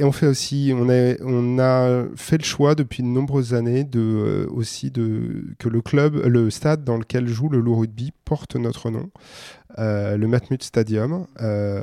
Et 0.02 0.04
on 0.04 0.10
fait 0.10 0.26
aussi, 0.26 0.72
on 0.74 0.88
a, 1.60 2.04
fait 2.16 2.38
le 2.38 2.42
choix 2.42 2.74
depuis 2.74 3.04
de 3.04 3.08
nombreuses 3.08 3.54
années 3.54 3.88
euh, 3.94 4.48
aussi 4.50 4.90
que 4.90 5.68
le 5.68 5.80
club, 5.80 6.16
le 6.16 6.50
stade 6.50 6.82
dans 6.82 6.96
lequel 6.96 7.28
joue 7.28 7.48
le 7.48 7.60
Loup 7.60 7.76
Rugby 7.76 8.10
porte 8.24 8.56
notre 8.56 8.90
nom, 8.90 9.10
euh, 9.78 10.16
le 10.16 10.26
Matmut 10.26 10.62
Stadium. 10.62 11.26
Euh, 11.40 11.82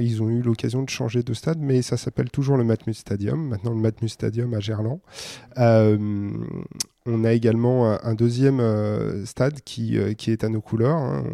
ils 0.00 0.22
ont 0.22 0.28
eu 0.28 0.42
l'occasion 0.42 0.82
de 0.82 0.90
changer 0.90 1.22
de 1.22 1.34
stade, 1.34 1.58
mais 1.60 1.82
ça 1.82 1.96
s'appelle 1.96 2.30
toujours 2.30 2.56
le 2.56 2.64
Matmut 2.64 2.94
Stadium, 2.94 3.48
maintenant 3.48 3.72
le 3.72 3.80
Matmut 3.80 4.10
Stadium 4.10 4.54
à 4.54 4.60
Gerland. 4.60 5.00
On 7.04 7.24
a 7.24 7.32
également 7.32 7.98
un 8.04 8.14
deuxième 8.14 8.60
euh, 8.60 9.26
stade 9.26 9.60
qui, 9.62 9.98
euh, 9.98 10.14
qui, 10.14 10.30
est 10.30 10.44
à 10.44 10.48
nos 10.48 10.60
couleurs. 10.60 10.96
Hein. 10.96 11.24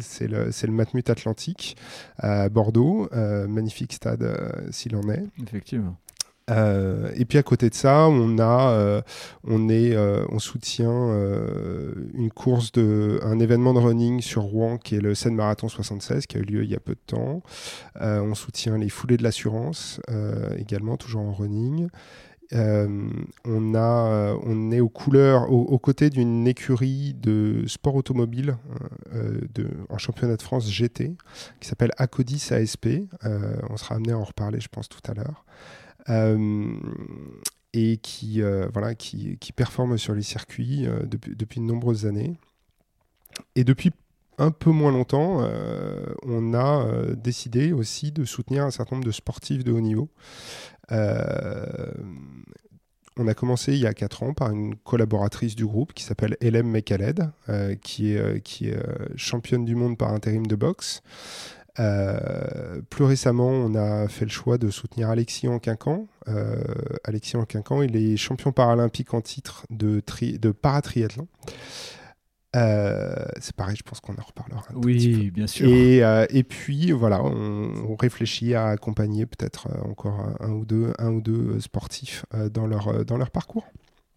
C'est 0.00 0.26
le, 0.26 0.46
le, 0.46 0.72
Matmut 0.72 1.10
Atlantique 1.10 1.76
à 2.16 2.48
Bordeaux. 2.48 3.08
Euh, 3.12 3.46
magnifique 3.46 3.92
stade 3.92 4.26
s'il 4.70 4.96
en 4.96 5.06
est. 5.10 5.24
Effectivement. 5.42 5.96
Et 6.48 7.24
puis 7.24 7.38
à 7.38 7.42
côté 7.42 7.68
de 7.68 7.74
ça, 7.74 8.08
on 8.08 8.38
a, 8.38 9.02
on 9.44 9.68
est, 9.68 9.96
on 9.96 10.38
soutient 10.38 11.12
une 12.14 12.30
course 12.30 12.72
de, 12.72 13.20
un 13.22 13.38
événement 13.38 13.74
de 13.74 13.80
running 13.80 14.20
sur 14.20 14.42
Rouen 14.42 14.78
qui 14.78 14.96
est 14.96 15.00
le 15.00 15.14
Seine 15.14 15.34
Marathon 15.34 15.68
76 15.68 16.26
qui 16.26 16.36
a 16.36 16.40
eu 16.40 16.44
lieu 16.44 16.64
il 16.64 16.70
y 16.70 16.74
a 16.76 16.80
peu 16.80 16.94
de 16.94 17.00
temps. 17.06 17.42
on 18.00 18.34
soutient 18.34 18.78
les 18.78 18.88
foulées 18.88 19.16
de 19.16 19.22
l'assurance 19.22 20.00
également 20.58 20.96
toujours 20.96 21.22
en 21.22 21.32
running. 21.32 21.88
Euh, 22.54 23.10
on, 23.44 23.74
a, 23.74 24.10
euh, 24.10 24.38
on 24.42 24.70
est 24.70 24.80
aux 24.80 24.88
couleurs, 24.88 25.50
aux, 25.50 25.78
côtés 25.78 26.08
d'une 26.08 26.46
écurie 26.46 27.14
de 27.14 27.64
sport 27.66 27.94
automobile 27.94 28.56
euh, 29.14 29.40
de, 29.54 29.68
en 29.90 29.98
championnat 29.98 30.36
de 30.36 30.42
France 30.42 30.70
GT 30.70 31.14
qui 31.60 31.68
s'appelle 31.68 31.90
Acodis 31.98 32.48
ASP. 32.50 32.88
on 33.68 33.76
sera 33.76 33.96
amené 33.96 34.12
à 34.12 34.18
en 34.18 34.24
reparler, 34.24 34.60
je 34.60 34.68
pense, 34.68 34.88
tout 34.88 35.00
à 35.10 35.14
l'heure. 35.14 35.44
et 37.74 37.98
qui, 37.98 38.40
voilà, 38.72 38.94
qui, 38.94 39.36
qui, 39.38 39.52
performe 39.52 39.98
sur 39.98 40.14
les 40.14 40.22
circuits 40.22 40.86
depuis, 41.04 41.36
depuis 41.36 41.60
de 41.60 41.66
nombreuses 41.66 42.06
années. 42.06 42.36
Et 43.56 43.64
depuis 43.64 43.92
un 44.38 44.50
peu 44.50 44.70
moins 44.70 44.92
longtemps, 44.92 45.42
on 46.22 46.54
a 46.54 46.86
décidé 47.14 47.72
aussi 47.72 48.12
de 48.12 48.24
soutenir 48.24 48.64
un 48.64 48.70
certain 48.70 48.96
nombre 48.96 49.06
de 49.06 49.12
sportifs 49.12 49.64
de 49.64 49.72
haut 49.72 49.80
niveau. 49.80 50.08
Euh, 50.92 51.92
on 53.16 53.26
a 53.26 53.34
commencé 53.34 53.72
il 53.72 53.80
y 53.80 53.86
a 53.86 53.94
4 53.94 54.22
ans 54.22 54.32
par 54.32 54.50
une 54.50 54.76
collaboratrice 54.76 55.56
du 55.56 55.66
groupe 55.66 55.92
qui 55.92 56.04
s'appelle 56.04 56.36
Hélène 56.40 56.68
Mekaled, 56.68 57.30
qui 57.82 58.12
est, 58.12 58.76
championne 59.16 59.64
du 59.64 59.74
monde 59.74 59.98
par 59.98 60.12
intérim 60.12 60.46
de 60.46 60.54
boxe. 60.54 61.02
plus 61.74 63.04
récemment, 63.04 63.50
on 63.50 63.74
a 63.74 64.06
fait 64.06 64.24
le 64.24 64.30
choix 64.30 64.56
de 64.56 64.70
soutenir 64.70 65.10
Alexis. 65.10 65.48
Euh, 66.28 66.62
Alexis 67.04 67.36
Anquincan, 67.36 67.82
il 67.82 67.96
est 67.96 68.16
champion 68.16 68.52
paralympique 68.52 69.14
en 69.14 69.20
titre 69.20 69.66
de 69.70 70.50
paratriathlon. 70.50 71.26
Euh, 72.56 73.26
c'est 73.40 73.54
pareil, 73.54 73.76
je 73.76 73.82
pense 73.82 74.00
qu'on 74.00 74.14
en 74.14 74.22
reparlera. 74.22 74.62
oui, 74.74 75.30
bien 75.30 75.46
sûr. 75.46 75.68
Et, 75.68 76.02
euh, 76.02 76.26
et 76.30 76.44
puis 76.44 76.92
voilà, 76.92 77.22
on, 77.22 77.94
réfléchit 77.96 78.54
à 78.54 78.68
accompagner 78.68 79.26
peut-être 79.26 79.68
euh, 79.68 79.90
encore 79.90 80.20
un, 80.40 80.50
ou 80.52 80.64
deux, 80.64 80.92
un 80.98 81.10
ou 81.10 81.20
deux 81.20 81.60
sportifs 81.60 82.24
dans 82.52 82.66
leur, 82.66 83.04
dans 83.04 83.16
leur 83.16 83.30
parcours. 83.30 83.66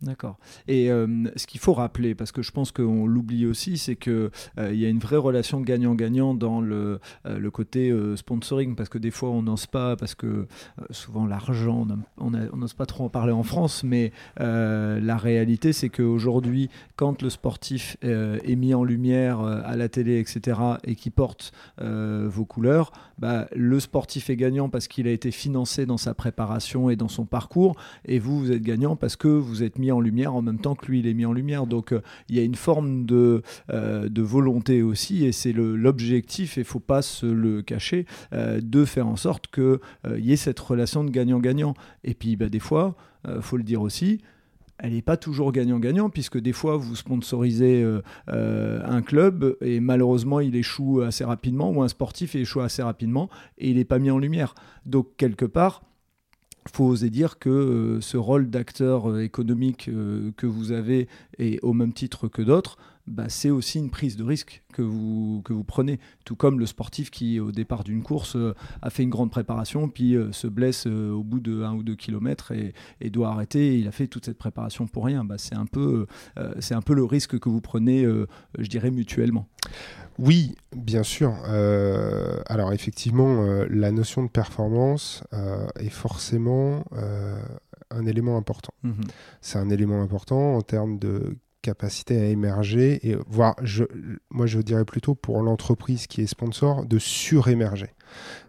D'accord. 0.02 0.40
Et 0.68 0.92
euh, 0.92 1.08
ce 1.36 1.46
qu'il 1.46 1.60
faut 1.60 1.74
rappeler, 1.74 2.16
parce 2.16 2.32
que 2.32 2.42
je 2.42 2.52
pense 2.52 2.72
qu'on 2.72 3.06
l'oublie 3.06 3.46
aussi, 3.46 3.78
c'est 3.78 3.96
qu'il 3.96 4.32
euh, 4.58 4.74
y 4.74 4.86
a 4.86 4.90
une 4.90 4.98
vraie 4.98 5.18
relation 5.18 5.62
gagnant-gagnant 5.62 6.34
dans 6.34 6.60
le, 6.60 7.00
euh, 7.28 7.38
le 7.38 7.52
côté 7.52 7.94
sponsoring, 8.16 8.76
parce 8.76 8.90
que 8.90 8.98
des 8.98 9.12
fois 9.12 9.30
on 9.30 9.44
n'ose 9.44 9.68
pas, 9.68 9.96
parce 9.96 10.16
que 10.16 10.48
souvent 10.90 11.28
l'argent, 11.28 11.86
on 12.18 12.32
n'ose 12.32 12.74
pas 12.74 12.88
trop 12.88 13.06
en 13.06 13.10
parler 13.10 13.32
en 13.32 13.44
France, 13.44 13.84
mais 13.84 14.12
la 14.38 15.18
réalité 15.18 15.74
c'est 15.74 15.90
qu'aujourd'hui, 15.90 16.70
quand 16.96 17.22
le 17.22 17.30
sportif 17.30 17.98
est 18.02 18.56
mis 18.56 18.74
en 18.74 18.84
lumière 18.84 19.42
à 19.42 19.76
la 19.76 19.90
télé, 19.90 20.20
etc., 20.20 20.60
et 20.84 20.96
qui 20.96 21.10
porte 21.10 21.52
vos 21.80 22.46
couleurs, 22.46 22.92
bah, 23.20 23.48
le 23.56 23.80
sportif 23.80 24.30
est 24.30 24.36
gagnant 24.36 24.70
parce 24.70 24.88
qu'il 24.88 25.08
a 25.08 25.12
été 25.12 25.32
financé 25.32 25.86
dans 25.86 25.98
sa 25.98 26.14
préparation 26.14 26.90
et 26.90 26.96
dans 26.96 27.08
son 27.08 27.26
parcours, 27.26 27.76
et 28.06 28.20
vous, 28.20 28.40
vous 28.40 28.52
êtes 28.52 28.64
gagnant 28.64 28.96
parce 28.96 29.16
que 29.16 29.28
vous 29.28 29.64
êtes 29.64 29.78
mis 29.78 29.91
en 29.92 30.00
lumière 30.00 30.36
en 30.36 30.42
même 30.42 30.60
temps 30.60 30.76
que 30.76 30.86
lui, 30.88 31.00
il 31.00 31.08
est 31.08 31.14
mis 31.14 31.26
en 31.26 31.34
lumière. 31.34 31.68
Donc 31.68 31.92
euh, 31.92 32.02
il 32.30 32.36
y 32.36 32.40
a 32.40 32.44
une 32.44 32.56
forme 32.56 33.06
de, 33.06 33.42
euh, 33.70 34.10
de 34.10 34.22
volonté 34.22 34.82
aussi, 34.82 35.26
et 35.26 35.32
c'est 35.32 35.54
l'objectif, 35.54 36.58
et 36.58 36.62
il 36.62 36.66
faut 36.66 36.80
pas 36.80 37.02
se 37.02 37.26
le 37.26 37.62
cacher, 37.62 38.06
euh, 38.34 38.60
de 38.62 38.86
faire 38.86 39.08
en 39.08 39.16
sorte 39.16 39.48
qu'il 39.48 39.80
y 40.18 40.32
ait 40.32 40.38
cette 40.38 40.60
relation 40.60 41.04
de 41.04 41.10
gagnant-gagnant. 41.10 41.74
Et 42.04 42.14
puis 42.14 42.36
bah, 42.36 42.50
des 42.50 42.60
fois, 42.60 42.96
faut 43.42 43.58
le 43.58 43.64
dire 43.64 43.82
aussi, 43.82 44.20
elle 44.80 44.94
n'est 44.94 45.04
pas 45.04 45.18
toujours 45.18 45.52
gagnant-gagnant, 45.52 46.10
puisque 46.10 46.40
des 46.40 46.54
fois, 46.54 46.76
vous 46.78 46.96
sponsorisez 46.96 47.86
un 48.28 49.02
club 49.02 49.58
et 49.62 49.80
malheureusement, 49.80 50.40
il 50.40 50.56
échoue 50.56 51.02
assez 51.02 51.24
rapidement, 51.24 51.72
ou 51.72 51.84
un 51.84 51.88
sportif 51.88 52.36
échoue 52.36 52.62
assez 52.62 52.82
rapidement 52.82 53.30
et 53.60 53.70
il 53.70 53.78
n'est 53.78 53.86
pas 53.86 54.00
mis 54.00 54.10
en 54.10 54.18
lumière. 54.18 54.56
Donc, 54.86 55.16
quelque 55.18 55.46
part, 55.46 55.84
faut 56.69 56.86
oser 56.86 57.10
dire 57.10 57.39
que 57.39 57.50
euh, 57.50 58.02
ce 58.02 58.17
rôle 58.17 58.50
d'acteur 58.50 59.10
euh, 59.10 59.24
économique 59.24 59.88
euh, 59.88 60.32
que 60.38 60.45
vous 60.45 60.71
avez, 60.71 61.08
et 61.39 61.60
au 61.62 61.74
même 61.74 61.93
titre 61.93 62.28
que 62.28 62.41
d'autres, 62.41 62.78
bah, 63.08 63.26
c'est 63.28 63.50
aussi 63.50 63.80
une 63.80 63.90
prise 63.90 64.16
de 64.16 64.24
risque 64.24 64.64
que 64.74 64.82
vous, 64.82 65.42
que 65.44 65.54
vous 65.54 65.64
prenez. 65.64 66.00
Tout 66.26 66.36
comme 66.36 66.60
le 66.60 66.66
sportif 66.66 67.12
qui, 67.12 67.40
au 67.40 67.52
départ 67.52 67.84
d'une 67.84 68.04
course, 68.04 68.38
a 68.82 68.90
fait 68.90 69.04
une 69.04 69.10
grande 69.10 69.32
préparation, 69.32 69.90
puis 69.90 70.16
se 70.32 70.48
blesse 70.48 70.86
au 70.86 71.24
bout 71.24 71.40
de 71.40 71.64
1 71.64 71.74
ou 71.74 71.84
2 71.84 71.96
kilomètres 71.96 72.52
et, 72.52 73.10
doit 73.10 73.30
arrêter. 73.30 73.78
il 73.78 73.88
a 73.88 73.92
fait 73.92 74.08
toute 74.08 74.26
cette 74.26 74.38
préparation 74.38 74.88
pour 74.88 75.06
rien. 75.06 75.26
Bah, 75.26 75.36
c'est 75.38 75.56
un, 75.56 75.66
peu, 75.66 76.06
c'est 76.60 76.76
un 76.76 76.82
peu 76.82 76.94
le 76.94 77.04
risque 77.04 77.40
que 77.40 77.50
vous 77.50 77.62
prenez, 77.62 78.04
je 78.58 78.68
dirais, 78.68 78.92
mutuellement. 78.92 79.48
Oui, 80.20 80.56
bien 80.76 81.04
sûr. 81.04 81.36
Euh, 81.48 82.42
alors 82.46 82.74
effectivement, 82.74 83.44
euh, 83.44 83.66
la 83.70 83.92
notion 83.92 84.24
de 84.24 84.30
performance 84.30 85.24
euh, 85.34 85.68
est 85.80 85.90
forcément 85.90 86.84
un 87.90 88.06
élément 88.06 88.38
important. 88.38 88.74
Mhm. 88.84 89.02
C'est 89.42 89.58
un 89.58 89.70
élément 89.70 90.02
important 90.02 90.56
en 90.56 90.62
termes 90.62 91.00
de 91.00 91.38
capacité 91.62 92.19
à 92.19 92.26
émerger 92.26 93.08
et 93.08 93.17
voire, 93.28 93.56
je, 93.62 93.84
moi 94.30 94.45
je 94.45 94.60
dirais 94.60 94.86
plutôt 94.86 95.15
pour 95.15 95.41
l'entreprise 95.41 96.08
qui 96.08 96.21
est 96.21 96.28
sponsor, 96.28 96.86
de 96.86 97.00
surémerger. 97.00 97.93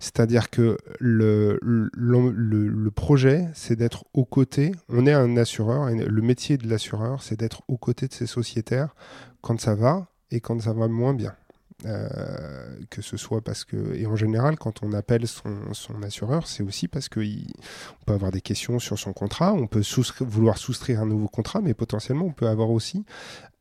C'est-à-dire 0.00 0.50
que 0.50 0.76
le, 0.98 1.58
le, 1.62 2.90
projet, 2.90 3.46
c'est 3.54 3.76
d'être 3.76 4.04
aux 4.12 4.24
côtés, 4.24 4.72
on 4.88 5.06
est 5.06 5.12
un 5.12 5.36
assureur, 5.36 5.88
et 5.88 5.96
le 5.96 6.22
métier 6.22 6.56
de 6.58 6.68
l'assureur, 6.68 7.22
c'est 7.22 7.38
d'être 7.38 7.62
aux 7.68 7.78
côtés 7.78 8.08
de 8.08 8.12
ses 8.12 8.26
sociétaires 8.26 8.94
quand 9.40 9.60
ça 9.60 9.74
va 9.74 10.08
et 10.30 10.40
quand 10.40 10.60
ça 10.60 10.72
va 10.72 10.88
moins 10.88 11.14
bien. 11.14 11.34
Euh, 11.84 12.76
que 12.90 13.02
ce 13.02 13.16
soit 13.16 13.40
parce 13.40 13.64
que, 13.64 13.94
et 13.94 14.06
en 14.06 14.16
général, 14.16 14.56
quand 14.56 14.82
on 14.82 14.92
appelle 14.92 15.26
son, 15.26 15.72
son 15.72 16.02
assureur, 16.02 16.46
c'est 16.46 16.62
aussi 16.62 16.88
parce 16.88 17.08
qu'on 17.08 17.22
peut 18.06 18.12
avoir 18.12 18.30
des 18.30 18.40
questions 18.40 18.78
sur 18.78 18.98
son 18.98 19.12
contrat, 19.12 19.52
on 19.52 19.66
peut 19.66 19.82
vouloir 20.20 20.58
souscrire 20.58 21.00
un 21.00 21.06
nouveau 21.06 21.28
contrat, 21.28 21.60
mais 21.60 21.74
potentiellement, 21.74 22.26
on 22.26 22.32
peut 22.32 22.48
avoir 22.48 22.70
aussi 22.70 23.04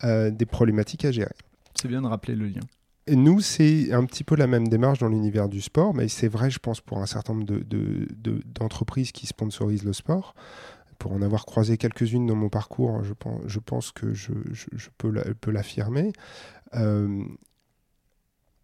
euh, 0.04 0.30
des 0.30 0.46
problématiques 0.46 1.06
à 1.06 1.12
gérer. 1.12 1.36
C'est 1.76 1.88
bien 1.88 2.02
de 2.02 2.08
rappeler 2.08 2.36
le 2.36 2.48
lien. 2.48 2.62
Et 3.08 3.16
nous, 3.16 3.40
c'est 3.40 3.92
un 3.92 4.06
petit 4.06 4.24
peu 4.24 4.36
la 4.36 4.46
même 4.46 4.68
démarche 4.68 5.00
dans 5.00 5.10
l'univers 5.10 5.50
du 5.50 5.62
sport, 5.62 5.94
mais 5.94 6.08
c'est 6.08 6.28
vrai, 6.28 6.52
je 6.52 6.60
pense, 6.60 6.82
pour 6.82 7.00
un 7.00 7.08
certain 7.08 7.34
nombre 7.34 7.46
d'entreprises 8.54 9.08
de, 9.08 9.12
de, 9.12 9.20
qui 9.20 9.26
sponsorisent 9.26 9.84
le 9.84 9.94
sport 9.94 10.36
pour 11.00 11.14
en 11.14 11.24
avoir 11.24 11.46
croisé 11.46 11.78
quelques-unes 11.78 12.28
dans 12.28 12.36
mon 12.36 12.50
parcours, 12.50 13.04
je 13.04 13.14
pense, 13.14 13.42
je 13.48 13.58
pense 13.58 13.92
que 13.92 14.14
je, 14.14 14.34
je, 14.52 14.68
je 14.74 14.90
peux 15.00 15.52
l'affirmer. 15.52 16.14
Euh, 16.76 17.24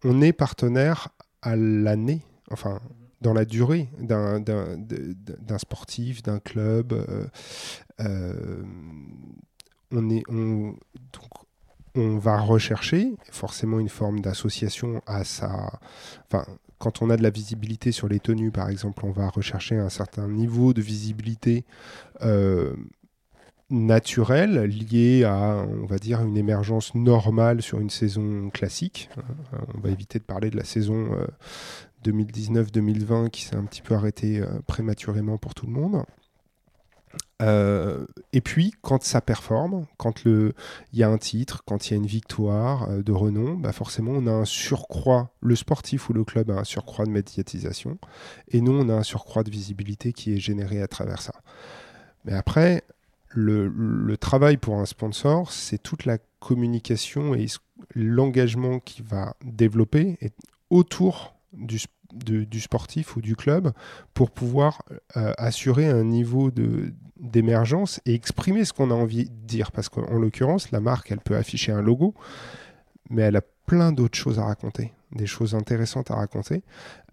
on 0.04 0.20
est 0.20 0.32
partenaire 0.32 1.08
à 1.42 1.56
l'année, 1.56 2.22
enfin 2.50 2.80
dans 3.20 3.32
la 3.32 3.44
durée 3.44 3.88
d'un 3.98 5.58
sportif, 5.58 6.22
d'un 6.22 6.38
club. 6.38 6.92
Euh, 6.92 7.26
euh, 8.00 8.62
on, 11.94 12.18
va 12.18 12.38
rechercher 12.38 13.16
forcément 13.30 13.80
une 13.80 13.88
forme 13.88 14.20
d'association 14.20 15.02
à 15.06 15.24
sa... 15.24 15.80
Quand 16.78 17.02
on 17.02 17.10
a 17.10 17.16
de 17.16 17.24
la 17.24 17.30
visibilité 17.30 17.90
sur 17.90 18.06
les 18.06 18.20
tenues, 18.20 18.52
par 18.52 18.68
exemple, 18.68 19.04
on 19.04 19.10
va 19.10 19.28
rechercher 19.28 19.76
un 19.78 19.88
certain 19.88 20.28
niveau 20.28 20.72
de 20.72 20.80
visibilité 20.80 21.64
euh, 22.22 22.76
naturel 23.70 24.64
lié 24.64 25.24
à, 25.24 25.66
on 25.82 25.86
va 25.86 25.98
dire, 25.98 26.20
une 26.22 26.36
émergence 26.36 26.94
normale 26.94 27.62
sur 27.62 27.80
une 27.80 27.90
saison 27.90 28.50
classique. 28.50 29.10
Euh, 29.18 29.58
on 29.74 29.80
va 29.80 29.90
éviter 29.90 30.18
de 30.18 30.24
parler 30.24 30.50
de 30.50 30.56
la 30.56 30.64
saison 30.64 31.08
2019-2020 32.04 33.26
euh, 33.26 33.28
qui 33.28 33.42
s'est 33.42 33.56
un 33.56 33.64
petit 33.64 33.82
peu 33.82 33.94
arrêtée 33.94 34.40
euh, 34.40 34.46
prématurément 34.66 35.36
pour 35.36 35.54
tout 35.54 35.66
le 35.66 35.72
monde. 35.72 36.02
et 38.32 38.40
puis, 38.40 38.72
quand 38.82 39.02
ça 39.04 39.20
performe, 39.20 39.86
quand 39.96 40.24
il 40.24 40.52
y 40.92 41.02
a 41.02 41.08
un 41.08 41.18
titre, 41.18 41.62
quand 41.64 41.86
il 41.86 41.90
y 41.92 41.94
a 41.94 41.96
une 41.96 42.06
victoire 42.06 42.88
de 42.88 43.12
renom, 43.12 43.54
bah 43.54 43.72
forcément, 43.72 44.12
on 44.12 44.26
a 44.26 44.32
un 44.32 44.44
surcroît, 44.44 45.30
le 45.40 45.54
sportif 45.54 46.08
ou 46.08 46.14
le 46.14 46.24
club 46.24 46.50
a 46.50 46.54
un 46.54 46.64
surcroît 46.64 47.04
de 47.04 47.10
médiatisation, 47.10 47.98
et 48.48 48.60
nous, 48.60 48.72
on 48.72 48.88
a 48.88 48.94
un 48.94 49.04
surcroît 49.04 49.44
de 49.44 49.50
visibilité 49.50 50.12
qui 50.12 50.34
est 50.34 50.38
généré 50.38 50.82
à 50.82 50.88
travers 50.88 51.22
ça. 51.22 51.34
Mais 52.24 52.32
après, 52.32 52.82
le, 53.30 54.16
travail 54.16 54.56
pour 54.56 54.78
un 54.78 54.86
sponsor, 54.86 55.52
c'est 55.52 55.78
toute 55.78 56.04
la 56.04 56.18
communication 56.40 57.34
et 57.34 57.46
l'engagement 57.94 58.78
qu'il 58.80 59.04
va 59.04 59.34
développer 59.44 60.18
autour 60.70 61.34
du, 61.52 61.78
sportif 62.60 63.16
ou 63.16 63.20
du 63.20 63.36
club 63.36 63.72
pour 64.14 64.30
pouvoir 64.30 64.82
euh, 65.16 65.32
assurer 65.38 65.88
un 65.88 66.04
niveau 66.04 66.50
d'émergence 67.16 68.00
et 68.06 68.14
exprimer 68.14 68.64
ce 68.64 68.72
qu'on 68.72 68.90
a 68.90 68.94
envie 68.94 69.24
de 69.24 69.46
dire. 69.46 69.72
Parce 69.72 69.88
qu'en 69.88 70.18
l'occurrence, 70.18 70.70
la 70.70 70.80
marque, 70.80 71.10
elle 71.10 71.20
peut 71.20 71.36
afficher 71.36 71.72
un 71.72 71.82
logo, 71.82 72.14
mais 73.10 73.22
elle 73.22 73.36
a 73.36 73.42
plein 73.66 73.92
d'autres 73.92 74.16
choses 74.16 74.38
à 74.38 74.44
raconter, 74.44 74.94
des 75.12 75.26
choses 75.26 75.54
intéressantes 75.54 76.10
à 76.10 76.16
raconter 76.16 76.62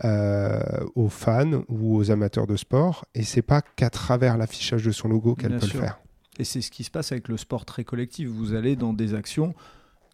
euh, 0.06 0.62
aux 0.96 1.10
fans 1.10 1.64
ou 1.68 1.98
aux 1.98 2.12
amateurs 2.12 2.48
de 2.48 2.56
sport. 2.56 3.06
Et 3.14 3.24
c'est 3.24 3.42
pas 3.42 3.62
qu'à 3.62 3.90
travers 3.90 4.38
l'affichage 4.38 4.86
de 4.86 4.92
son 4.92 5.10
logo 5.10 5.36
qu'elle 5.36 5.58
peut 5.58 5.68
le 5.74 5.80
faire. 5.80 6.00
Et 6.40 6.44
c'est 6.44 6.62
ce 6.62 6.72
qui 6.72 6.84
se 6.84 6.92
passe 6.92 7.12
avec 7.12 7.28
le 7.28 7.38
sport 7.38 7.66
très 7.66 7.84
collectif. 7.84 8.28
Vous 8.28 8.54
allez 8.54 8.76
dans 8.76 8.94
des 8.94 9.14
actions 9.14 9.54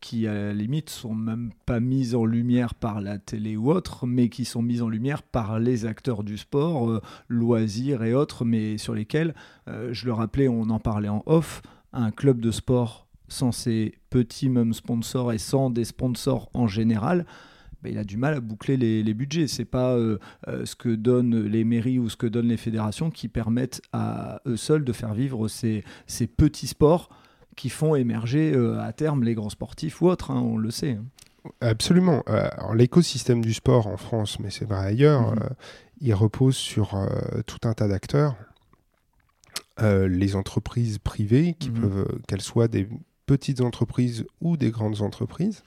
qui, 0.02 0.28
à 0.28 0.34
la 0.34 0.54
limite, 0.54 0.90
sont 0.90 1.14
même 1.14 1.52
pas 1.66 1.80
mises 1.80 2.16
en 2.16 2.26
lumière 2.26 2.74
par 2.74 3.02
la 3.02 3.20
télé 3.20 3.56
ou 3.56 3.72
autre, 3.72 4.08
mais 4.08 4.30
qui 4.30 4.46
sont 4.46 4.62
mises 4.62 4.82
en 4.82 4.90
lumière 4.90 5.22
par 5.22 5.60
les 5.60 5.86
acteurs 5.86 6.24
du 6.24 6.38
sport, 6.38 6.90
euh, 6.90 7.02
loisirs 7.28 8.04
et 8.04 8.14
autres, 8.14 8.44
mais 8.44 8.78
sur 8.78 8.96
lesquels, 8.96 9.36
euh, 9.68 9.94
je 9.94 10.06
le 10.06 10.14
rappelais, 10.14 10.48
on 10.48 10.70
en 10.70 10.80
parlait 10.80 11.08
en 11.08 11.24
off, 11.28 11.62
un 11.94 12.12
club 12.12 12.42
de 12.42 12.52
sport 12.52 13.08
sans 13.28 13.52
ses 13.52 13.96
petits 14.10 14.50
même 14.50 14.74
sponsors 14.74 15.32
et 15.32 15.38
sans 15.38 15.70
des 15.70 15.86
sponsors 15.86 16.50
en 16.54 16.68
général, 16.68 17.26
bah, 17.84 17.90
il 17.90 17.98
a 17.98 18.04
du 18.04 18.18
mal 18.18 18.34
à 18.34 18.40
boucler 18.40 18.78
les, 18.78 19.04
les 19.04 19.14
budgets. 19.14 19.48
C'est 19.48 19.66
pas 19.66 19.96
euh, 19.96 20.18
euh, 20.48 20.66
ce 20.66 20.76
que 20.76 20.90
donnent 20.90 21.46
les 21.46 21.64
mairies 21.64 22.00
ou 22.00 22.10
ce 22.10 22.16
que 22.16 22.28
donnent 22.28 22.48
les 22.48 22.58
fédérations 22.58 23.10
qui 23.10 23.28
permettent 23.28 23.82
à 23.94 24.42
eux 24.46 24.58
seuls 24.58 24.84
de 24.84 24.94
faire 24.94 25.14
vivre 25.14 25.48
ces, 25.48 25.84
ces 26.08 26.28
petits 26.28 26.68
sports 26.68 27.10
qui 27.56 27.70
font 27.70 27.96
émerger 27.96 28.54
euh, 28.54 28.80
à 28.82 28.94
terme 28.94 29.24
les 29.24 29.34
grands 29.36 29.50
sportifs 29.50 30.02
ou 30.02 30.08
autres, 30.08 30.32
hein, 30.32 30.40
on 30.42 30.58
le 30.58 30.72
sait. 30.72 30.98
Hein. 31.00 31.06
Absolument. 31.60 32.24
l'écosystème 32.76 33.44
du 33.44 33.54
sport 33.56 33.88
en 33.88 33.98
France, 33.98 34.40
mais 34.40 34.52
c'est 34.52 34.66
vrai 34.66 34.86
ailleurs, 34.86 35.32
mhm. 35.32 35.50
il 36.00 36.14
repose 36.14 36.56
sur 36.56 36.96
tout 37.48 37.68
un 37.68 37.74
tas 37.74 37.88
d'acteurs. 37.88 38.36
les 39.80 40.36
entreprises 40.36 41.00
privées, 41.00 41.56
qui 41.60 41.72
Mhm. 41.72 41.82
peuvent, 41.82 42.20
qu'elles 42.28 42.42
soient 42.42 42.68
des 42.68 42.88
petites 43.26 43.62
entreprises 43.62 44.26
ou 44.42 44.56
des 44.58 44.70
grandes 44.70 45.02
entreprises, 45.02 45.64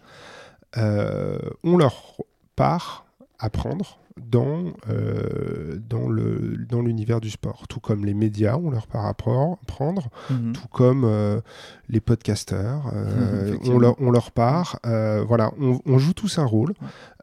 ont 0.77 1.77
leur 1.77 2.17
part 2.57 3.07
à 3.39 3.51
prendre 3.51 3.99
dans, 4.17 4.73
euh, 4.89 5.77
dans, 5.89 6.09
le, 6.09 6.57
dans 6.69 6.83
l'univers 6.83 7.21
du 7.21 7.31
sport. 7.31 7.67
Tout 7.69 7.81
comme 7.81 8.05
les 8.05 8.15
médias 8.15 8.57
ont 8.57 8.71
leur 8.71 8.87
part 8.87 9.07
à 9.07 9.15
prendre, 9.15 10.09
Mhm. 10.31 10.53
tout 10.53 10.69
comme 10.69 11.05
euh, 11.05 11.41
les 11.89 12.01
podcasteurs 12.01 12.93
euh, 12.95 13.57
ont, 13.65 13.79
leur, 13.79 14.01
ont 14.01 14.13
leur 14.13 14.31
part. 14.31 14.79
Euh, 14.87 15.25
voilà, 15.27 15.53
on, 15.61 15.81
on 15.85 15.99
joue 15.99 16.13
tous 16.15 16.39
un 16.39 16.45
rôle 16.45 16.75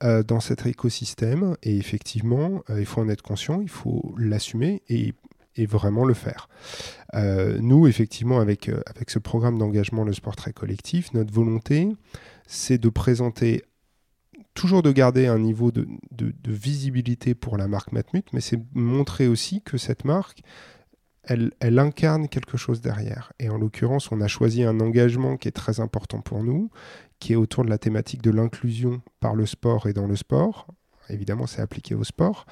euh, 0.03 0.21
dans 0.21 0.41
cet 0.41 0.65
écosystème 0.65 1.55
et 1.63 1.77
effectivement, 1.77 2.61
euh, 2.69 2.81
il 2.81 2.85
faut 2.85 2.99
en 2.99 3.07
être 3.07 3.21
conscient, 3.23 3.61
il 3.61 3.69
faut 3.69 4.13
l'assumer 4.17 4.81
et, 4.89 5.13
et 5.55 5.65
vraiment 5.65 6.03
le 6.03 6.13
faire. 6.13 6.49
Euh, 7.13 7.57
nous, 7.61 7.87
effectivement, 7.87 8.39
avec, 8.41 8.67
euh, 8.67 8.81
avec 8.85 9.09
ce 9.11 9.19
programme 9.19 9.57
d'engagement 9.57 10.03
Le 10.03 10.11
Sport 10.13 10.35
Très 10.35 10.51
Collectif, 10.51 11.13
notre 11.13 11.33
volonté, 11.33 11.87
c'est 12.51 12.77
de 12.77 12.89
présenter 12.89 13.63
toujours 14.53 14.83
de 14.83 14.91
garder 14.91 15.27
un 15.27 15.39
niveau 15.39 15.71
de, 15.71 15.87
visibilité 16.45 17.33
pour 17.33 17.55
la 17.55 17.69
marque 17.69 17.93
Matmut, 17.93 18.25
mais 18.33 18.41
c'est 18.41 18.59
montrer 18.73 19.27
aussi 19.27 19.61
que 19.61 19.77
cette 19.77 20.03
marque, 20.03 20.41
elle, 21.23 21.53
elle 21.61 21.79
incarne 21.79 22.27
quelque 22.27 22.57
chose 22.57 22.81
derrière. 22.81 23.31
Et 23.39 23.47
en 23.47 23.57
l'occurrence, 23.57 24.11
on 24.11 24.19
a 24.19 24.27
choisi 24.27 24.63
un 24.63 24.81
engagement 24.81 25.37
qui 25.37 25.47
est 25.47 25.53
très 25.53 25.79
important 25.79 26.19
pour 26.19 26.43
nous, 26.43 26.69
qui 27.19 27.31
est 27.31 27.37
autour 27.37 27.63
de 27.63 27.69
la 27.69 27.77
thématique 27.77 28.21
de 28.21 28.31
l'inclusion 28.31 29.01
par 29.21 29.33
le 29.33 29.45
sport 29.45 29.87
et 29.87 29.93
dans 29.93 30.07
le 30.07 30.17
sport. 30.17 30.67
Évidemment, 31.07 31.47
c'est 31.47 31.61
appliqué 31.61 31.95
au 31.95 32.03
sport. 32.03 32.45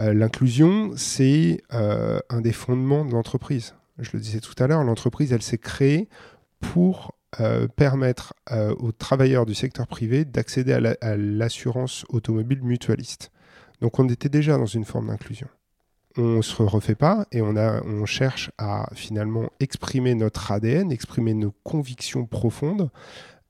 Euh, 0.00 0.12
L'inclusion, 0.12 0.92
c'est 0.96 1.62
euh, 1.72 2.18
un 2.30 2.40
des 2.40 2.52
fondements 2.52 3.04
de 3.04 3.12
l'entreprise. 3.12 3.74
Je 3.98 4.10
le 4.12 4.18
disais 4.18 4.40
tout 4.40 4.60
à 4.60 4.66
l'heure, 4.66 4.82
l'entreprise, 4.82 5.32
elle 5.32 5.42
s'est 5.42 5.56
créée 5.56 6.08
pour 6.60 7.15
euh, 7.40 7.66
permettre 7.68 8.34
euh, 8.52 8.74
aux 8.78 8.92
travailleurs 8.92 9.46
du 9.46 9.54
secteur 9.54 9.86
privé 9.86 10.24
d'accéder 10.24 10.72
à 10.72 10.80
la- 10.80 10.96
à 11.00 11.16
l'assurance 11.16 12.04
automobile 12.08 12.62
mutualiste. 12.62 13.30
Donc 13.80 13.98
on 13.98 14.08
était 14.08 14.28
déjà 14.28 14.56
dans 14.56 14.66
une 14.66 14.84
forme 14.84 15.08
d'inclusion. 15.08 15.48
On 16.16 16.36
ne 16.38 16.42
se 16.42 16.62
refait 16.62 16.94
pas 16.94 17.26
et 17.32 17.42
on, 17.42 17.56
a, 17.56 17.82
on 17.84 18.06
cherche 18.06 18.50
à 18.56 18.88
finalement 18.94 19.50
exprimer 19.60 20.14
notre 20.14 20.50
ADN, 20.50 20.90
exprimer 20.90 21.34
nos 21.34 21.52
convictions 21.62 22.24
profondes 22.24 22.90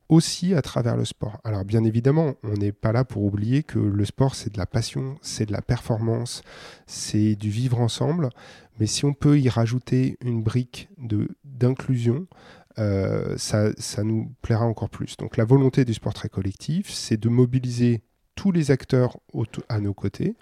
aussi 0.08 0.54
à 0.54 0.62
travers 0.62 0.96
le 0.96 1.04
sport. 1.04 1.40
Alors 1.44 1.64
bien 1.64 1.84
évidemment, 1.84 2.34
on 2.42 2.54
n'est 2.54 2.72
pas 2.72 2.92
là 2.92 3.04
pour 3.04 3.22
oublier 3.24 3.62
que 3.62 3.78
le 3.78 4.04
sport, 4.04 4.34
c'est 4.34 4.52
de 4.52 4.58
la 4.58 4.66
passion, 4.66 5.16
c'est 5.20 5.46
de 5.46 5.52
la 5.52 5.62
performance, 5.62 6.42
c'est 6.86 7.34
du 7.36 7.50
vivre 7.50 7.80
ensemble. 7.80 8.30
Mais 8.78 8.86
si 8.86 9.04
on 9.04 9.14
peut 9.14 9.38
y 9.38 9.48
rajouter 9.48 10.16
une 10.20 10.42
brique 10.42 10.88
d'inclusion, 11.44 12.26
euh, 12.78 13.36
ça, 13.38 13.70
ça 13.78 14.04
nous 14.04 14.34
plaira 14.42 14.66
encore 14.66 14.90
plus. 14.90 15.16
Donc 15.16 15.36
la 15.36 15.44
volonté 15.44 15.84
du 15.84 15.94
sport 15.94 16.14
très 16.14 16.28
collectif, 16.28 16.90
c'est 16.90 17.16
de 17.16 17.28
mobiliser 17.28 18.02
tous 18.34 18.52
les 18.52 18.70
acteurs 18.70 19.18
à 19.68 19.80
nos 19.80 19.94
côtés, 19.94 20.36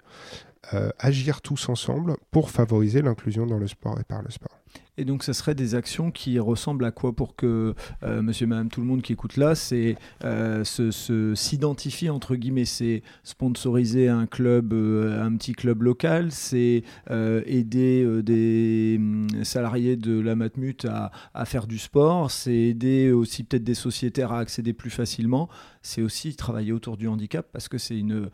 euh, 0.73 0.89
agir 0.99 1.41
tous 1.41 1.69
ensemble 1.69 2.17
pour 2.31 2.49
favoriser 2.49 3.01
l'inclusion 3.01 3.45
dans 3.45 3.57
le 3.57 3.67
sport 3.67 3.99
et 3.99 4.03
par 4.03 4.21
le 4.21 4.29
sport. 4.31 4.54
Et 4.97 5.05
donc, 5.05 5.23
ça 5.23 5.33
serait 5.33 5.55
des 5.55 5.75
actions 5.75 6.09
qui 6.11 6.39
ressemblent 6.39 6.85
à 6.85 6.91
quoi 6.91 7.13
pour 7.13 7.35
que 7.35 7.75
euh, 8.03 8.21
monsieur, 8.21 8.47
madame, 8.47 8.69
tout 8.69 8.79
le 8.79 8.87
monde 8.87 9.01
qui 9.01 9.13
écoute 9.13 9.35
là, 9.35 9.55
c'est 9.55 9.97
euh, 10.23 10.63
s'identifie, 10.63 12.09
entre 12.09 12.35
guillemets, 12.35 12.65
c'est 12.65 13.03
sponsoriser 13.23 14.07
un 14.07 14.25
club, 14.25 14.73
euh, 14.73 15.21
un 15.21 15.35
petit 15.35 15.53
club 15.53 15.81
local, 15.81 16.31
c'est 16.31 16.83
euh, 17.11 17.41
aider 17.45 18.05
des 18.23 18.95
hum, 18.97 19.27
salariés 19.43 19.97
de 19.97 20.19
la 20.19 20.35
Matmut 20.35 20.85
à 20.85 21.45
faire 21.45 21.67
du 21.67 21.77
sport, 21.77 22.31
c'est 22.31 22.55
aider 22.55 23.11
aussi 23.11 23.43
peut-être 23.43 23.63
des 23.63 23.75
sociétaires 23.75 24.31
à 24.31 24.39
accéder 24.39 24.73
plus 24.73 24.89
facilement, 24.89 25.49
c'est 25.81 26.01
aussi 26.01 26.35
travailler 26.35 26.71
autour 26.71 26.97
du 26.97 27.07
handicap 27.07 27.47
parce 27.51 27.67
que 27.67 27.77
c'est 27.77 27.97
une. 27.97 28.29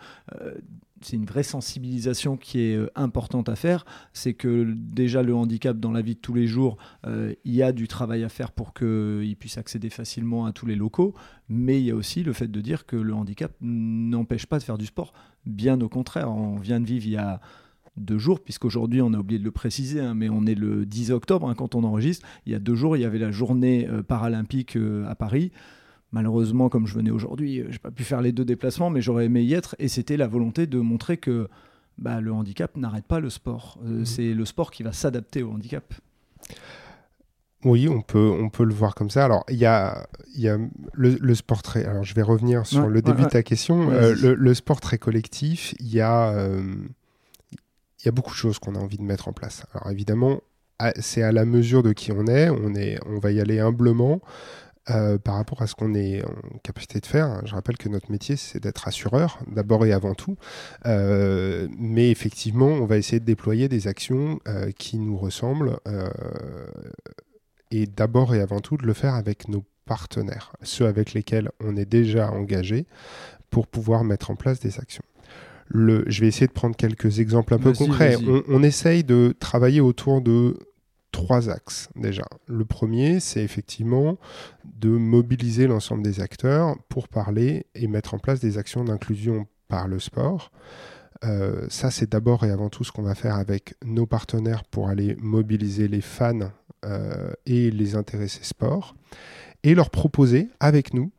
Euh, 1.02 1.06
c'est 1.06 1.16
une 1.16 1.26
vraie 1.26 1.44
sensibilisation 1.44 2.38
qui 2.38 2.60
est 2.60 2.76
euh, 2.76 2.92
importante 2.96 3.50
à 3.50 3.56
faire. 3.56 3.86
C'est 4.14 4.34
que 4.34 4.74
déjà 4.76 5.24
le 5.24 5.36
handicap 5.36 5.80
dans 5.80 5.92
la 5.92 6.02
vie 6.02 6.16
de 6.16 6.20
tous 6.20 6.34
les 6.34 6.48
jours, 6.48 6.78
euh, 7.06 7.34
il 7.46 7.54
y 7.54 7.64
a 7.64 7.72
du 7.72 7.88
travail 7.88 8.24
à 8.24 8.30
faire 8.30 8.52
pour 8.52 8.74
qu'il 8.74 9.36
puisse 9.38 9.58
accéder 9.58 9.90
facilement 9.90 10.46
à 10.46 10.52
tous 10.52 10.66
les 10.66 10.76
locaux, 10.76 11.14
mais 11.50 11.80
il 11.80 11.86
y 11.86 11.92
a 11.92 11.96
aussi 11.96 12.24
le 12.24 12.34
fait 12.34 12.50
de 12.50 12.62
dire 12.62 12.86
que 12.86 12.96
le 12.96 13.14
handicap 13.14 13.52
n'empêche 13.62 14.46
pas 14.46 14.60
de 14.60 14.64
faire 14.64 14.78
du 14.78 14.86
sport. 14.86 15.14
Bien 15.46 15.80
au 15.82 15.90
contraire, 15.90 16.32
on 16.32 16.58
vient 16.58 16.80
de 16.80 16.86
vivre 16.86 17.06
il 17.06 17.14
y 17.14 17.18
a 17.18 17.42
deux 17.98 18.18
jours, 18.18 18.40
puisqu'aujourd'hui 18.40 19.02
on 19.02 19.14
a 19.14 19.18
oublié 19.18 19.40
de 19.40 19.44
le 19.44 19.52
préciser, 19.52 20.00
hein, 20.00 20.14
mais 20.14 20.30
on 20.30 20.46
est 20.46 20.56
le 20.56 20.86
10 20.86 21.12
octobre 21.12 21.50
hein, 21.50 21.56
quand 21.56 21.76
on 21.76 21.84
enregistre. 21.84 22.26
Il 22.46 22.52
y 22.52 22.56
a 22.56 22.60
deux 22.60 22.76
jours, 22.76 22.96
il 22.96 23.02
y 23.02 23.06
avait 23.06 23.20
la 23.20 23.32
journée 23.32 23.88
euh, 23.90 24.04
paralympique 24.04 24.76
euh, 24.78 25.06
à 25.08 25.16
Paris. 25.16 25.52
Malheureusement, 26.12 26.67
comme 26.69 26.88
je 26.88 26.93
venais 26.95 27.12
aujourd'hui, 27.12 27.60
euh, 27.62 27.67
j'ai 27.69 27.80
pas 27.80 27.91
pu 27.91 28.04
faire 28.04 28.21
les 28.21 28.32
deux 28.32 28.43
déplacements, 28.45 28.89
mais 28.89 29.02
j'aurais 29.02 29.26
aimé 29.26 29.43
y 29.43 29.54
être. 29.54 29.76
Et 29.80 29.88
c'était 29.88 30.17
la 30.17 30.28
volonté 30.28 30.67
de 30.67 30.80
montrer 30.80 31.17
que 31.17 31.47
bah, 31.97 32.19
le 32.19 32.34
handicap 32.34 32.76
n'arrête 32.78 33.06
pas 33.06 33.19
le 33.19 33.30
sport. 33.30 33.80
Euh, 33.86 34.00
Mhm. 34.00 34.06
C'est 34.06 34.34
le 34.34 34.45
sport 34.45 34.71
qui 34.71 34.84
va 34.84 34.91
s'adapter 34.91 35.41
au 35.43 35.52
handicap. 35.52 35.93
Oui, 37.63 37.88
on 37.88 38.02
peut, 38.02 38.32
on 38.32 38.50
peut 38.50 38.63
le 38.63 38.74
voir 38.74 38.95
comme 38.95 39.12
ça. 39.12 39.24
Alors, 39.24 39.43
il 39.47 39.58
y 39.58 39.67
a, 39.67 40.08
il 40.34 40.41
y 40.41 40.50
a 40.50 40.58
le, 40.93 41.15
le 41.21 41.36
sport 41.36 41.62
très. 41.62 41.86
Alors, 41.86 42.04
je 42.04 42.15
vais 42.15 42.24
revenir 42.24 42.65
sur 42.65 42.86
Ouais, 42.86 42.89
le 42.89 43.02
début 43.04 43.19
ouais, 43.19 43.26
de 43.28 43.30
ta 43.32 43.43
question. 43.43 43.91
Euh, 43.91 44.15
le, 44.19 44.34
le 44.34 44.54
sport 44.56 44.82
très 44.82 44.97
collectif, 44.97 45.76
il 45.80 45.93
y 45.93 46.02
a, 46.02 46.30
euh, 46.32 46.63
il 47.52 48.06
y 48.06 48.10
a 48.10 48.12
beaucoup 48.12 48.32
de 48.32 48.36
choses 48.38 48.58
qu'on 48.58 48.74
a 48.74 48.80
envie 48.80 48.97
de 48.97 49.04
mettre 49.04 49.28
en 49.28 49.34
place. 49.34 49.63
Alors, 49.76 49.91
évidemment, 49.91 50.41
c'est 51.00 51.21
à 51.21 51.32
la 51.32 51.45
mesure 51.45 51.84
de 51.84 51.93
qui 51.93 52.12
on 52.12 52.26
est. 52.26 52.50
On, 52.50 52.74
est, 52.74 52.97
on 53.06 53.19
va 53.19 53.32
y 53.32 53.39
aller 53.39 53.60
humblement. 53.60 54.21
Euh, 54.89 55.20
par 55.20 55.36
rapport 55.36 55.62
à 55.62 55.67
ce 55.67 55.76
qu'on 55.76 55.94
est 55.94 56.24
en 56.26 56.58
capacité 56.63 57.00
de 57.00 57.06
faire. 57.06 57.46
Je 57.46 57.54
rappelle 57.54 57.78
que 57.78 57.88
notre 57.88 58.12
métier, 58.12 58.36
c'est 58.36 58.60
d'être 58.60 58.88
assureur, 58.88 59.38
d'abord 59.46 59.86
et 59.86 59.94
avant 59.94 60.15
tout. 60.15 60.38
Euh, 60.88 61.67
mais 61.78 62.10
effectivement, 62.10 62.65
on 62.65 62.86
va 62.86 62.98
essayer 62.98 63.20
de 63.20 63.26
déployer 63.26 63.70
des 63.70 63.88
actions 63.88 64.39
euh, 64.48 64.72
qui 64.72 64.98
nous 64.98 65.17
ressemblent. 65.17 65.78
et 67.70 67.86
d'abord 67.86 68.34
et 68.34 68.41
avant 68.41 68.60
tout 68.60 68.76
de 68.76 68.86
le 68.86 68.94
faire 68.94 69.13
avec 69.13 69.48
nos 69.48 69.63
partenaires, 69.86 70.54
ceux 70.63 70.88
avec 70.88 71.13
lesquels 71.13 71.52
on 71.60 71.76
est 71.78 71.86
déjà 71.86 72.32
engagé 72.32 72.88
pour 73.52 73.67
pouvoir 73.67 74.04
mettre 74.04 74.32
en 74.32 74.36
place 74.36 74.60
des 74.60 74.80
actions. 74.80 75.04
Le, 75.67 76.04
je 76.08 76.22
vais 76.22 76.28
essayer 76.28 76.48
de 76.48 76.52
prendre 76.52 76.76
quelques 76.76 77.20
exemples 77.20 77.54
un 77.54 77.60
peu 77.60 77.72
concrets. 77.72 78.17
On, 78.28 78.41
on 78.48 78.63
essaye 78.63 79.04
de 79.04 79.36
travailler 79.39 79.80
autour 79.80 80.22
de 80.22 80.58
trois 81.22 81.50
axes 81.50 81.90
déjà. 81.96 82.26
Le 82.48 82.66
premier, 82.66 83.20
c'est 83.20 83.44
effectivement 83.44 84.18
de 84.66 84.90
mobiliser 84.90 85.68
l'ensemble 85.68 86.02
des 86.02 86.20
acteurs 86.20 86.76
pour 86.90 87.08
parler 87.08 87.68
et 87.76 87.88
mettre 87.88 88.16
en 88.16 88.20
place 88.20 88.40
des 88.40 88.58
actions 88.58 88.84
d'inclusion 88.84 89.46
par 89.68 89.88
le 89.88 90.00
sport. 90.00 90.52
Euh, 91.24 91.68
ça, 91.70 91.92
c'est 91.92 92.12
d'abord 92.12 92.44
et 92.44 92.50
avant 92.50 92.70
tout 92.70 92.84
ce 92.84 92.92
qu'on 92.92 93.04
va 93.04 93.14
faire 93.14 93.36
avec 93.36 93.76
nos 93.86 94.08
partenaires 94.08 94.64
pour 94.64 94.90
aller 94.90 95.16
mobiliser 95.20 95.88
les 95.88 96.02
fans 96.02 96.52
euh, 96.86 97.32
et 97.46 97.70
les 97.70 97.96
intéressés 97.96 98.44
sport 98.44 98.96
et 99.62 99.76
leur 99.76 99.92
proposer 99.92 100.50
avec 100.60 100.96
nous, 100.96 101.12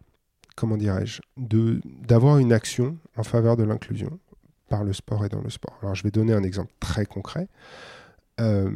comment 0.57 0.77
dirais-je, 0.77 1.23
d'avoir 1.37 2.39
une 2.39 2.53
action 2.53 2.99
en 3.17 3.23
faveur 3.23 3.57
de 3.57 3.63
l'inclusion 3.63 4.19
par 4.69 4.83
le 4.83 4.93
sport 4.93 5.25
et 5.25 5.29
dans 5.29 5.43
le 5.43 5.51
sport. 5.51 5.79
Alors, 5.81 5.95
je 5.95 6.03
vais 6.03 6.11
donner 6.11 6.33
un 6.33 6.43
exemple 6.43 6.73
très 6.81 7.07
concret. 7.07 7.47
Euh, 8.41 8.71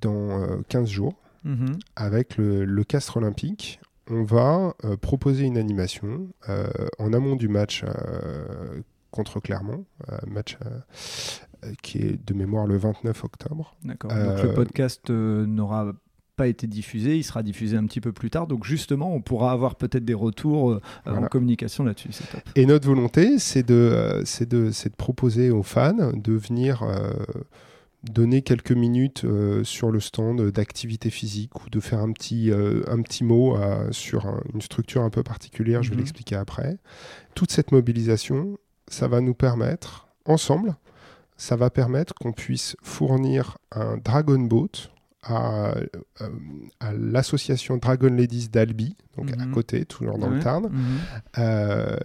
dans 0.00 0.42
euh, 0.42 0.56
15 0.68 0.88
jours, 0.88 1.14
Mhm. 1.44 1.78
avec 1.96 2.36
le, 2.36 2.64
le 2.64 2.84
Castre 2.84 3.16
Olympique, 3.18 3.80
on 4.10 4.24
va 4.24 4.74
euh, 4.84 4.96
proposer 4.96 5.44
une 5.44 5.56
animation 5.56 6.28
euh, 6.48 6.66
en 6.98 7.12
amont 7.12 7.36
du 7.36 7.48
match 7.48 7.84
euh, 7.84 8.80
contre 9.12 9.38
Clermont, 9.40 9.84
euh, 10.10 10.16
match 10.26 10.58
euh, 10.66 10.68
euh, 11.64 11.72
qui 11.82 11.98
est 11.98 12.18
de 12.26 12.34
mémoire 12.34 12.66
le 12.66 12.76
29 12.76 13.24
octobre. 13.24 13.76
D'accord. 13.84 14.10
Euh, 14.12 14.34
Donc 14.36 14.44
le 14.44 14.54
podcast 14.54 15.10
euh, 15.10 15.46
n'aura 15.46 15.92
pas 16.36 16.48
été 16.48 16.66
diffusé, 16.66 17.16
il 17.16 17.24
sera 17.24 17.42
diffusé 17.42 17.76
un 17.76 17.84
petit 17.86 18.00
peu 18.00 18.12
plus 18.12 18.30
tard. 18.30 18.46
Donc 18.46 18.64
justement, 18.64 19.12
on 19.14 19.20
pourra 19.20 19.52
avoir 19.52 19.74
peut-être 19.76 20.04
des 20.04 20.14
retours 20.14 20.70
euh, 20.72 20.80
en 21.06 21.22
communication 21.26 21.84
là-dessus. 21.84 22.10
Et 22.56 22.64
notre 22.66 22.86
volonté, 22.86 23.38
c'est 23.38 23.62
de, 23.66 23.74
euh, 23.74 24.90
proposer 24.96 25.50
aux 25.50 25.62
fans 25.64 26.12
de 26.14 26.32
venir 26.32 26.82
euh, 26.82 27.12
donner 28.10 28.42
quelques 28.42 28.72
minutes 28.72 29.24
euh, 29.24 29.64
sur 29.64 29.90
le 29.90 30.00
stand 30.00 30.50
d'activité 30.50 31.10
physique 31.10 31.64
ou 31.64 31.70
de 31.70 31.80
faire 31.80 32.00
un 32.00 32.12
petit, 32.12 32.50
euh, 32.50 32.82
un 32.88 33.02
petit 33.02 33.24
mot 33.24 33.56
euh, 33.56 33.90
sur 33.92 34.26
un- 34.26 34.42
une 34.54 34.60
structure 34.62 35.02
un 35.02 35.10
peu 35.10 35.22
particulière, 35.22 35.82
je 35.82 35.90
vais 35.90 35.96
Mhm. 35.96 36.00
l'expliquer 36.00 36.36
après. 36.36 36.76
Toute 37.34 37.50
cette 37.50 37.72
mobilisation, 37.72 38.58
ça 38.88 39.08
va 39.08 39.20
nous 39.20 39.34
permettre, 39.34 40.08
ensemble, 40.24 40.76
ça 41.36 41.56
va 41.56 41.70
permettre 41.70 42.14
qu'on 42.14 42.32
puisse 42.32 42.76
fournir 42.82 43.58
un 43.72 43.96
Dragon 43.98 44.40
Boat 44.40 44.88
à, 45.22 45.74
euh, 45.76 46.28
à 46.80 46.92
l'association 46.92 47.76
Dragon 47.76 48.08
Ladies 48.14 48.48
d'Albi, 48.48 48.96
donc 49.16 49.32
à 49.32 49.44
Mhm. 49.46 49.52
côté, 49.52 49.84
toujours 49.84 50.18
dans 50.18 50.30
le. 50.30 50.40
Tarn 50.40 50.68
Mhm. 50.70 51.98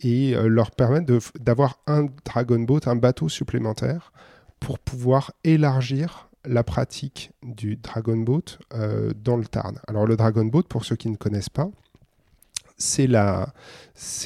et 0.00 0.34
leur 0.34 0.70
permettre 0.72 1.12
d'avoir 1.40 1.78
un 1.86 2.06
Dragon 2.24 2.58
Boat, 2.60 2.80
un 2.86 2.96
bateau 2.96 3.28
supplémentaire 3.28 4.12
pour 4.62 4.78
pouvoir 4.78 5.32
élargir 5.42 6.28
la 6.44 6.62
pratique 6.62 7.32
du 7.42 7.76
Dragon 7.76 8.16
Boat 8.16 8.58
euh, 8.74 9.12
dans 9.12 9.36
le 9.36 9.44
Tarn. 9.44 9.80
Alors 9.88 10.06
le 10.06 10.16
Dragon 10.16 10.44
Boat, 10.44 10.62
pour 10.68 10.84
ceux 10.84 10.94
qui 10.94 11.10
ne 11.10 11.16
connaissent 11.16 11.48
pas, 11.48 11.68
c'est 12.78 13.08
la, 13.08 13.52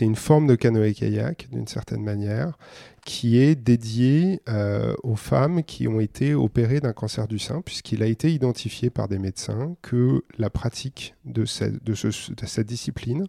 une 0.01 0.15
forme 0.15 0.47
de 0.47 0.55
canoë-kayak 0.55 1.49
d'une 1.51 1.67
certaine 1.67 2.03
manière 2.03 2.59
qui 3.07 3.39
est 3.39 3.55
dédiée 3.55 4.43
euh, 4.49 4.95
aux 5.03 5.17
femmes 5.17 5.63
qui 5.63 5.89
ont 5.89 6.01
été 6.01 6.35
opérées 6.35 6.81
d'un 6.81 6.93
cancer 6.93 7.29
du 7.29 7.39
sein, 7.39 7.63
puisqu'il 7.63 8.03
a 8.03 8.07
été 8.07 8.31
identifié 8.31 8.91
par 8.91 9.09
des 9.09 9.19
médecins 9.19 9.75
que 9.81 10.23
la 10.37 10.51
pratique 10.51 11.15
de 11.25 11.47
cette, 11.47 11.83
de 11.83 11.95
cette 11.95 12.67
discipline 12.67 13.27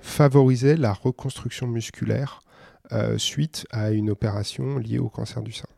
favorisait 0.00 0.76
la 0.76 0.94
reconstruction 0.94 1.66
musculaire 1.66 2.40
euh, 2.92 3.18
suite 3.18 3.66
à 3.70 3.90
une 3.90 4.08
opération 4.08 4.78
liée 4.78 4.98
au 4.98 5.10
cancer 5.10 5.42
du 5.42 5.52
sein. 5.52 5.68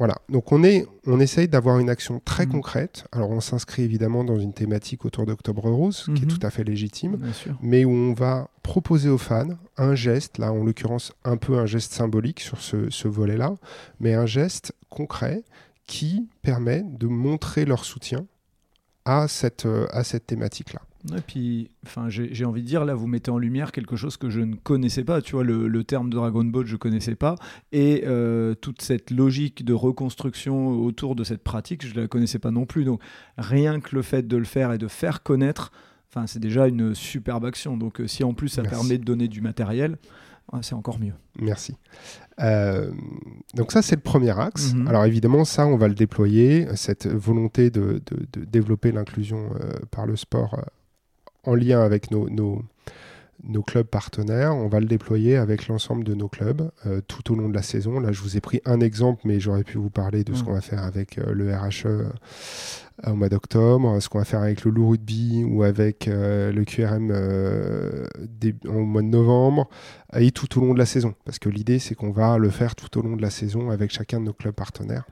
Voilà, 0.00 0.16
donc 0.30 0.50
on, 0.50 0.64
est, 0.64 0.86
on 1.06 1.20
essaye 1.20 1.46
d'avoir 1.46 1.78
une 1.78 1.90
action 1.90 2.22
très 2.24 2.46
mmh. 2.46 2.52
concrète. 2.52 3.04
Alors 3.12 3.28
on 3.28 3.40
s'inscrit 3.40 3.82
évidemment 3.82 4.24
dans 4.24 4.38
une 4.38 4.54
thématique 4.54 5.04
autour 5.04 5.26
d'Octobre 5.26 5.68
Rose, 5.70 6.06
qui 6.14 6.22
est 6.22 6.24
mmh. 6.24 6.38
tout 6.38 6.46
à 6.46 6.48
fait 6.48 6.64
légitime, 6.64 7.18
mais 7.60 7.84
où 7.84 7.90
on 7.90 8.14
va 8.14 8.48
proposer 8.62 9.10
aux 9.10 9.18
fans 9.18 9.58
un 9.76 9.94
geste, 9.94 10.38
là 10.38 10.54
en 10.54 10.64
l'occurrence 10.64 11.12
un 11.24 11.36
peu 11.36 11.58
un 11.58 11.66
geste 11.66 11.92
symbolique 11.92 12.40
sur 12.40 12.62
ce, 12.62 12.88
ce 12.88 13.08
volet-là, 13.08 13.56
mais 14.00 14.14
un 14.14 14.24
geste 14.24 14.72
concret 14.88 15.44
qui 15.86 16.30
permet 16.40 16.82
de 16.82 17.06
montrer 17.06 17.66
leur 17.66 17.84
soutien 17.84 18.24
à 19.04 19.28
cette, 19.28 19.66
euh, 19.66 19.86
à 19.90 20.02
cette 20.02 20.26
thématique-là. 20.26 20.80
Et 21.16 21.20
puis, 21.26 21.70
enfin, 21.86 22.08
j'ai 22.10 22.44
envie 22.44 22.62
de 22.62 22.66
dire, 22.66 22.84
là, 22.84 22.94
vous 22.94 23.06
mettez 23.06 23.30
en 23.30 23.38
lumière 23.38 23.72
quelque 23.72 23.96
chose 23.96 24.16
que 24.18 24.28
je 24.28 24.40
ne 24.40 24.54
connaissais 24.54 25.02
pas. 25.02 25.22
Tu 25.22 25.32
vois, 25.32 25.44
le, 25.44 25.84
terme 25.84 26.10
de 26.10 26.16
Dragon 26.16 26.44
Boat, 26.44 26.64
je 26.66 26.74
ne 26.74 26.78
connaissais 26.78 27.14
pas. 27.14 27.36
Et 27.72 28.04
euh, 28.06 28.54
toute 28.54 28.82
cette 28.82 29.10
logique 29.10 29.64
de 29.64 29.72
reconstruction 29.72 30.68
autour 30.68 31.16
de 31.16 31.24
cette 31.24 31.42
pratique, 31.42 31.86
je 31.86 31.94
ne 31.94 32.02
la 32.02 32.08
connaissais 32.08 32.38
pas 32.38 32.50
non 32.50 32.66
plus. 32.66 32.84
Donc, 32.84 33.00
rien 33.38 33.80
que 33.80 33.96
le 33.96 34.02
fait 34.02 34.28
de 34.28 34.36
le 34.36 34.44
faire 34.44 34.72
et 34.72 34.78
de 34.78 34.88
faire 34.88 35.22
connaître, 35.22 35.72
enfin, 36.10 36.26
c'est 36.26 36.38
déjà 36.38 36.68
une 36.68 36.94
superbe 36.94 37.46
action. 37.46 37.78
Donc, 37.78 38.00
euh, 38.00 38.06
si 38.06 38.22
en 38.22 38.34
plus 38.34 38.48
ça 38.48 38.62
permet 38.62 38.98
de 38.98 39.04
donner 39.04 39.28
du 39.28 39.40
matériel, 39.40 39.96
c'est 40.60 40.74
encore 40.74 40.98
mieux. 40.98 41.14
Merci. 41.40 41.76
Euh, 42.40 42.90
donc 43.54 43.70
ça, 43.70 43.82
c'est 43.82 43.94
le 43.94 44.02
premier 44.02 44.38
axe. 44.38 44.74
Mhm. 44.74 44.88
Alors 44.88 45.04
évidemment, 45.04 45.44
ça, 45.44 45.66
on 45.66 45.76
va 45.76 45.88
le 45.88 45.94
déployer, 45.94 46.66
cette 46.74 47.06
volonté 47.06 47.70
de, 47.70 48.02
développer 48.36 48.90
l'inclusion 48.90 49.50
par 49.92 50.06
le 50.06 50.16
sport 50.16 50.56
en 51.44 51.54
lien 51.54 51.80
avec 51.82 52.10
nos, 52.10 52.28
nos, 52.28 53.62
clubs 53.62 53.86
partenaires. 53.86 54.54
On 54.54 54.68
va 54.68 54.80
le 54.80 54.86
déployer 54.86 55.36
avec 55.36 55.68
l'ensemble 55.68 56.04
de 56.04 56.14
nos 56.14 56.28
clubs 56.28 56.70
euh, 56.86 57.00
tout 57.06 57.32
au 57.32 57.36
long 57.36 57.48
de 57.48 57.54
la 57.54 57.62
saison. 57.62 58.00
Là, 58.00 58.12
je 58.12 58.20
vous 58.20 58.36
ai 58.36 58.40
pris 58.40 58.60
un 58.64 58.80
exemple, 58.80 59.22
mais 59.24 59.40
j'aurais 59.40 59.64
pu 59.64 59.78
vous 59.78 59.90
parler 59.90 60.24
de 60.24 60.34
ce 60.34 60.42
mm. 60.42 60.44
qu'on 60.44 60.52
va 60.52 60.60
faire 60.60 60.82
avec 60.82 61.18
euh, 61.18 61.32
le 61.32 61.54
RHE 61.54 61.86
euh, 61.86 62.04
au 63.06 63.14
mois 63.14 63.28
d'octobre, 63.28 64.00
ce 64.00 64.08
qu'on 64.08 64.18
va 64.18 64.24
faire 64.24 64.42
avec 64.42 64.64
le 64.64 64.70
Loup 64.70 64.90
Rugby 64.90 65.44
ou 65.44 65.62
avec 65.62 66.06
le 66.06 66.64
QRM 66.64 67.10
au 68.66 68.80
mois 68.84 69.00
de 69.00 69.06
novembre, 69.06 69.70
et 70.14 70.30
tout 70.32 70.58
au 70.58 70.60
long 70.60 70.74
de 70.74 70.78
la 70.78 70.84
saison. 70.84 71.14
Parce 71.24 71.38
que 71.38 71.48
l'idée, 71.48 71.78
c'est 71.78 71.94
qu'on 71.94 72.10
va 72.10 72.36
le 72.36 72.50
faire 72.50 72.74
tout 72.74 72.98
au 72.98 73.02
long 73.02 73.16
de 73.16 73.22
la 73.22 73.30
saison 73.30 73.70
avec 73.70 73.90
chacun 73.90 74.20
de 74.20 74.26
nos 74.26 74.34
clubs 74.34 74.54
partenaires. 74.54 75.04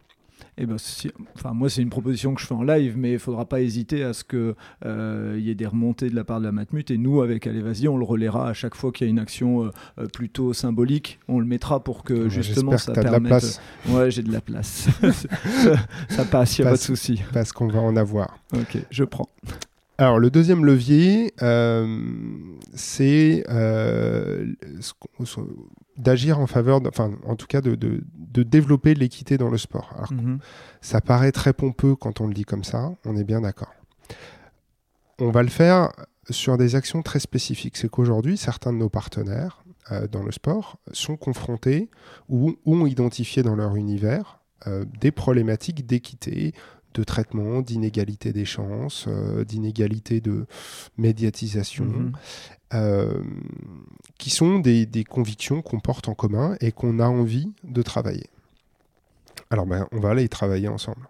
Eh 0.61 0.66
ben, 0.66 0.77
enfin, 1.37 1.53
moi, 1.53 1.71
c'est 1.71 1.83
une 1.83 1.88
proposition 1.88 2.35
que 2.35 2.40
je 2.40 2.47
fais 2.47 2.55
en 2.55 2.64
live, 2.64 2.94
mais 2.97 3.11
il 3.11 3.14
ne 3.14 3.18
faudra 3.18 3.44
pas 3.44 3.61
hésiter 3.61 4.03
à 4.03 4.12
ce 4.12 4.25
qu'il 4.25 4.55
euh, 4.85 5.38
y 5.40 5.51
ait 5.51 5.55
des 5.55 5.66
remontées 5.66 6.11
de 6.11 6.16
la 6.16 6.25
part 6.25 6.40
de 6.40 6.47
la 6.47 6.53
Matmut. 6.53 6.90
Et 6.90 6.99
nous, 6.99 7.23
avec 7.23 7.47
Allez, 7.47 7.61
vas-y, 7.62 7.87
on 7.87 7.97
le 7.97 8.05
relaiera 8.05 8.49
à 8.49 8.55
chaque 8.55 8.75
fois 8.75 8.90
qu'il 8.90 9.07
y 9.07 9.09
a 9.09 9.11
une 9.11 9.21
action 9.21 9.64
euh, 9.64 9.71
euh, 10.01 10.07
plutôt 10.07 10.53
symbolique. 10.53 11.21
On 11.29 11.38
le 11.38 11.47
mettra 11.47 11.85
pour 11.85 12.03
que 12.03 12.29
justement 12.29 12.77
ça 12.77 12.92
permette. 12.92 13.23
De 13.23 13.23
la 13.23 13.29
place. 13.29 13.61
Ouais, 13.88 14.11
j'ai 14.11 14.23
de 14.23 14.33
la 14.33 14.40
place. 14.40 14.88
ça, 16.09 16.25
passe, 16.25 16.59
il 16.59 16.62
n'y 16.62 16.66
a 16.66 16.71
pas 16.73 16.77
de 16.77 16.83
souci. 16.83 17.23
Parce 17.33 17.53
qu'on 17.53 17.68
va 17.68 17.81
en 17.81 17.94
avoir. 17.94 18.37
Ok, 18.53 18.79
je 18.90 19.05
prends. 19.05 19.29
Alors, 19.97 20.18
le 20.18 20.31
deuxième 20.31 20.64
levier, 20.64 21.33
c'est 22.75 23.44
d'agir 25.99 26.39
en 26.39 26.47
faveur, 26.47 26.81
enfin, 26.87 27.13
en 27.27 27.37
tout 27.37 27.47
cas, 27.47 27.61
de, 27.61 27.75
de 27.75 28.43
développer 28.43 28.95
l'équité 28.95 29.37
dans 29.37 29.51
le 29.51 29.59
sport. 29.59 29.93
Alors, 29.97 30.13
mhm. 30.13 30.39
Ça 30.81 31.01
paraît 31.01 31.33
très 31.33 31.53
pompeux 31.53 31.97
quand 31.97 32.21
on 32.21 32.27
le 32.27 32.35
dit 32.35 32.45
comme 32.45 32.65
ça, 32.65 32.93
on 33.05 33.17
est 33.17 33.25
bien 33.25 33.41
d'accord. 33.41 33.73
On 35.19 35.31
va 35.31 35.43
le 35.43 35.49
faire 35.49 35.91
sur 36.31 36.57
des 36.57 36.75
actions 36.77 37.03
très 37.03 37.19
spécifiques. 37.19 37.77
C'est 37.77 37.89
qu'aujourd'hui, 37.89 38.37
certains 38.37 38.73
de 38.73 38.79
nos 38.79 38.89
partenaires 38.89 39.65
euh, 39.91 40.07
dans 40.07 40.23
le 40.23 40.31
sport 40.31 40.79
sont 40.93 41.17
confrontés 41.17 41.91
ou 42.29 42.57
ont 42.67 42.87
identifié 42.87 43.43
dans 43.43 43.57
leur 43.57 43.77
univers 43.77 44.41
euh, 44.67 44.85
des 45.01 45.11
problématiques 45.11 45.87
d'équité, 45.87 46.53
de 46.94 47.05
traitement, 47.05 47.61
d'inégalité 47.61 48.33
des 48.33 48.44
chances, 48.44 49.07
euh, 49.09 49.44
d'inégalité 49.44 50.20
de 50.20 50.46
médiatisation. 50.96 51.85
Mhm. 51.85 52.12
Euh, 52.74 53.22
qui 54.18 54.29
sont 54.29 54.59
des, 54.59 54.87
convictions 55.09 55.62
qu'on 55.62 55.81
porte 55.81 56.09
en 56.09 56.14
commun 56.14 56.55
et 56.61 56.70
qu'on 56.70 56.98
a 56.98 57.07
envie 57.07 57.51
de 57.64 57.81
travailler. 57.81 58.27
Alors 59.48 59.64
ben, 59.64 59.88
on 59.90 60.01
va 60.01 60.11
aller 60.11 60.24
y 60.24 60.29
travailler 60.29 60.68
ensemble, 60.68 61.09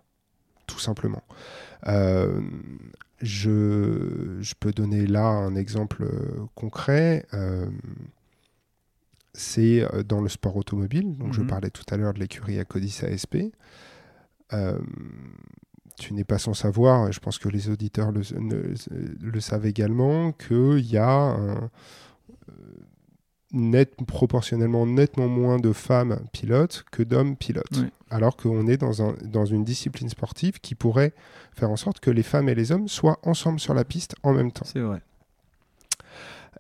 tout 0.69 0.79
simplement. 0.79 1.25
Euh, 1.89 2.41
je, 3.21 4.55
peux 4.61 4.71
donner 4.71 5.05
là 5.07 5.27
un 5.27 5.57
exemple 5.57 6.09
concret. 6.55 7.27
c'est 9.35 9.85
dans 10.05 10.21
le 10.21 10.29
sport 10.29 10.57
automobile. 10.57 11.17
Donc 11.17 11.33
je 11.33 11.41
mhm. 11.41 11.49
parlais 11.49 11.71
tout 11.71 11.85
à 11.91 11.97
l'heure 11.97 12.15
de 12.15 12.21
l'écurie 12.21 12.61
Acodis 12.61 13.01
ASP 13.03 13.39
tu 15.99 16.15
n'es 16.15 16.25
pas 16.25 16.39
sans 16.39 16.55
savoir, 16.55 17.09
et 17.09 17.13
je 17.13 17.21
pense 17.21 17.39
que 17.39 17.49
les 17.49 17.69
auditeurs 17.69 18.13
le, 18.13 19.41
savent 19.41 19.67
également, 19.67 20.33
qu'il 20.33 20.87
y 20.87 20.97
a 20.97 21.09
un, 21.09 21.57
euh, 21.57 21.69
net, 23.53 23.95
proportionnellement 24.07 24.87
nettement 24.87 25.29
moins 25.29 25.59
de 25.59 25.73
femmes 25.73 26.21
pilotes 26.33 26.85
que 26.91 27.03
d'hommes 27.03 27.37
pilotes. 27.37 27.85
Alors 28.11 28.37
qu'on 28.37 28.67
est 28.67 28.79
dans, 28.79 29.03
un, 29.03 29.15
dans 29.23 29.45
une 29.45 29.65
discipline 29.65 30.09
sportive 30.09 30.61
qui 30.61 30.75
pourrait 30.75 31.13
faire 31.53 31.71
en 31.71 31.77
sorte 31.77 32.01
que 32.01 32.11
les 32.11 32.23
femmes 32.23 32.49
et 32.49 32.55
les 32.55 32.73
hommes 32.73 32.89
soient 32.89 33.19
ensemble 33.23 33.61
sur 33.61 33.75
la 33.75 33.85
piste 33.85 34.15
en 34.23 34.33
même 34.33 34.53
temps. 34.53 34.65
C'est 34.65 34.81
vrai 34.81 35.03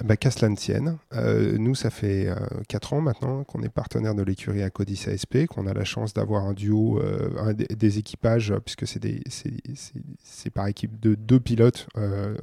bah, 0.05 0.17
qu'à 0.17 0.31
cela 0.31 0.49
ne 0.49 0.57
tienne. 0.57 0.99
Euh, 1.15 1.59
nous, 1.59 1.75
ça 1.75 1.91
fait 1.91 2.33
4 2.69 2.93
euh, 2.93 2.97
ans 2.97 3.01
maintenant 3.01 3.45
qu'on 3.45 3.63
est 3.63 3.69
partenaire 3.69 4.15
de 4.15 4.23
l'écurie 4.23 4.63
Acodis 4.63 5.07
ASP, 5.09 5.47
qu'on 5.47 5.67
a 5.67 5.75
la 5.75 5.85
chance 5.85 6.15
d'avoir 6.15 6.45
un 6.45 6.53
duo, 6.53 7.01
euh, 7.01 7.53
des, 7.53 7.99
équipages, 7.99 8.55
puisque 8.65 8.87
c'est 8.87 10.51
par 10.51 10.67
équipe 10.69 11.01
de 11.01 11.15
deux 11.15 11.41
pilotes 11.41 11.89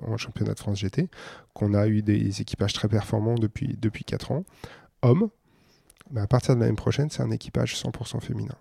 en 0.04 0.18
championnat 0.18 0.54
de 0.54 0.60
France 0.60 0.80
GT, 0.80 1.10
qu'on 1.54 1.74
a 1.74 1.88
eu 1.88 2.02
des 2.02 2.42
équipages 2.42 2.74
très 2.74 2.90
performants 2.90 3.36
depuis, 3.36 3.78
depuis 3.82 4.04
4 4.04 4.32
ans. 4.32 4.44
Hommes, 5.02 5.30
bah, 6.12 6.24
à 6.24 6.28
partir 6.28 6.56
de 6.56 6.62
l'année 6.62 6.76
prochaine, 6.76 7.10
c'est 7.10 7.24
un 7.24 7.32
équipage 7.32 7.76
100% 7.76 8.20
féminin. 8.20 8.56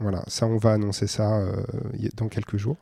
Voilà, 0.00 0.24
ça 0.26 0.46
on 0.46 0.56
va 0.56 0.72
annoncer 0.72 1.06
ça 1.06 1.38
euh, 1.38 1.62
dans 2.16 2.28
quelques 2.28 2.56
jours. 2.56 2.76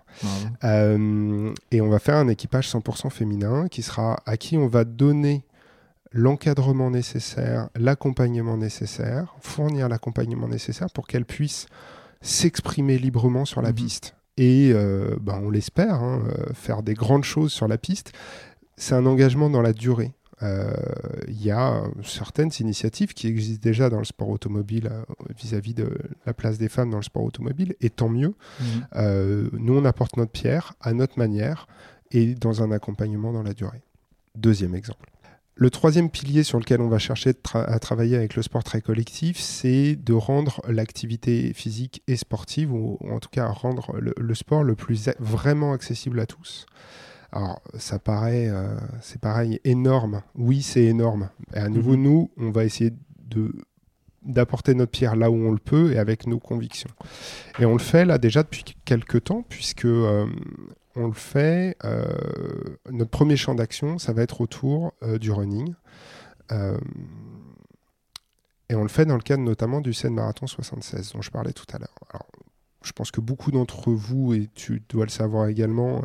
Euh, 0.64 1.52
et 1.70 1.80
on 1.80 1.88
va 1.88 1.98
faire 1.98 2.16
un 2.16 2.28
équipage 2.28 2.68
100% 2.68 3.10
féminin 3.10 3.68
qui 3.68 3.82
sera 3.82 4.20
à 4.26 4.36
qui 4.36 4.56
on 4.56 4.66
va 4.66 4.84
donner 4.84 5.44
l'encadrement 6.12 6.90
nécessaire, 6.90 7.68
l'accompagnement 7.76 8.56
nécessaire, 8.56 9.34
fournir 9.40 9.88
l'accompagnement 9.88 10.48
nécessaire 10.48 10.90
pour 10.90 11.06
qu'elle 11.06 11.24
puisse 11.24 11.66
s'exprimer 12.22 12.98
librement 12.98 13.44
sur 13.44 13.62
la 13.62 13.70
mhm. 13.70 13.74
piste. 13.74 14.16
Et 14.36 14.72
euh, 14.72 15.16
ben, 15.20 15.40
on 15.42 15.50
l'espère, 15.50 15.94
hein, 15.94 16.22
faire 16.54 16.82
des 16.82 16.94
grandes 16.94 17.24
choses 17.24 17.52
sur 17.52 17.68
la 17.68 17.78
piste. 17.78 18.12
C'est 18.76 18.94
un 18.94 19.04
engagement 19.04 19.50
dans 19.50 19.62
la 19.62 19.74
durée. 19.74 20.12
Euh, 20.42 20.72
il 21.28 21.42
y 21.42 21.50
a 21.50 21.82
certaines 22.02 22.50
initiatives 22.60 23.12
qui 23.12 23.26
existent 23.26 23.62
déjà 23.62 23.90
dans 23.90 23.98
le 23.98 24.04
sport 24.04 24.30
automobile 24.30 24.90
euh, 24.90 25.04
vis-à-vis 25.38 25.74
de 25.74 25.98
la 26.24 26.32
place 26.32 26.58
des 26.58 26.68
femmes 26.68 26.90
dans 26.90 26.96
le 26.96 27.02
sport 27.02 27.24
automobile, 27.24 27.74
et 27.80 27.90
tant 27.90 28.08
mieux. 28.08 28.34
Mhm. 28.60 28.66
Euh, 28.96 29.50
nous, 29.52 29.76
on 29.76 29.84
apporte 29.84 30.16
notre 30.16 30.32
pierre 30.32 30.74
à 30.80 30.92
notre 30.92 31.18
manière 31.18 31.66
et 32.10 32.34
dans 32.34 32.62
un 32.62 32.72
accompagnement 32.72 33.32
dans 33.32 33.42
la 33.42 33.52
durée. 33.52 33.82
Deuxième 34.34 34.74
exemple. 34.74 35.10
Le 35.56 35.68
troisième 35.68 36.08
pilier 36.08 36.42
sur 36.42 36.58
lequel 36.58 36.80
on 36.80 36.88
va 36.88 36.98
chercher 36.98 37.34
à 37.52 37.78
travailler 37.78 38.16
avec 38.16 38.34
le 38.34 38.40
sport 38.40 38.64
très 38.64 38.80
collectif, 38.80 39.38
c'est 39.38 39.94
de 39.94 40.14
rendre 40.14 40.62
l'activité 40.66 41.52
physique 41.52 42.02
et 42.06 42.16
sportive, 42.16 42.72
ou, 42.72 42.96
en 43.10 43.20
tout 43.20 43.28
cas 43.28 43.46
rendre 43.48 43.94
le, 43.98 44.34
sport 44.34 44.64
le 44.64 44.74
plus 44.74 45.10
vraiment 45.18 45.74
accessible 45.74 46.18
à 46.18 46.24
tous. 46.24 46.64
Alors, 47.32 47.62
ça 47.78 47.98
paraît, 47.98 48.48
euh, 48.48 48.76
c'est 49.00 49.20
pareil, 49.20 49.60
énorme. 49.64 50.22
Oui, 50.34 50.62
c'est 50.62 50.84
énorme. 50.84 51.30
Et 51.54 51.58
à 51.58 51.68
nouveau, 51.68 51.96
mhm. 51.96 52.02
nous, 52.02 52.30
on 52.36 52.50
va 52.50 52.64
essayer 52.64 52.92
de 53.28 53.52
d'apporter 54.22 54.74
notre 54.74 54.90
pierre 54.90 55.16
là 55.16 55.30
où 55.30 55.34
on 55.34 55.50
le 55.50 55.58
peut 55.58 55.94
et 55.94 55.98
avec 55.98 56.26
nos 56.26 56.38
convictions. 56.38 56.90
Et 57.58 57.64
on 57.64 57.72
le 57.72 57.78
fait 57.78 58.04
là 58.04 58.18
déjà 58.18 58.42
depuis 58.42 58.64
quelques 58.84 59.24
temps, 59.24 59.42
puisque 59.48 59.86
euh, 59.86 60.26
on 60.94 61.06
le 61.06 61.14
fait, 61.14 61.74
euh, 61.84 62.04
notre 62.90 63.08
premier 63.08 63.38
champ 63.38 63.54
d'action, 63.54 63.96
ça 63.96 64.12
va 64.12 64.20
être 64.20 64.42
autour 64.42 64.92
du 65.18 65.32
running. 65.32 65.72
et 68.68 68.74
on 68.74 68.82
le 68.82 68.88
fait 68.90 69.06
dans 69.06 69.14
le 69.14 69.22
cadre 69.22 69.42
notamment 69.42 69.80
du 69.80 69.94
Seine 69.94 70.12
Marathon 70.12 70.46
76, 70.46 71.14
dont 71.14 71.22
je 71.22 71.30
parlais 71.30 71.54
tout 71.54 71.64
à 71.72 71.78
l'heure. 71.78 71.94
Alors, 72.10 72.26
je 72.84 72.92
pense 72.92 73.10
que 73.10 73.22
beaucoup 73.22 73.50
d'entre 73.50 73.90
vous, 73.90 74.34
et 74.34 74.50
tu 74.54 74.82
dois 74.90 75.06
le 75.06 75.10
savoir 75.10 75.48
également, 75.48 76.02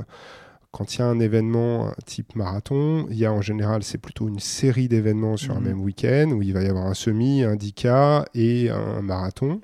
quand 0.76 0.94
il 0.94 1.00
y 1.00 1.02
a 1.02 1.06
un 1.06 1.22
événement 1.22 1.94
type 2.06 2.36
marathon, 2.36 3.08
il 3.10 3.16
y 3.16 3.26
a 3.26 3.32
en 3.32 3.42
général, 3.42 3.82
c'est 3.82 3.98
plutôt 3.98 4.28
une 4.28 4.42
série 4.42 4.90
d'événements 4.90 5.38
sur 5.38 5.56
un 5.56 5.62
mhm. 5.62 5.68
même 5.68 5.82
week-end 5.82 6.32
où 6.32 6.42
il 6.42 6.52
va 6.52 6.64
y 6.64 6.68
avoir 6.68 6.88
un 6.88 6.94
semi, 6.94 7.44
un 7.46 7.56
10K 7.56 8.26
et 8.36 8.70
un 8.70 9.02
marathon. 9.02 9.62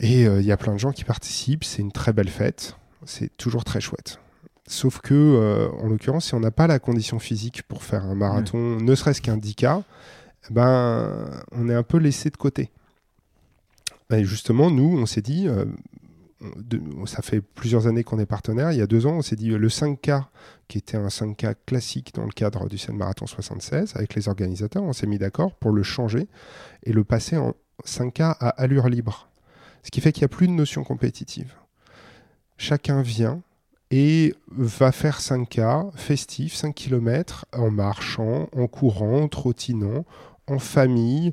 Et 0.00 0.26
euh, 0.26 0.40
il 0.40 0.46
y 0.46 0.50
a 0.50 0.56
plein 0.56 0.72
de 0.72 0.80
gens 0.80 0.90
qui 0.90 1.04
participent, 1.04 1.62
c'est 1.62 1.82
une 1.82 1.92
très 1.92 2.12
belle 2.12 2.30
fête, 2.30 2.76
c'est 3.04 3.34
toujours 3.36 3.62
très 3.62 3.80
chouette. 3.80 4.18
Sauf 4.66 4.98
que, 4.98 5.14
euh, 5.14 5.68
en 5.84 5.88
l'occurrence, 5.88 6.24
si 6.24 6.34
on 6.34 6.40
n'a 6.40 6.50
pas 6.50 6.66
la 6.66 6.80
condition 6.80 7.20
physique 7.20 7.62
pour 7.62 7.84
faire 7.84 8.04
un 8.06 8.16
marathon, 8.16 8.80
ne 8.80 8.94
serait-ce 8.96 9.22
qu'un 9.22 9.36
10K, 9.36 9.84
ben, 10.50 11.30
on 11.52 11.68
est 11.68 11.74
un 11.74 11.84
peu 11.84 11.98
laissé 11.98 12.28
de 12.28 12.36
côté. 12.36 12.70
Et 14.10 14.24
justement, 14.24 14.68
nous, 14.68 14.98
on 14.98 15.06
s'est 15.06 15.22
dit, 15.22 15.46
euh, 15.46 15.64
ça 17.06 17.22
fait 17.22 17.40
plusieurs 17.40 17.86
années 17.86 18.04
qu'on 18.04 18.18
est 18.18 18.26
partenaire. 18.26 18.72
Il 18.72 18.78
y 18.78 18.82
a 18.82 18.86
deux 18.86 19.06
ans, 19.06 19.12
on 19.12 19.22
s'est 19.22 19.36
dit 19.36 19.50
le 19.50 19.68
5K, 19.68 20.24
qui 20.68 20.78
était 20.78 20.96
un 20.96 21.08
5K 21.08 21.54
classique 21.66 22.14
dans 22.14 22.24
le 22.24 22.32
cadre 22.32 22.68
du 22.68 22.78
Seine 22.78 22.96
Marathon 22.96 23.26
76, 23.26 23.94
avec 23.96 24.14
les 24.14 24.28
organisateurs, 24.28 24.82
on 24.82 24.92
s'est 24.92 25.06
mis 25.06 25.18
d'accord 25.18 25.54
pour 25.54 25.72
le 25.72 25.82
changer 25.82 26.28
et 26.84 26.92
le 26.92 27.04
passer 27.04 27.36
en 27.36 27.54
5K 27.84 28.36
à 28.40 28.48
allure 28.50 28.88
libre. 28.88 29.28
Ce 29.82 29.90
qui 29.90 30.00
fait 30.00 30.12
qu'il 30.12 30.22
n'y 30.22 30.26
a 30.26 30.28
plus 30.28 30.46
de 30.46 30.52
notion 30.52 30.82
compétitive. 30.84 31.52
Chacun 32.56 33.02
vient 33.02 33.42
et 33.90 34.34
va 34.48 34.92
faire 34.92 35.20
5K 35.20 35.94
festif, 35.94 36.54
5 36.54 36.74
km, 36.74 37.46
en 37.52 37.70
marchant, 37.70 38.48
en 38.56 38.66
courant, 38.66 39.22
en 39.22 39.28
trottinant, 39.28 40.04
en 40.46 40.58
famille, 40.58 41.32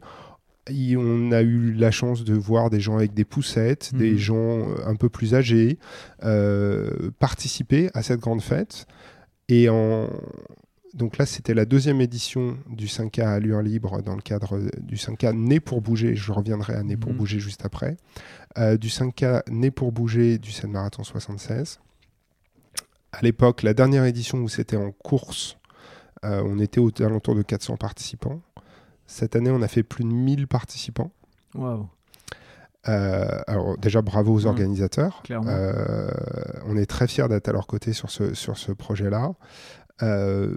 on 0.69 1.31
a 1.31 1.41
eu 1.41 1.73
la 1.73 1.91
chance 1.91 2.23
de 2.23 2.33
voir 2.33 2.69
des 2.69 2.79
gens 2.79 2.97
avec 2.97 3.13
des 3.13 3.25
poussettes, 3.25 3.93
des 3.95 4.11
mhm. 4.11 4.17
gens 4.17 4.59
euh, 4.59 4.75
un 4.85 4.95
peu 4.95 5.09
plus 5.09 5.33
âgés 5.33 5.79
euh, 6.23 7.11
participer 7.19 7.89
à 7.93 8.03
cette 8.03 8.19
grande 8.19 8.41
fête. 8.41 8.85
Et 9.49 9.69
en... 9.69 10.07
donc 10.93 11.17
là, 11.17 11.25
c'était 11.25 11.53
la 11.53 11.65
deuxième 11.65 11.99
édition 11.99 12.57
du 12.69 12.85
5K 12.85 13.23
à 13.23 13.31
allure 13.31 13.61
libre 13.61 14.01
dans 14.01 14.15
le 14.15 14.21
cadre 14.21 14.59
du 14.79 14.95
5K 14.95 15.33
Né 15.35 15.59
pour 15.59 15.81
bouger. 15.81 16.15
Je 16.15 16.31
reviendrai 16.31 16.75
à 16.75 16.83
Né 16.83 16.95
pour 16.95 17.11
mhm. 17.11 17.17
bouger 17.17 17.39
juste 17.39 17.65
après. 17.65 17.97
Euh, 18.57 18.77
du 18.77 18.89
5K 18.89 19.49
Né 19.49 19.71
pour 19.71 19.91
bouger 19.91 20.37
du 20.37 20.51
Seine 20.51 20.71
Marathon 20.71 21.03
76. 21.03 21.79
À 23.13 23.21
l'époque, 23.23 23.63
la 23.63 23.73
dernière 23.73 24.05
édition 24.05 24.37
où 24.37 24.47
c'était 24.47 24.77
en 24.77 24.91
course, 24.91 25.57
on 26.23 26.59
était 26.59 26.79
aux 26.79 26.91
alentours 27.01 27.35
de 27.35 27.41
400 27.41 27.75
participants. 27.77 28.41
Cette 29.11 29.35
année, 29.35 29.51
on 29.51 29.61
a 29.61 29.67
fait 29.67 29.83
plus 29.83 30.05
de 30.05 30.09
1000 30.09 30.47
participants. 30.47 31.11
Waouh. 31.53 31.89
Euh, 32.87 33.41
alors 33.45 33.77
déjà 33.77 34.01
bravo 34.01 34.33
aux 34.33 34.43
mmh. 34.43 34.47
organisateurs. 34.47 35.21
Euh, 35.29 36.09
on 36.65 36.77
est 36.77 36.85
très 36.85 37.07
fiers 37.07 37.27
d'être 37.27 37.49
à 37.49 37.51
leur 37.51 37.67
côté 37.67 37.91
sur 37.91 38.09
ce, 38.09 38.33
sur 38.33 38.57
ce 38.57 38.71
projet-là. 38.71 39.33
Euh, 40.01 40.55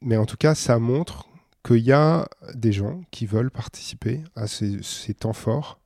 mais 0.00 0.16
en 0.16 0.26
tout 0.26 0.36
cas, 0.36 0.54
ça 0.54 0.78
montre 0.78 1.26
qu'il 1.64 1.78
y 1.78 1.90
a 1.90 2.28
des 2.54 2.70
gens 2.70 3.02
qui 3.10 3.26
veulent 3.26 3.50
participer 3.50 4.22
à 4.36 4.46
ces, 4.46 4.80
ces 4.82 5.14
temps 5.14 5.32
forts 5.32 5.80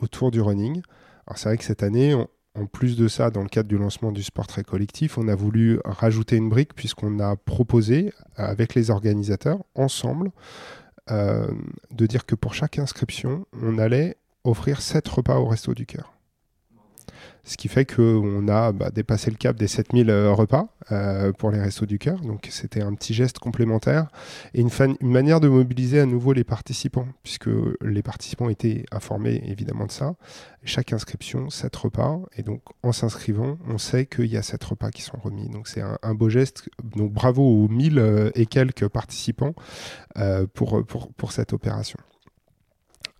autour 0.00 0.30
du 0.30 0.40
running. 0.40 0.80
Alors 1.26 1.36
c'est 1.36 1.50
vrai 1.50 1.58
que 1.58 1.64
cette 1.64 1.82
année, 1.82 2.14
on, 2.14 2.28
en 2.54 2.66
plus 2.66 2.96
de 2.96 3.08
ça, 3.08 3.30
dans 3.30 3.42
le 3.42 3.48
cadre 3.48 3.68
du 3.68 3.76
lancement 3.76 4.12
du 4.12 4.22
sport 4.22 4.46
très 4.46 4.62
collectif, 4.62 5.18
on 5.18 5.26
a 5.28 5.34
voulu 5.34 5.80
rajouter 5.84 6.36
une 6.36 6.48
brique 6.48 6.74
puisqu'on 6.74 7.18
a 7.18 7.36
proposé 7.36 8.12
avec 8.36 8.74
les 8.74 8.90
organisateurs, 8.90 9.58
ensemble, 9.74 10.30
euh, 11.10 11.48
de 11.90 12.06
dire 12.06 12.24
que 12.26 12.34
pour 12.34 12.54
chaque 12.54 12.78
inscription, 12.78 13.46
on 13.60 13.78
allait 13.78 14.16
offrir 14.44 14.80
7 14.80 15.06
repas 15.08 15.36
au 15.36 15.46
Resto 15.46 15.74
du 15.74 15.84
Cœur. 15.84 16.13
Ce 17.44 17.58
qui 17.58 17.68
fait 17.68 17.84
qu'on 17.84 18.48
a 18.48 18.72
bah, 18.72 18.90
dépassé 18.90 19.30
le 19.30 19.36
cap 19.36 19.56
des 19.56 19.66
7000 19.66 20.08
euh, 20.08 20.32
repas 20.32 20.68
euh, 20.92 21.30
pour 21.32 21.50
les 21.50 21.60
Restos 21.60 21.84
du 21.84 21.98
Cœur. 21.98 22.18
Donc 22.20 22.48
c'était 22.50 22.80
un 22.80 22.94
petit 22.94 23.12
geste 23.12 23.38
complémentaire 23.38 24.08
et 24.54 24.62
une, 24.62 24.70
manière 25.02 25.40
de 25.40 25.48
mobiliser 25.48 26.00
à 26.00 26.06
nouveau 26.06 26.32
les 26.32 26.44
participants, 26.44 27.06
puisque 27.22 27.50
les 27.82 28.02
participants 28.02 28.48
étaient 28.48 28.86
informés 28.92 29.42
évidemment 29.44 29.84
de 29.84 29.92
ça. 29.92 30.14
Chaque 30.64 30.94
inscription, 30.94 31.50
7 31.50 31.76
repas. 31.76 32.18
Et 32.36 32.42
donc 32.42 32.62
en 32.82 32.92
s'inscrivant, 32.92 33.58
on 33.68 33.76
sait 33.76 34.06
qu'il 34.06 34.26
y 34.26 34.38
a 34.38 34.42
7 34.42 34.64
repas 34.64 34.90
qui 34.90 35.02
sont 35.02 35.18
remis. 35.22 35.50
Donc 35.50 35.68
c'est 35.68 35.82
un, 35.82 36.14
beau 36.14 36.30
geste. 36.30 36.70
Donc 36.96 37.12
bravo 37.12 37.42
aux 37.42 37.68
1000 37.68 37.98
euh, 37.98 38.30
et 38.34 38.46
quelques 38.46 38.88
participants 38.88 39.54
pour, 40.54 40.84
pour, 40.86 41.32
cette 41.32 41.52
opération. 41.52 41.98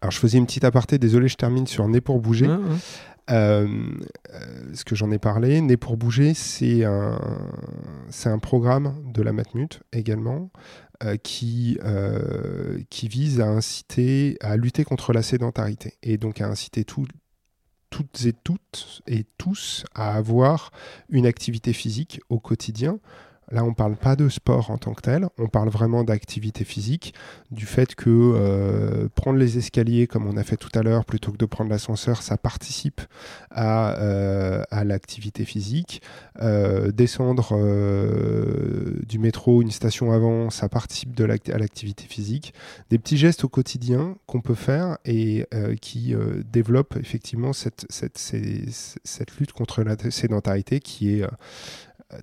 Alors 0.01 0.13
je 0.13 0.19
faisais 0.19 0.39
une 0.39 0.47
petite 0.47 0.65
aparté, 0.65 0.99
désolé 0.99 1.29
je 1.29 1.37
termine 1.37 1.67
sur 1.67 1.89
Né 1.89 2.01
pour 2.01 2.21
bouger. 2.21 2.49
Ce 3.29 4.85
que 4.85 4.95
j'en 4.95 5.11
ai 5.11 5.19
parlé, 5.19 5.61
Né 5.61 5.77
pour 5.77 5.97
bouger, 5.97 6.35
c'est 6.35 6.85
un, 6.85 7.19
un 8.25 8.39
programme 8.39 8.95
de 9.13 9.23
la 9.23 9.33
Matmut 9.33 9.81
également 9.93 10.51
euh, 11.03 11.17
qui, 11.17 11.79
qui 12.91 13.09
vise 13.09 13.41
à 13.41 13.49
inciter, 13.49 14.37
à 14.41 14.57
lutter 14.57 14.85
contre 14.85 15.13
la 15.13 15.23
sédentarité 15.23 15.95
et 16.03 16.19
donc 16.19 16.41
à 16.41 16.49
inciter 16.49 16.85
toutes 16.85 17.11
et 18.25 18.33
toutes 18.33 19.03
et 19.07 19.25
tous 19.39 19.85
à 19.95 20.15
avoir 20.15 20.73
une 21.09 21.27
activité 21.27 21.73
physique 21.73 22.21
au 22.29 22.41
quotidien 22.41 22.99
Là, 23.51 23.63
on 23.65 23.69
ne 23.69 23.75
parle 23.75 23.97
pas 23.97 24.17
de 24.17 24.29
sport 24.29 24.71
en 24.71 24.79
tant 24.79 24.95
que 24.95 25.03
tel, 25.03 25.29
on 25.39 25.49
parle 25.49 25.69
vraiment 25.69 26.03
d'activité 26.03 26.65
physique, 26.65 27.15
du 27.51 27.67
fait 27.67 27.95
que 27.95 28.09
euh, 28.09 29.09
prendre 29.15 29.39
les 29.39 29.59
escaliers, 29.59 30.07
comme 30.07 30.27
on 30.27 30.37
a 30.37 30.43
fait 30.43 30.57
tout 30.57 30.71
à 30.75 30.83
l'heure, 30.83 31.05
plutôt 31.05 31.33
que 31.33 31.37
de 31.37 31.45
prendre 31.45 31.71
l'ascenseur, 31.71 32.23
ça 32.23 32.37
participe 32.37 33.01
à, 33.51 33.99
euh, 33.99 34.65
l'activité 34.85 35.45
physique. 35.45 36.03
Euh, 36.41 36.91
descendre 36.91 37.55
du 39.07 39.19
métro, 39.19 39.63
une 39.63 39.71
station 39.71 40.13
avant, 40.13 40.51
ça 40.51 40.69
participe 40.69 41.19
à 41.21 41.59
l'activité 41.59 42.05
physique. 42.05 42.55
Des 42.91 42.99
petits 42.99 43.17
gestes 43.17 43.45
au 43.45 43.49
quotidien 43.49 44.17
qu'on 44.27 44.41
peut 44.41 44.55
faire 44.55 44.99
et 45.05 45.47
qui 45.81 46.15
développent 46.51 46.97
effectivement 46.97 47.53
cette, 47.53 47.87
lutte 49.39 49.53
contre 49.53 49.83
la 49.83 49.97
sédentarité 50.11 50.81
qui 50.81 51.21
est 51.21 51.27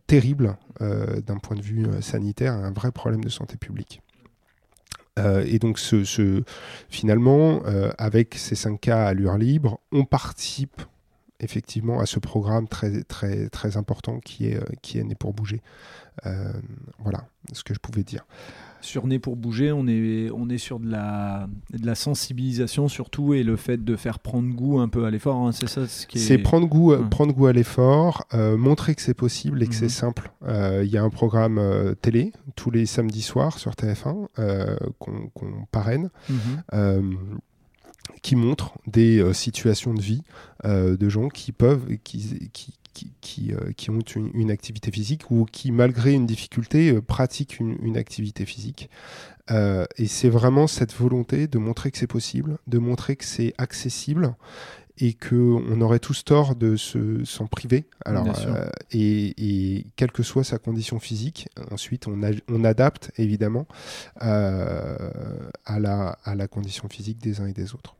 terrible 0.07 0.57
euh, 0.81 1.21
d'un 1.21 1.37
point 1.37 1.57
de 1.57 1.61
vue 1.61 1.85
euh, 1.85 2.01
sanitaire, 2.01 2.53
un 2.53 2.71
vrai 2.71 2.91
problème 2.91 3.23
de 3.23 3.29
santé 3.29 3.57
publique. 3.57 4.01
Euh, 5.19 5.43
et 5.45 5.59
donc, 5.59 5.79
finalement, 6.89 7.61
avec 7.97 8.35
ces 8.35 8.55
5 8.55 8.79
cas 8.79 9.05
à 9.05 9.13
l'heure 9.13 9.37
libre, 9.37 9.79
on 9.91 10.05
participe 10.05 10.81
effectivement 11.39 11.99
à 11.99 12.05
ce 12.05 12.19
programme 12.19 12.67
très, 12.67 13.77
important 13.77 14.19
qui 14.19 14.47
est 14.47 15.03
Né 15.03 15.15
pour 15.15 15.33
bouger. 15.33 15.61
Voilà 16.99 17.27
ce 17.53 17.63
que 17.63 17.73
je 17.73 17.79
pouvais 17.79 18.03
dire 18.03 18.25
sur 18.81 19.03
pour 19.21 19.35
bouger, 19.35 19.71
on 19.71 19.87
est, 19.87 20.29
on 20.31 20.49
est 20.49 20.57
sur 20.57 20.79
de 20.79 20.89
la, 20.89 21.47
de 21.71 21.85
la 21.85 21.95
sensibilisation 21.95 22.87
surtout 22.87 23.33
et 23.33 23.43
le 23.43 23.55
fait 23.55 23.83
de 23.83 23.95
faire 23.95 24.19
prendre 24.19 24.53
goût 24.53 24.79
un 24.79 24.89
peu 24.89 25.05
à 25.05 25.11
l'effort. 25.11 25.35
Hein, 25.37 25.51
c'est 25.51 25.67
ça 25.67 25.87
ce 25.87 26.07
qui 26.07 26.17
est. 26.17 26.21
C'est 26.21 26.37
prendre 26.37 26.67
goût, 26.67 26.95
prendre 27.09 27.33
goût 27.33 27.47
à 27.47 27.53
l'effort, 27.53 28.25
euh, 28.33 28.57
montrer 28.57 28.95
que 28.95 29.01
c'est 29.01 29.13
possible 29.13 29.61
et 29.63 29.67
que 29.67 29.75
c'est 29.75 29.85
mhm. 29.85 29.89
simple. 29.89 30.31
Euh, 30.47 30.83
il 30.85 30.91
y 30.91 30.97
a 30.97 31.03
un 31.03 31.09
programme 31.09 31.57
euh, 31.57 31.93
télé 31.93 32.31
tous 32.55 32.71
les 32.71 32.85
samedis 32.85 33.21
soirs 33.21 33.59
sur 33.59 33.71
TF1 33.71 34.27
qu'on 34.99 35.65
parraine. 35.71 36.09
Mhm. 36.29 37.39
qui 38.21 38.35
montre 38.35 38.77
des 38.87 39.33
situations 39.33 39.93
de 39.93 40.01
vie 40.01 40.23
de 40.63 41.09
gens 41.09 41.29
qui 41.29 41.51
peuvent, 41.51 41.85
qui, 42.03 42.49
qui, 42.51 42.73
qui, 42.93 43.53
euh, 43.53 43.71
qui, 43.73 43.89
ont 43.89 43.99
une, 43.99 44.51
activité 44.51 44.91
physique 44.91 45.31
ou 45.31 45.45
qui, 45.45 45.71
malgré 45.71 46.13
une 46.13 46.25
difficulté, 46.25 46.91
euh, 46.91 47.01
pratiquent 47.01 47.59
une, 47.59 47.97
activité 47.97 48.45
physique. 48.45 48.89
Euh, 49.49 49.85
et 49.97 50.07
c'est 50.07 50.29
vraiment 50.29 50.67
cette 50.67 50.93
volonté 50.93 51.47
de 51.47 51.57
montrer 51.57 51.91
que 51.91 51.97
c'est 51.97 52.07
possible, 52.07 52.57
de 52.67 52.77
montrer 52.77 53.15
que 53.15 53.25
c'est 53.25 53.53
accessible 53.57 54.35
et 54.97 55.13
qu'on 55.13 55.81
aurait 55.81 55.99
tous 55.99 56.23
tort 56.23 56.55
de 56.55 56.75
s'en 56.75 57.47
priver. 57.47 57.85
Alors, 58.05 58.27
et, 58.91 59.85
quelle 59.95 60.11
que 60.11 60.21
soit 60.21 60.43
sa 60.43 60.59
condition 60.59 60.99
physique, 60.99 61.49
ensuite 61.71 62.07
on, 62.07 62.19
on 62.49 62.63
adapte 62.63 63.11
évidemment 63.17 63.67
à, 64.17 65.79
la, 65.79 66.19
à 66.23 66.35
la 66.35 66.47
condition 66.47 66.87
physique 66.87 67.17
des 67.17 67.41
uns 67.41 67.47
et 67.47 67.53
des 67.53 67.73
autres. 67.73 67.95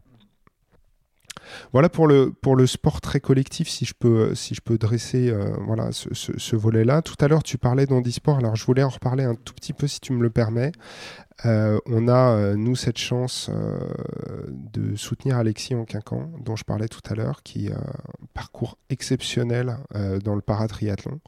Voilà 1.73 1.89
pour 1.89 2.07
le, 2.07 2.33
sport 2.65 3.01
très 3.01 3.19
collectif, 3.19 3.67
si 3.67 3.85
je 3.85 3.93
peux, 3.93 4.77
dresser 4.77 5.29
euh, 5.29 5.55
voilà, 5.65 5.89
ce, 5.91 6.55
volet-là. 6.55 7.01
Tout 7.01 7.15
à 7.19 7.27
l'heure, 7.27 7.43
tu 7.43 7.57
parlais 7.57 7.85
d'handisport, 7.85 8.37
alors 8.37 8.55
je 8.55 8.65
voulais 8.65 8.83
en 8.83 8.89
reparler 8.89 9.23
un 9.23 9.35
tout 9.35 9.53
petit 9.53 9.73
peu 9.73 9.87
si 9.87 9.99
tu 9.99 10.13
me 10.13 10.21
le 10.21 10.29
permets. 10.29 10.71
Euh, 11.45 11.79
on 11.87 12.07
a, 12.07 12.35
euh, 12.35 12.55
nous, 12.55 12.75
cette 12.75 12.97
chance 12.97 13.49
de 14.73 14.95
soutenir 14.95 15.37
Alexis 15.37 15.75
en 15.75 15.85
quinquant, 15.85 16.31
dont 16.43 16.55
je 16.55 16.63
parlais 16.63 16.87
tout 16.87 17.01
à 17.09 17.15
l'heure, 17.15 17.43
qui 17.43 17.71
a 17.71 17.77
un 17.77 18.27
parcours 18.33 18.77
exceptionnel 18.89 19.77
dans 20.23 20.35
le 20.35 20.41
paratriathlon. 20.41 21.19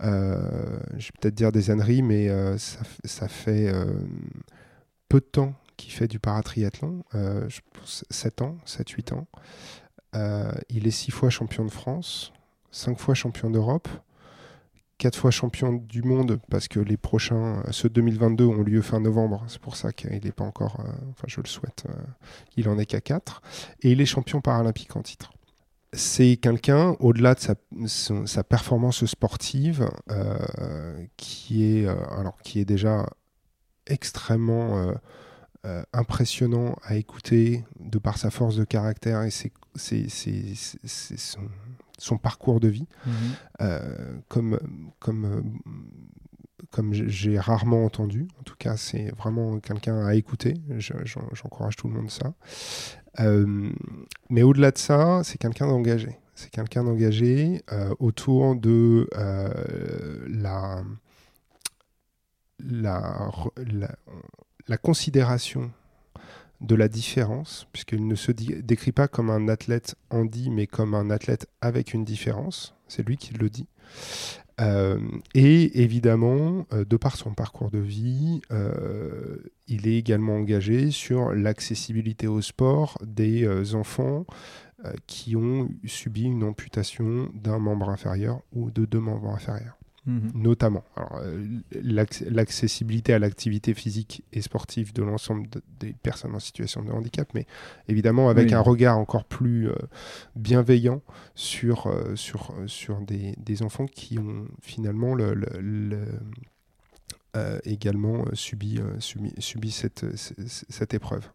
je 0.00 0.08
vais 0.08 1.12
peut-être 1.20 1.34
dire 1.34 1.52
des 1.52 1.70
âneries, 1.70 2.02
mais 2.02 2.30
ça, 2.58 3.28
fait 3.28 3.72
peu 5.08 5.20
de 5.20 5.24
temps 5.24 5.54
qui 5.76 5.90
fait 5.90 6.08
du 6.08 6.18
paratriathlon, 6.18 7.04
pense 7.72 8.04
7 8.10 8.42
ans, 8.42 8.58
7-8 8.66 9.14
ans. 9.14 9.26
il 10.68 10.86
est 10.86 10.90
6 10.90 11.10
fois 11.10 11.30
champion 11.30 11.64
de 11.64 11.70
France, 11.70 12.32
5 12.70 12.98
fois 12.98 13.14
champion 13.14 13.50
d'Europe, 13.50 13.88
4 14.98 15.16
fois 15.16 15.30
champion 15.30 15.72
du 15.72 16.02
monde, 16.02 16.40
parce 16.50 16.68
que 16.68 16.78
les 16.78 16.96
prochains, 16.96 17.62
ceux 17.70 17.88
de 17.88 17.94
2022, 17.94 18.44
ont 18.44 18.62
lieu 18.62 18.82
fin 18.82 19.00
novembre. 19.00 19.44
C'est 19.48 19.60
pour 19.60 19.76
ça 19.76 19.92
qu'il 19.92 20.10
n'est 20.10 20.32
pas 20.32 20.44
encore, 20.44 20.80
enfin 21.10 21.24
je 21.26 21.40
le 21.40 21.48
souhaite, 21.48 21.84
il 22.56 22.68
en 22.68 22.78
est 22.78 22.86
qu'à 22.86 23.00
4. 23.00 23.42
Et 23.82 23.92
il 23.92 24.00
est 24.00 24.06
champion 24.06 24.40
paralympique 24.40 24.94
en 24.96 25.02
titre 25.02 25.32
c'est 25.92 26.36
quelqu'un, 26.36 26.96
au-delà 27.00 27.34
de 27.34 27.40
sa, 27.86 28.44
performance 28.44 29.04
sportive, 29.04 29.88
euh, 30.10 31.06
qui, 31.16 31.64
est, 31.64 31.86
euh, 31.86 31.94
alors, 32.18 32.38
qui 32.42 32.60
est 32.60 32.64
déjà 32.64 33.06
extrêmement 33.86 34.78
euh, 34.78 34.92
impressionnant 35.92 36.76
à 36.82 36.96
écouter 36.96 37.64
de 37.78 37.98
par 37.98 38.18
sa 38.18 38.30
force 38.30 38.56
de 38.56 38.64
caractère 38.64 39.22
et 39.22 39.30
son, 41.98 42.18
parcours 42.18 42.58
de 42.58 42.68
vie, 42.68 42.88
mhm. 43.06 44.22
comme, 44.28 44.58
comme, 44.98 45.60
comme 46.70 46.92
j'ai 46.92 47.38
rarement 47.38 47.84
entendu. 47.84 48.26
En 48.40 48.42
tout 48.42 48.56
cas, 48.58 48.76
c'est 48.76 49.14
vraiment 49.16 49.60
quelqu'un 49.60 50.04
à 50.04 50.14
écouter. 50.14 50.54
J'encourage 50.78 51.76
tout 51.76 51.86
le 51.86 51.94
monde 51.94 52.10
ça. 52.10 52.34
Euh, 53.20 53.70
mais 54.30 54.42
au-delà 54.42 54.70
de 54.70 54.78
ça, 54.78 55.20
c'est 55.24 55.38
quelqu'un 55.38 55.66
d'engagé. 55.66 56.18
C'est 56.34 56.50
quelqu'un 56.50 56.84
d'engagé 56.84 57.62
euh, 57.72 57.94
autour 57.98 58.56
de 58.56 59.08
euh, 59.16 60.24
la, 60.28 60.82
la, 62.58 63.30
la, 64.68 64.76
considération 64.76 65.70
de 66.60 66.74
la 66.74 66.88
différence, 66.88 67.66
puisqu'il 67.72 68.06
ne 68.06 68.14
se 68.14 68.32
décrit 68.32 68.92
pas 68.92 69.08
comme 69.08 69.30
un 69.30 69.48
athlète 69.48 69.96
handi, 70.10 70.50
mais 70.50 70.66
comme 70.66 70.94
un 70.94 71.10
athlète 71.10 71.48
avec 71.60 71.92
une 71.92 72.04
différence. 72.04 72.74
C'est 72.88 73.06
lui 73.06 73.16
qui 73.16 73.34
le 73.34 73.50
dit. 73.50 73.66
Euh, 74.60 74.98
et 75.34 75.82
évidemment, 75.82 76.66
euh, 76.72 76.84
de 76.84 76.96
par 76.96 77.16
son 77.16 77.32
parcours 77.32 77.70
de 77.70 77.78
vie, 77.78 78.42
euh, 78.50 79.38
il 79.66 79.88
est 79.88 79.96
également 79.96 80.36
engagé 80.36 80.90
sur 80.90 81.32
l'accessibilité 81.32 82.26
au 82.26 82.40
sport 82.40 82.98
des 83.04 83.74
enfants 83.74 84.26
qui 85.06 85.36
ont 85.36 85.68
subi 85.86 86.24
une 86.24 86.42
amputation 86.42 87.30
d'un 87.34 87.60
membre 87.60 87.88
inférieur 87.88 88.40
ou 88.52 88.72
de 88.72 88.84
deux 88.84 88.98
membres 88.98 89.28
inférieurs. 89.28 89.78
Mhm. 90.04 90.32
notamment. 90.34 90.82
Euh, 91.14 91.60
l'accessibilité 91.72 93.12
à 93.12 93.20
l'activité 93.20 93.72
physique 93.72 94.24
et 94.32 94.42
sportive 94.42 94.92
de 94.92 95.04
l'ensemble 95.04 95.46
des 95.78 95.92
personnes 95.92 96.34
en 96.34 96.40
situation 96.40 96.82
de 96.82 96.90
handicap, 96.90 97.28
mais 97.34 97.46
évidemment 97.86 98.28
avec 98.28 98.52
un 98.52 98.58
regard 98.58 98.98
encore 98.98 99.24
plus 99.24 99.68
euh, 99.68 99.76
bienveillant 100.34 101.02
sur, 101.36 101.86
euh, 101.86 102.16
sur, 102.16 102.52
sur 102.66 103.00
des, 103.00 103.36
des, 103.38 103.62
enfants 103.62 103.86
qui 103.86 104.18
ont 104.18 104.48
finalement 104.60 105.14
le, 105.14 105.38
également 107.64 108.24
subi, 108.32 108.80
subi, 108.98 109.32
subi 109.38 109.70
cette, 109.70 110.04
cette, 110.16 110.94
épreuve. 110.94 111.30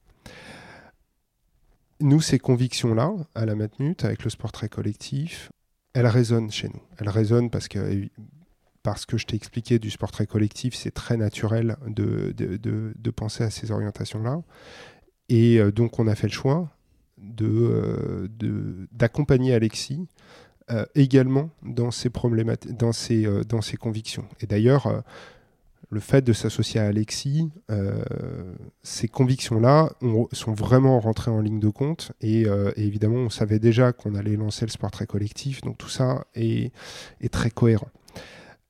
Nous, 2.02 2.20
ces 2.20 2.38
convictions-là, 2.38 3.14
à 3.34 3.46
la 3.46 3.56
Matmut, 3.56 4.04
avec 4.04 4.26
le 4.26 4.30
sport 4.30 4.52
très 4.52 4.68
collectif, 4.68 5.54
elles 5.94 6.06
résonnent 6.06 6.52
chez 6.52 6.68
nous. 6.68 6.82
Elles 6.98 7.10
résonnent 7.10 7.50
parce 7.50 7.70
que 7.70 8.10
parce 8.84 9.06
que 9.06 9.18
je 9.18 9.26
t'ai 9.26 9.36
expliqué 9.36 9.80
du 9.80 9.90
sport 9.90 10.12
très 10.12 10.28
collectif, 10.28 10.76
c'est 10.76 10.92
très 10.92 11.18
naturel 11.18 11.78
de, 11.88 12.34
de, 12.34 13.12
penser 13.12 13.44
à 13.44 13.50
ces 13.50 13.72
orientations-là. 13.72 14.42
Et 15.30 15.60
euh, 15.60 15.72
donc, 15.72 16.00
on 16.00 16.08
a 16.08 16.16
fait 16.16 16.28
le 16.28 16.34
choix 16.34 16.70
euh, 17.42 18.28
d'accompagner 18.92 19.54
Alexis 19.54 20.08
euh, 20.70 20.86
également 20.96 21.50
dans 21.64 21.92
ses, 21.92 22.10
dans 22.70 22.92
ses, 22.92 23.28
dans 23.46 23.62
ses 23.62 23.78
convictions. 23.78 24.26
Et 24.40 24.46
d'ailleurs, 24.46 25.04
le 25.90 26.00
fait 26.00 26.22
de 26.22 26.34
s'associer 26.34 26.80
à 26.80 26.86
Alexis, 26.86 27.50
ces 28.84 29.08
convictions-là 29.08 29.92
sont 30.32 30.54
vraiment 30.54 31.00
rentrées 31.00 31.32
en 31.32 31.40
ligne 31.40 31.60
de 31.60 31.70
compte. 31.70 32.12
Et, 32.22 32.46
évidemment, 32.76 33.18
on 33.18 33.30
savait 33.30 33.60
déjà 33.60 33.94
qu'on 33.94 34.16
allait 34.16 34.36
lancer 34.36 34.66
le 34.66 34.72
sport 34.72 34.92
très 34.92 35.08
collectif. 35.08 35.62
Donc, 35.62 35.78
tout 35.78 35.90
ça 35.90 36.26
est, 36.36 36.72
est 37.22 37.34
très 37.34 37.50
cohérent. 37.50 37.90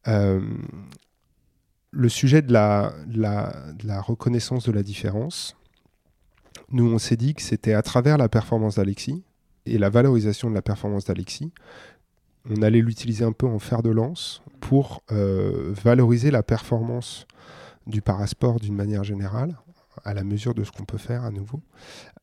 Euh, 0.08 0.42
le 1.92 2.10
sujet 2.10 2.42
de 2.42 2.54
la, 2.54 2.94
la, 3.08 4.02
reconnaissance 4.02 4.66
de 4.66 4.72
la 4.72 4.84
différence, 4.84 5.56
nous, 6.72 6.92
on 6.92 6.98
s'est 6.98 7.16
dit 7.16 7.34
que 7.34 7.42
c'était 7.42 7.74
à 7.74 7.82
travers 7.82 8.18
la 8.18 8.30
performance 8.30 8.76
d'Alexis 8.76 9.24
et 9.66 9.78
la 9.78 9.90
valorisation 9.90 10.50
de 10.50 10.56
la 10.56 10.62
performance 10.62 11.06
d'Alexis, 11.06 11.52
on 12.50 12.62
allait 12.62 12.82
l'utiliser 12.82 13.26
un 13.26 13.32
peu 13.32 13.48
en 13.48 13.60
fer 13.60 13.84
de 13.84 13.90
lance 13.90 14.42
pour 14.60 15.04
euh, 15.12 15.74
valoriser 15.74 16.32
la 16.32 16.44
performance 16.44 17.26
du 17.86 18.02
parasport 18.02 18.60
d'une 18.60 18.76
manière 18.76 19.04
générale, 19.04 19.58
à 20.04 20.14
la 20.14 20.24
mesure 20.24 20.54
de 20.54 20.64
ce 20.64 20.72
qu'on 20.72 20.86
peut 20.86 20.98
faire 20.98 21.24
à 21.24 21.32
nouveau. 21.32 21.62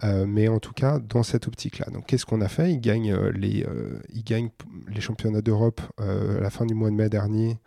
Euh, 0.03 0.27
mais 0.27 0.49
en 0.49 0.59
tout 0.59 0.73
cas, 0.73 0.99
dans 0.99 1.23
cette 1.23 1.47
optique-là. 1.49 1.87
Donc, 1.93 2.07
qu'est-ce 2.07 2.27
qu'on 2.27 2.41
a 2.41 2.49
fait? 2.49 2.73
Il 2.73 2.81
gagne, 2.81 3.13
euh, 3.13 3.31
les, 3.33 3.65
euh, 3.65 4.01
les 4.89 5.01
championnats 5.01 5.43
d'Europe 5.43 5.81
à 5.99 6.41
la 6.41 6.51
fin 6.51 6.67
du 6.67 6.75
mois 6.75 6.91
de 6.91 6.95
mai 6.95 7.09
dernier, 7.09 7.59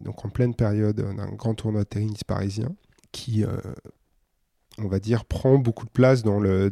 donc 0.00 0.24
en 0.24 0.28
pleine 0.28 0.54
période 0.54 0.96
d'un 0.96 1.32
grand 1.32 1.54
tournoi 1.54 1.82
de 1.82 1.88
tennis 1.88 2.22
parisien, 2.22 2.74
qui, 3.10 3.44
on 4.78 4.86
va 4.88 5.00
dire, 5.00 5.24
prend 5.24 5.58
beaucoup 5.58 5.86
de 5.86 5.90
place 5.90 6.22
dans, 6.22 6.38
la, 6.40 6.68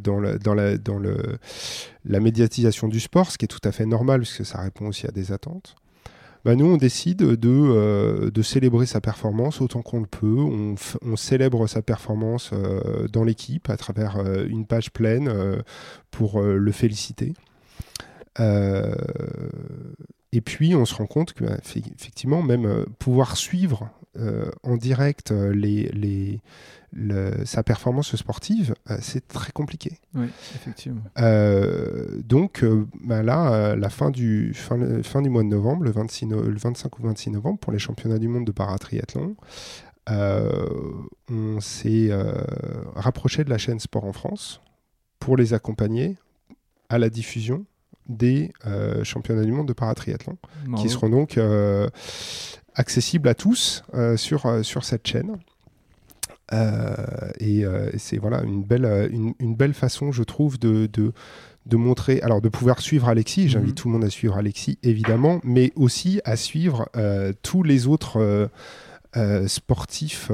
la 2.05 2.21
médiatisation 2.21 2.89
du 2.89 3.01
sport, 3.01 3.31
ce 3.31 3.39
qui 3.39 3.47
est 3.47 3.49
tout 3.49 3.61
à 3.65 3.73
fait 3.73 3.87
normal, 3.87 4.21
puisque 4.21 4.47
ça 4.47 4.61
répond 4.61 4.87
aussi 4.87 5.07
à 5.07 5.11
des 5.11 5.33
attentes. 5.33 5.75
Bah, 6.45 6.57
nous, 6.57 6.67
on 6.67 6.77
décide 6.77 7.19
de, 7.19 7.49
euh, 7.49 8.31
de, 8.31 8.43
célébrer 8.43 8.87
sa 8.87 9.01
performance 9.01 9.61
autant 9.61 9.83
qu'on 9.83 10.01
le 10.01 10.07
peut. 10.07 10.27
On, 10.27 10.75
célèbre 11.17 11.69
sa 11.69 11.83
performance 11.83 12.51
euh, 12.53 13.07
dans 13.07 13.23
l'équipe 13.23 13.71
à 13.71 13.77
travers 13.77 14.17
euh, 14.17 14.47
une 14.49 14.67
page 14.67 14.91
pleine 14.91 15.33
pour 16.11 16.43
le 16.43 16.73
féliciter. 16.73 17.35
et 18.41 18.91
puis, 20.41 20.75
on 20.75 20.85
se 20.85 20.95
rend 20.95 21.07
compte 21.07 21.33
que, 21.33 21.45
effectivement, 21.45 22.43
même 22.43 22.87
pouvoir 22.99 23.37
suivre 23.37 23.89
en 24.63 24.77
direct 24.77 25.31
les, 25.31 26.41
sa 27.45 27.63
performance 27.63 28.15
sportive, 28.17 28.75
euh, 28.91 28.99
c'est 29.01 29.27
très 29.27 29.53
compliqué. 29.53 29.99
Oui, 30.15 30.27
effectivement. 30.55 31.03
Euh, 31.19 32.21
donc 32.23 32.63
euh, 32.63 32.87
bah 33.03 33.23
là, 33.23 33.75
la 33.77 33.89
fin 33.89 34.11
du, 34.11 34.53
fin, 34.55 35.03
fin, 35.03 35.23
du 35.23 35.31
mois 35.31 35.43
de 35.43 35.49
novembre, 35.49 35.85
le, 35.85 35.91
26 35.91 36.27
le 36.27 36.57
25 36.57 36.99
ou 36.99 37.03
26 37.03 37.31
novembre, 37.31 37.59
pour 37.59 37.73
les 37.73 37.79
championnats 37.79 38.19
du 38.19 38.29
monde 38.29 38.47
de 38.47 38.53
paratriathlon, 38.53 39.37
on 40.09 41.61
s'est 41.61 42.11
rapproché 42.95 43.45
de 43.45 43.51
la 43.51 43.59
chaîne 43.59 43.81
Sport 43.81 44.05
en 44.05 44.13
France 44.13 44.61
pour 45.19 45.37
les 45.37 45.55
accompagner 45.55 46.17
à 46.89 46.99
la 46.99 47.09
diffusion 47.09 47.65
des 48.09 48.53
championnats 49.05 49.45
du 49.45 49.53
monde 49.53 49.69
de 49.69 49.73
paratriathlon, 49.73 50.37
qui 50.77 50.91
seront 50.91 51.09
donc 51.09 51.39
accessibles 52.75 53.29
à 53.29 53.35
tous 53.35 53.83
sur, 54.17 54.65
sur 54.65 54.85
cette 54.85 55.07
chaîne. 55.07 55.39
Euh, 56.53 56.95
euh, 57.43 57.91
et, 57.93 57.99
c'est 57.99 58.19
voilà 58.19 58.43
une 58.43 58.63
belle, 58.63 58.85
euh, 58.85 59.09
une, 59.11 59.55
belle 59.55 59.75
façon, 59.75 60.13
je 60.13 60.23
trouve, 60.23 60.59
de, 60.59 60.87
de, 60.87 61.77
montrer, 61.77 62.21
alors 62.23 62.41
de 62.41 62.49
pouvoir 62.49 62.81
suivre 62.81 63.09
Alexis. 63.09 63.49
J'invite 63.49 63.71
mhm. 63.71 63.75
tout 63.75 63.89
le 63.89 63.93
monde 63.95 64.05
à 64.05 64.11
suivre 64.11 64.37
Alexis, 64.37 64.79
évidemment, 64.83 65.41
mais 65.45 65.73
aussi 65.77 66.21
à 66.25 66.37
suivre 66.37 66.89
tous 67.43 67.63
les 67.63 67.87
autres. 67.87 68.51
sportifs, 69.47 70.31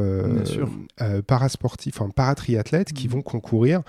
parasportifs, 1.26 2.00
enfin 2.00 2.10
paratriathlètes 2.10 2.92
qui 2.92 3.08
mhm. 3.08 3.14
vont 3.14 3.22
concourir 3.22 3.82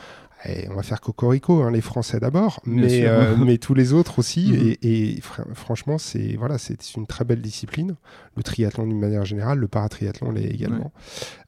on 0.46 0.76
va 0.76 0.84
faire 0.84 1.02
cocorico, 1.02 1.62
hein, 1.62 1.72
les 1.72 1.82
Français 1.82 2.20
d'abord, 2.20 2.62
mais, 2.66 3.06
euh, 3.06 3.36
mais 3.38 3.58
tous 3.58 3.74
les 3.74 3.94
autres 3.94 4.20
aussi. 4.20 4.40
Mhm. 4.50 4.76
Et, 4.82 5.20
franchement, 5.54 5.98
c'est 5.98 6.36
voilà, 6.36 6.58
c'est 6.58 6.96
une 6.96 7.06
très 7.06 7.24
belle 7.24 7.42
discipline. 7.42 7.96
Le 8.36 8.44
triathlon 8.44 8.88
d'une 8.88 9.00
manière 9.00 9.26
générale, 9.26 9.60
le 9.60 9.68
paratriathlon 9.68 10.32
l'est 10.32 10.46
également. 10.46 10.92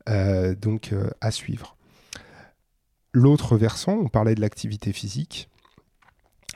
Euh, 0.10 0.56
donc 0.56 0.92
euh, 0.92 1.10
à 1.20 1.32
suivre. 1.32 1.78
L'autre 3.14 3.58
versant, 3.58 3.94
on 3.94 4.08
parlait 4.08 4.36
de 4.36 4.42
l'activité 4.42 4.92
physique 4.94 5.50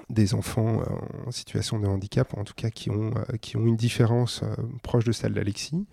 des 0.09 0.33
enfants 0.33 0.81
en 1.25 1.31
situation 1.31 1.79
de 1.79 1.87
handicap, 1.87 2.37
en 2.37 2.43
tout 2.43 2.53
cas 2.53 2.69
qui 2.69 2.89
ont, 2.89 3.13
qui 3.41 3.57
ont 3.57 3.65
une 3.65 3.77
différence 3.77 4.43
proche 4.83 5.05
de 5.05 5.11
celle 5.11 5.33
d'Alexis. 5.33 5.85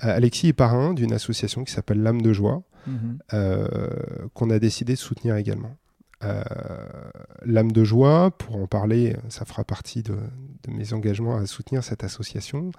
Alexis 0.00 0.48
est 0.48 0.52
parrain 0.52 0.92
d'une 0.94 1.12
association 1.12 1.64
qui 1.64 1.72
s'appelle 1.72 2.02
L'âme 2.02 2.22
de 2.22 2.32
joie, 2.32 2.64
Mhm. 2.86 3.18
Euh, 3.32 3.88
qu'on 4.34 4.50
a 4.50 4.58
décidé 4.58 4.94
de 4.94 4.98
soutenir 4.98 5.36
également. 5.36 5.76
Euh, 6.24 6.42
l'âme 7.44 7.72
de 7.72 7.84
joie, 7.84 8.30
pour 8.30 8.56
en 8.56 8.66
parler, 8.66 9.16
ça 9.28 9.44
fera 9.44 9.64
partie 9.64 10.02
de, 10.02 10.16
mes 10.68 10.92
engagements 10.92 11.36
à 11.36 11.46
soutenir 11.46 11.84
cette 11.84 12.02
association. 12.02 12.72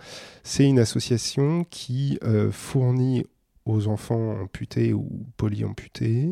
C'est 0.43 0.65
une 0.65 0.79
association 0.79 1.63
qui 1.69 2.19
euh, 2.23 2.51
fournit 2.51 3.25
aux 3.67 3.87
enfants 3.87 4.41
amputés 4.41 4.93
ou 4.93 5.25
polyamputés 5.35 6.31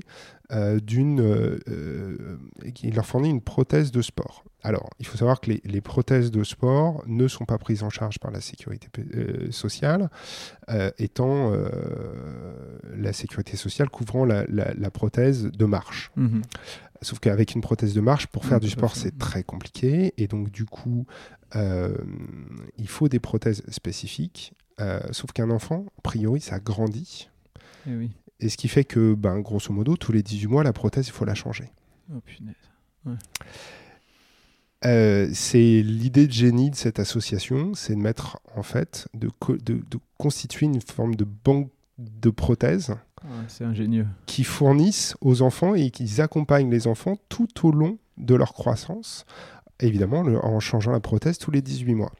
euh, 0.51 0.79
d'une, 0.79 1.21
euh, 1.21 1.59
euh, 1.67 2.37
il 2.83 2.95
leur 2.95 3.05
fournit 3.05 3.29
une 3.29 3.41
prothèse 3.41 3.91
de 3.91 4.01
sport. 4.01 4.43
Alors, 4.63 4.89
il 4.99 5.05
faut 5.05 5.17
savoir 5.17 5.41
que 5.41 5.51
les, 5.63 5.81
prothèses 5.81 6.31
de 6.31 6.43
sport 6.43 7.03
ne 7.07 7.27
sont 7.27 7.45
pas 7.45 7.57
prises 7.57 7.83
en 7.83 7.89
charge 7.89 8.19
par 8.19 8.31
la 8.31 8.41
sécurité 8.41 8.87
sociale, 9.51 10.09
étant 10.97 11.51
la 12.95 13.13
sécurité 13.13 13.57
sociale 13.57 13.89
couvrant 13.89 14.25
la, 14.25 14.89
prothèse 14.89 15.51
de 15.51 15.65
marche. 15.65 16.11
Mhm. 16.15 16.41
Sauf 17.03 17.19
qu'avec 17.19 17.53
une 17.53 17.61
prothèse 17.61 17.93
de 17.93 18.01
marche, 18.01 18.25
pour 18.25 18.43
faire 18.43 18.59
du 18.59 18.69
sport, 18.69 18.95
c'est 18.95 19.19
très 19.19 19.43
compliqué. 19.43 20.15
Et 20.17 20.25
donc, 20.25 20.49
du 20.49 20.65
coup, 20.65 21.05
il 21.53 22.87
faut 22.87 23.07
des 23.07 23.19
prothèses 23.19 23.61
spécifiques. 23.69 24.53
Sauf 25.11 25.31
qu'un 25.31 25.49
enfant, 25.49 25.85
a 25.97 26.01
priori, 26.01 26.41
ça 26.41 26.59
grandit. 26.59 27.29
Et 27.87 27.91
eh 27.91 27.95
oui. 27.95 28.11
Et 28.39 28.49
ce 28.49 28.57
qui 28.57 28.67
fait 28.67 28.83
que, 28.83 29.13
ben, 29.13 29.39
grosso 29.39 29.71
modo, 29.71 29.95
tous 29.95 30.11
les 30.11 30.21
18 30.21 30.47
mois, 30.47 30.63
la 30.63 30.73
prothèse, 30.73 31.07
il 31.07 31.11
faut 31.11 31.25
la 31.25 31.35
changer. 31.35 31.71
Oh 32.13 32.19
punaise. 32.19 32.55
Euh, 34.85 35.29
c'est 35.33 35.81
l'idée 35.81 36.27
de 36.27 36.31
génie 36.31 36.69
de 36.69 36.75
cette 36.75 36.99
association, 36.99 37.73
c'est 37.73 37.95
de 37.95 37.99
mettre 37.99 38.39
en 38.55 38.61
fait, 38.61 39.07
de, 39.13 39.31
de, 39.63 39.81
constituer 40.17 40.67
une 40.67 40.81
forme 40.81 41.15
de 41.15 41.23
banque 41.25 41.71
de 41.97 42.29
prothèses. 42.29 42.93
c'est 43.47 43.63
ingénieux. 43.63 44.05
Qui 44.25 44.43
fournissent 44.43 45.15
aux 45.21 45.41
enfants 45.41 45.73
et 45.75 45.89
qui 45.89 46.21
accompagnent 46.21 46.69
les 46.69 46.87
enfants 46.87 47.17
tout 47.29 47.65
au 47.65 47.71
long 47.71 47.97
de 48.17 48.35
leur 48.35 48.53
croissance, 48.53 49.25
évidemment 49.79 50.19
en 50.19 50.59
changeant 50.59 50.91
la 50.91 50.99
prothèse 50.99 51.37
tous 51.37 51.51
les 51.51 51.61
18 51.61 51.95
mois. 51.95 52.11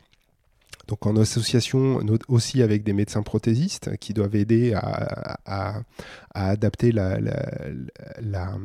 Donc 0.88 1.06
en 1.06 1.16
association 1.16 2.00
aussi 2.28 2.62
avec 2.62 2.84
des 2.84 2.94
médecins 2.94 3.24
prothésistes 3.24 3.98
qui 3.98 4.14
doivent 4.14 4.36
aider 4.36 4.74
à, 4.74 5.82
adapter 6.34 6.92
la, 6.92 7.20
la, 7.20 8.58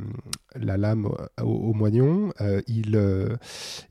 lame 0.77 1.09
au, 1.41 1.73
moignon. 1.73 2.33
Euh, 2.41 2.61
ils, 2.67 2.97
euh, 2.97 3.37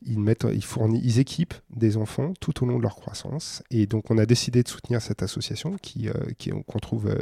ils, 0.06 0.20
mettent, 0.20 0.46
ils, 0.52 0.64
fournissent, 0.64 1.02
ils 1.04 1.20
équipent 1.20 1.54
des 1.76 1.98
enfants 1.98 2.34
tout 2.40 2.64
au 2.64 2.68
long 2.68 2.78
de 2.78 2.84
leur 2.84 2.96
croissance. 2.96 3.64
Et 3.72 3.88
donc 3.88 4.12
on 4.12 4.18
a 4.18 4.26
décidé 4.26 4.64
de 4.64 4.68
soutenir 4.68 5.02
cette 5.02 5.24
association 5.24 5.78
qui, 5.82 6.10
euh, 6.10 6.14
qu'on 6.68 6.80
trouve 6.80 7.16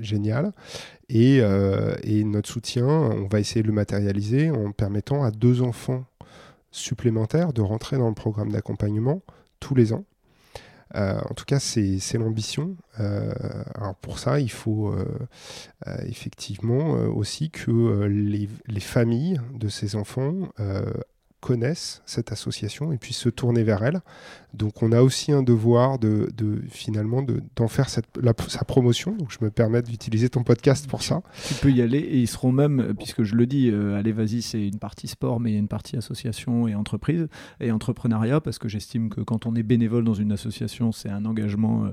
géniale. 0.00 0.52
Et, 1.08 1.40
et 2.02 2.24
notre 2.24 2.48
soutien, 2.48 2.86
on 2.86 3.28
va 3.28 3.40
essayer 3.40 3.62
de 3.62 3.68
le 3.68 3.72
matérialiser 3.72 4.50
en 4.50 4.72
permettant 4.72 5.22
à 5.22 5.30
deux 5.30 5.62
enfants 5.62 6.04
supplémentaires 6.70 7.52
de 7.52 7.62
rentrer 7.62 7.96
dans 7.96 8.08
le 8.08 8.14
programme 8.14 8.50
d'accompagnement 8.50 9.22
tous 9.60 9.74
les 9.74 9.92
ans. 9.92 10.04
Euh, 10.94 11.18
en 11.28 11.34
tout 11.34 11.44
cas, 11.44 11.58
c'est 11.58 12.18
l'ambition. 12.18 12.76
Euh, 13.00 13.32
alors 13.74 13.94
pour 13.96 14.18
ça, 14.18 14.40
il 14.40 14.50
faut 14.50 14.92
euh, 14.92 15.06
effectivement 16.06 16.90
aussi 17.08 17.50
que 17.50 18.04
les, 18.04 18.48
les, 18.66 18.80
familles 18.80 19.40
de 19.54 19.68
ces 19.68 19.96
enfants 19.96 20.48
connaissent 21.46 22.02
cette 22.06 22.32
association 22.32 22.90
et 22.90 22.98
puissent 22.98 23.18
se 23.18 23.28
tourner 23.28 23.62
vers 23.62 23.84
elle. 23.84 24.00
Donc 24.52 24.82
on 24.82 24.90
a 24.90 25.00
aussi 25.00 25.30
un 25.30 25.44
devoir 25.44 26.00
de, 26.00 26.28
finalement 26.68 27.24
d'en 27.54 27.68
faire 27.68 27.88
sa 27.88 28.64
promotion. 28.66 29.12
Donc 29.12 29.30
je 29.30 29.44
me 29.44 29.52
permets 29.52 29.82
d'utiliser 29.82 30.28
ton 30.28 30.42
podcast 30.42 30.88
pour 30.88 31.04
ça. 31.04 31.22
Tu 31.46 31.54
peux 31.54 31.70
y 31.70 31.82
aller 31.82 31.98
et 31.98 32.16
ils 32.18 32.26
seront 32.26 32.50
même, 32.50 32.94
puisque 32.98 33.22
je 33.22 33.36
le 33.36 33.46
dis, 33.46 33.70
euh, 33.70 33.96
allez 33.96 34.10
vas-y, 34.10 34.42
c'est 34.42 34.66
une 34.66 34.80
partie 34.80 35.06
sport, 35.06 35.38
mais 35.38 35.50
il 35.50 35.52
y 35.52 35.56
a 35.56 35.60
une 35.60 35.68
partie 35.68 35.96
association 35.96 36.66
et 36.66 36.74
entreprise 36.74 37.28
et 37.60 37.70
entrepreneuriat, 37.70 38.40
parce 38.40 38.58
que 38.58 38.68
j'estime 38.68 39.08
que 39.08 39.20
quand 39.20 39.46
on 39.46 39.54
est 39.54 39.62
bénévole 39.62 40.02
dans 40.02 40.14
une 40.14 40.32
association, 40.32 40.90
c'est 40.90 41.10
un 41.10 41.24
engagement 41.26 41.84
euh, 41.84 41.90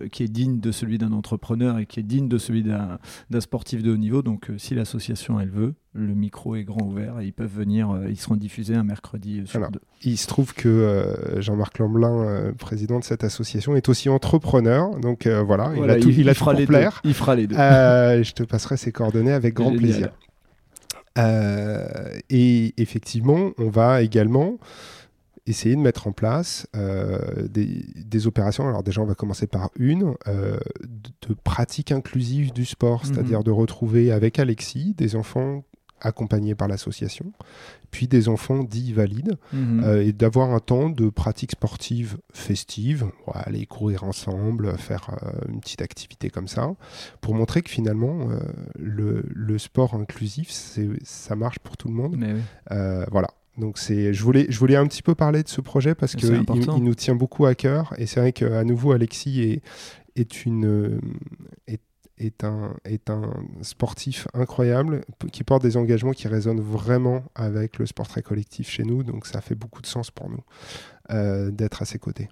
euh, 0.00 0.08
qui 0.08 0.24
est 0.24 0.28
digne 0.28 0.58
de 0.58 0.72
celui 0.72 0.98
d'un 0.98 1.12
entrepreneur 1.12 1.78
et 1.78 1.86
qui 1.86 2.00
est 2.00 2.02
digne 2.02 2.28
de 2.28 2.38
celui 2.38 2.64
d'un 2.64 2.98
sportif 3.38 3.84
de 3.84 3.92
haut 3.92 3.96
niveau. 3.96 4.22
Donc 4.22 4.50
si 4.56 4.74
l'association 4.74 5.38
elle 5.38 5.50
veut, 5.50 5.74
le 5.96 6.14
micro 6.14 6.56
est 6.56 6.64
grand 6.64 6.84
ouvert 6.84 7.20
et 7.20 7.26
ils 7.26 7.32
peuvent 7.32 7.52
venir, 7.52 7.98
ils 8.08 8.16
seront 8.16 8.36
diffusés 8.36 8.74
un 8.74 8.84
mercredi 8.84 9.42
sur 9.46 9.70
deux. 9.70 9.80
Il 10.02 10.18
se 10.18 10.26
trouve 10.26 10.54
que 10.54 11.16
Jean-Marc 11.38 11.78
Lamblin 11.78 12.26
euh, 12.26 12.52
président 12.52 12.98
de 12.98 13.04
cette 13.04 13.24
association, 13.24 13.76
est 13.76 13.88
aussi 13.88 14.08
entrepreneur. 14.08 14.98
Donc 14.98 15.26
euh, 15.26 15.42
voilà, 15.42 15.72
il 15.76 15.90
a 15.90 15.98
tout, 15.98 16.10
il, 16.10 16.34
fera 16.34 16.52
les 16.52 16.66
plaire. 16.66 17.00
Il 17.04 17.14
fera 17.14 17.34
les 17.34 17.46
deux. 17.46 17.56
Euh, 17.56 18.22
je 18.22 18.32
te 18.32 18.42
passerai 18.42 18.76
ses 18.76 18.92
coordonnées 18.92 19.32
avec 19.32 19.54
grand 19.54 19.74
plaisir. 19.74 20.10
et 21.16 22.74
effectivement, 22.76 23.50
on 23.58 23.68
va 23.68 24.02
également 24.02 24.58
essayer 25.46 25.76
de 25.76 25.80
mettre 25.80 26.08
en 26.08 26.12
place 26.12 26.66
des, 26.74 28.26
opérations. 28.26 28.68
Alors 28.68 28.82
déjà, 28.82 29.00
on 29.02 29.06
va 29.06 29.14
commencer 29.14 29.46
par 29.46 29.70
une 29.78 30.14
de, 30.26 31.34
pratique 31.44 31.92
inclusive 31.92 32.52
du 32.52 32.64
sport, 32.64 33.04
mhm. 33.04 33.14
c'est-à-dire 33.14 33.44
de 33.44 33.50
retrouver 33.50 34.10
avec 34.12 34.38
Alexis 34.38 34.94
des 34.94 35.16
enfants 35.16 35.64
accompagnés 36.00 36.54
par 36.54 36.68
l'association, 36.68 37.32
puis 37.90 38.08
des 38.08 38.28
enfants 38.28 38.62
dits 38.62 38.92
valides, 38.92 39.36
mhm. 39.52 39.82
euh, 39.84 40.04
et 40.04 40.12
d'avoir 40.12 40.50
un 40.50 40.60
temps 40.60 40.90
de 40.90 41.08
pratique 41.08 41.52
sportive 41.52 42.18
festive, 42.32 43.06
aller 43.32 43.66
courir 43.66 44.04
ensemble, 44.04 44.76
faire 44.76 45.16
euh, 45.22 45.30
une 45.48 45.60
petite 45.60 45.82
activité 45.82 46.30
comme 46.30 46.48
ça, 46.48 46.74
pour 47.20 47.34
montrer 47.34 47.62
que 47.62 47.70
finalement, 47.70 48.28
euh, 48.30 48.40
le, 48.78 49.58
sport 49.58 49.94
inclusif, 49.94 50.50
ça 51.02 51.34
marche 51.34 51.58
pour 51.60 51.76
tout 51.76 51.88
le 51.88 51.94
monde. 51.94 52.16
voilà. 53.10 53.28
Donc 53.56 53.78
c'est, 53.78 54.12
je 54.12 54.22
voulais, 54.22 54.44
je 54.50 54.58
voulais 54.58 54.76
un 54.76 54.86
petit 54.86 55.02
peu 55.02 55.14
parler 55.14 55.42
de 55.42 55.48
ce 55.48 55.62
projet 55.62 55.94
parce 55.94 56.14
qu'il 56.14 56.44
il 56.54 56.84
nous 56.84 56.94
tient 56.94 57.14
beaucoup 57.14 57.46
à 57.46 57.54
cœur 57.54 57.94
et 57.96 58.04
c'est 58.04 58.20
vrai 58.20 58.34
qu'à 58.34 58.64
nouveau 58.64 58.92
Alexis 58.92 59.40
est, 59.40 59.62
est 60.14 60.44
une 60.44 61.00
est 61.66 61.80
est 62.18 62.44
un, 62.44 62.74
est 62.84 63.10
un 63.10 63.32
sportif 63.62 64.26
incroyable 64.34 65.02
qui 65.32 65.44
porte 65.44 65.62
des 65.62 65.76
engagements 65.76 66.12
qui 66.12 66.28
résonnent 66.28 66.60
vraiment 66.60 67.24
avec 67.34 67.78
le 67.78 67.86
sport 67.86 68.08
très 68.08 68.22
collectif 68.22 68.68
chez 68.68 68.84
nous. 68.84 69.02
Donc 69.02 69.26
ça 69.26 69.40
fait 69.40 69.54
beaucoup 69.54 69.82
de 69.82 69.86
sens 69.86 70.10
pour 70.10 70.30
nous 70.30 70.42
euh, 71.10 71.50
d'être 71.50 71.82
à 71.82 71.84
ses 71.84 71.98
côtés. 71.98 72.28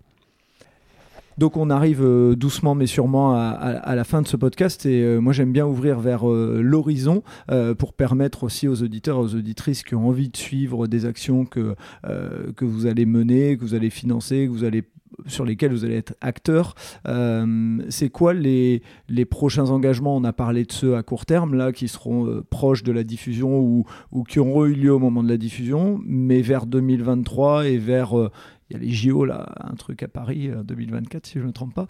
Donc 1.37 1.57
on 1.57 1.69
arrive 1.69 2.01
euh, 2.01 2.37
doucement 2.37 2.77
mais 2.77 2.87
sûrement 2.87 3.35
à, 3.35 3.95
la 3.97 4.05
fin 4.05 4.23
de 4.23 4.29
ce 4.29 4.37
podcast 4.37 4.87
et 4.87 5.03
euh, 5.03 5.19
moi 5.19 5.33
j'aime 5.33 5.51
bien 5.51 5.67
ouvrir 5.67 5.99
vers 5.99 6.25
l'horizon 6.25 7.25
pour 7.79 7.93
permettre 7.93 8.45
aussi 8.45 8.69
aux 8.69 8.83
auditeurs 8.83 9.19
aux 9.19 9.35
auditrices 9.35 9.83
qui 9.83 9.97
ont 9.97 10.09
envie 10.09 10.29
de 10.29 10.37
suivre 10.37 10.87
des 10.87 11.07
actions 11.07 11.45
que, 11.45 11.75
que 12.05 12.65
vous 12.65 12.87
allez 12.87 13.05
mener, 13.05 13.57
que 13.57 13.63
vous 13.63 13.75
allez 13.75 13.91
financer, 13.91 14.47
que 14.47 14.53
vous 14.53 14.65
allez 14.65 14.85
sur 15.27 15.45
lesquels 15.45 15.73
vous 15.73 15.85
allez 15.85 15.97
être 15.97 16.15
acteur. 16.21 16.75
Euh, 17.07 17.79
c'est 17.89 18.11
quoi 18.11 18.35
les, 18.35 18.83
les 19.09 19.25
prochains 19.25 19.71
engagements? 19.71 20.17
On 20.17 20.25
a 20.25 20.33
parlé 20.33 20.65
de 20.65 20.73
ceux 20.73 20.97
à 20.97 21.03
court 21.03 21.27
terme, 21.27 21.55
là, 21.55 21.73
qui 21.73 21.89
seront 21.89 22.27
euh, 22.27 22.45
proches 22.49 22.83
de 22.83 22.93
la 22.93 23.05
diffusion 23.05 23.59
ou, 23.59 23.85
ou, 24.13 24.25
qui 24.25 24.39
auront 24.39 24.65
eu 24.65 24.75
lieu 24.75 24.93
au 24.93 24.99
moment 24.99 25.23
de 25.23 25.29
la 25.29 25.37
diffusion, 25.37 26.01
mais 26.05 26.43
vers 26.43 26.67
2023 26.67 27.67
et 27.67 27.79
vers... 27.79 28.19
Euh, 28.19 28.31
il 28.71 28.79
y 28.79 28.81
a 28.81 28.83
les 28.83 28.91
JO, 28.93 29.27
là, 29.27 29.55
un 29.61 29.75
truc 29.75 30.03
à 30.03 30.09
Paris 30.09 30.51
2024, 30.65 31.27
si 31.27 31.35
je 31.35 31.41
ne 31.41 31.49
me 31.49 31.53
trompe 31.53 31.75
pas. 31.75 31.87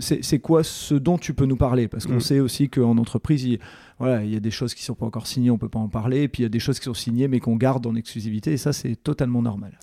c'est 0.00 0.38
quoi 0.38 0.64
ce 0.64 0.94
dont 0.94 1.18
tu 1.18 1.34
peux 1.34 1.44
nous 1.44 1.58
parler? 1.58 1.88
Parce 1.88 2.06
qu'on 2.06 2.16
mm. 2.16 2.20
sait 2.20 2.40
aussi 2.40 2.70
qu'en 2.70 2.96
entreprise, 2.96 3.44
il, 3.44 3.58
voilà, 3.98 4.24
il 4.24 4.32
y 4.32 4.36
a 4.36 4.40
des 4.40 4.50
choses 4.50 4.72
qui 4.72 4.82
ne 4.82 4.86
sont 4.86 4.94
pas 4.94 5.04
encore 5.04 5.26
signées, 5.26 5.50
on 5.50 5.54
ne 5.54 5.58
peut 5.58 5.68
pas 5.68 5.78
en 5.78 5.90
parler. 5.90 6.22
Et 6.22 6.28
puis 6.28 6.40
il 6.40 6.44
y 6.44 6.46
a 6.46 6.48
des 6.48 6.58
choses 6.58 6.78
qui 6.78 6.86
sont 6.86 6.94
signées, 6.94 7.28
mais 7.28 7.38
qu'on 7.38 7.56
garde 7.56 7.86
en 7.86 7.96
exclusivité. 7.96 8.52
Et 8.52 8.56
ça, 8.56 8.72
c'est 8.72 8.96
totalement 8.96 9.42
normal. 9.42 9.78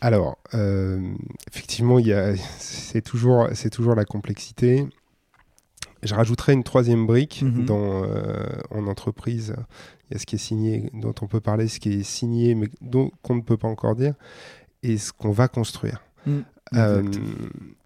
Alors, 0.00 0.38
euh, 0.54 0.98
effectivement, 1.52 1.98
c'est 2.58 3.02
toujours, 3.02 3.48
toujours 3.70 3.94
la 3.94 4.04
complexité. 4.04 4.86
Je 6.02 6.14
rajouterai 6.14 6.54
une 6.54 6.64
troisième 6.64 7.06
brique 7.06 7.42
mhm. 7.42 7.66
dans, 7.66 8.04
euh, 8.04 8.46
en 8.70 8.86
entreprise. 8.86 9.54
Il 10.08 10.14
y 10.14 10.16
a 10.16 10.18
ce 10.18 10.26
qui 10.26 10.36
est 10.36 10.38
signé, 10.38 10.90
dont 10.94 11.14
on 11.20 11.26
peut 11.26 11.40
parler, 11.40 11.68
ce 11.68 11.78
qui 11.78 11.92
est 11.92 12.02
signé, 12.02 12.54
mais 12.54 12.68
dont 12.80 13.10
qu'on 13.22 13.34
ne 13.34 13.42
peut 13.42 13.58
pas 13.58 13.68
encore 13.68 13.94
dire, 13.94 14.14
et 14.82 14.96
ce 14.96 15.12
qu'on 15.12 15.30
va 15.30 15.48
construire. 15.48 16.02
Mhm. 16.26 16.44
Euh, 16.74 17.02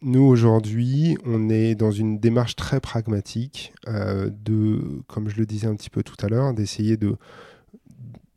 nous, 0.03 0.23
aujourd'hui, 0.23 1.17
on 1.25 1.49
est 1.49 1.75
dans 1.75 1.91
une 1.91 2.19
démarche 2.19 2.55
très 2.55 2.81
pragmatique 2.81 3.73
de, 3.87 5.03
comme 5.09 5.29
je 5.29 5.37
le 5.37 5.47
disais 5.47 5.67
un 5.67 5.75
petit 5.75 5.91
peu 5.91 6.03
tout 6.03 6.17
à 6.25 6.29
l'heure, 6.29 6.53
d'essayer 6.53 6.97
de 6.97 7.17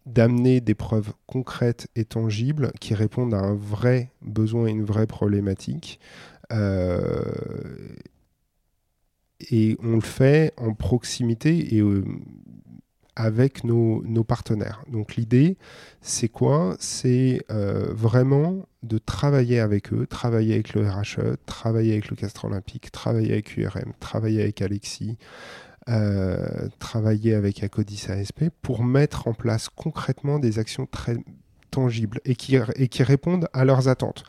d'amener 0.08 0.62
des 0.62 0.74
preuves 0.74 1.14
concrètes 1.28 1.88
et 1.96 2.06
tangibles 2.06 2.72
qui 2.80 2.94
répondent 2.94 3.34
à 3.34 3.40
un 3.40 3.56
vrai 3.56 4.12
besoin 4.22 4.68
et 4.68 4.72
une 4.72 4.86
vraie 4.86 5.08
problématique. 5.08 6.00
Euh, 6.52 7.14
et 9.52 9.78
on 9.84 9.96
le 9.96 10.02
fait 10.02 10.54
en 10.58 10.74
proximité 10.74 11.76
et 11.76 11.82
euh, 11.82 12.04
avec 13.16 13.64
nos, 13.64 14.02
partenaires. 14.24 14.84
Donc 14.90 15.16
l'idée, 15.16 15.58
c'est 16.02 16.30
quoi? 16.30 16.76
C'est 16.80 17.44
euh, 17.52 17.92
vraiment 17.94 18.66
de 18.84 18.98
travailler 19.00 19.60
avec 19.60 19.92
eux, 19.92 20.08
travailler 20.08 20.54
avec 20.54 20.74
le 20.74 20.88
RHE, 20.88 21.36
travailler 21.46 21.94
avec 21.94 22.10
le 22.10 22.16
Castre 22.16 22.46
Olympique, 22.46 22.92
travailler 22.92 23.34
avec 23.34 23.58
URM, 23.58 23.94
travailler 24.00 24.42
avec 24.42 24.62
Alexis, 24.62 25.18
euh, 25.90 26.68
travailler 26.80 27.34
avec 27.34 27.64
Acodis 27.64 28.06
ASP 28.10 28.46
pour 28.62 28.84
mettre 28.84 29.28
en 29.28 29.34
place 29.34 29.70
concrètement 29.70 30.40
des 30.40 30.60
actions 30.60 30.86
très 30.86 31.18
tangibles 31.72 32.20
et 32.26 32.36
qui, 32.36 32.58
et 32.76 32.88
qui 32.88 33.04
répondent 33.04 33.48
à 33.54 33.66
leurs 33.66 33.88
attentes. 33.88 34.24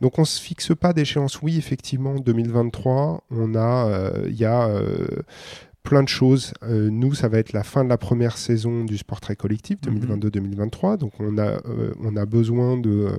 Donc 0.00 0.18
on 0.18 0.22
ne 0.22 0.26
se 0.26 0.40
fixe 0.40 0.72
pas 0.74 0.92
d'échéance. 0.92 1.42
Oui, 1.42 1.56
effectivement, 1.56 2.14
2023, 2.16 3.24
on 3.30 3.54
a, 3.54 3.86
euh, 3.88 4.26
il 4.28 4.36
y 4.36 4.44
a 4.44 4.68
euh, 4.68 5.06
plein 5.82 6.02
de 6.02 6.08
choses. 6.08 6.52
nous, 6.62 7.14
ça 7.14 7.28
va 7.28 7.38
être 7.38 7.52
la 7.52 7.62
fin 7.62 7.84
de 7.84 7.88
la 7.88 7.98
première 7.98 8.38
saison 8.38 8.84
du 8.84 8.96
Sport 8.96 9.20
Très 9.20 9.36
Collectif 9.36 9.78
2022-2023. 9.82 10.92
Mhm. 10.92 10.96
Donc 10.96 11.12
on 11.20 11.38
a, 11.38 11.60
on 12.00 12.16
a 12.16 12.26
besoin 12.26 12.78
de 12.78 13.10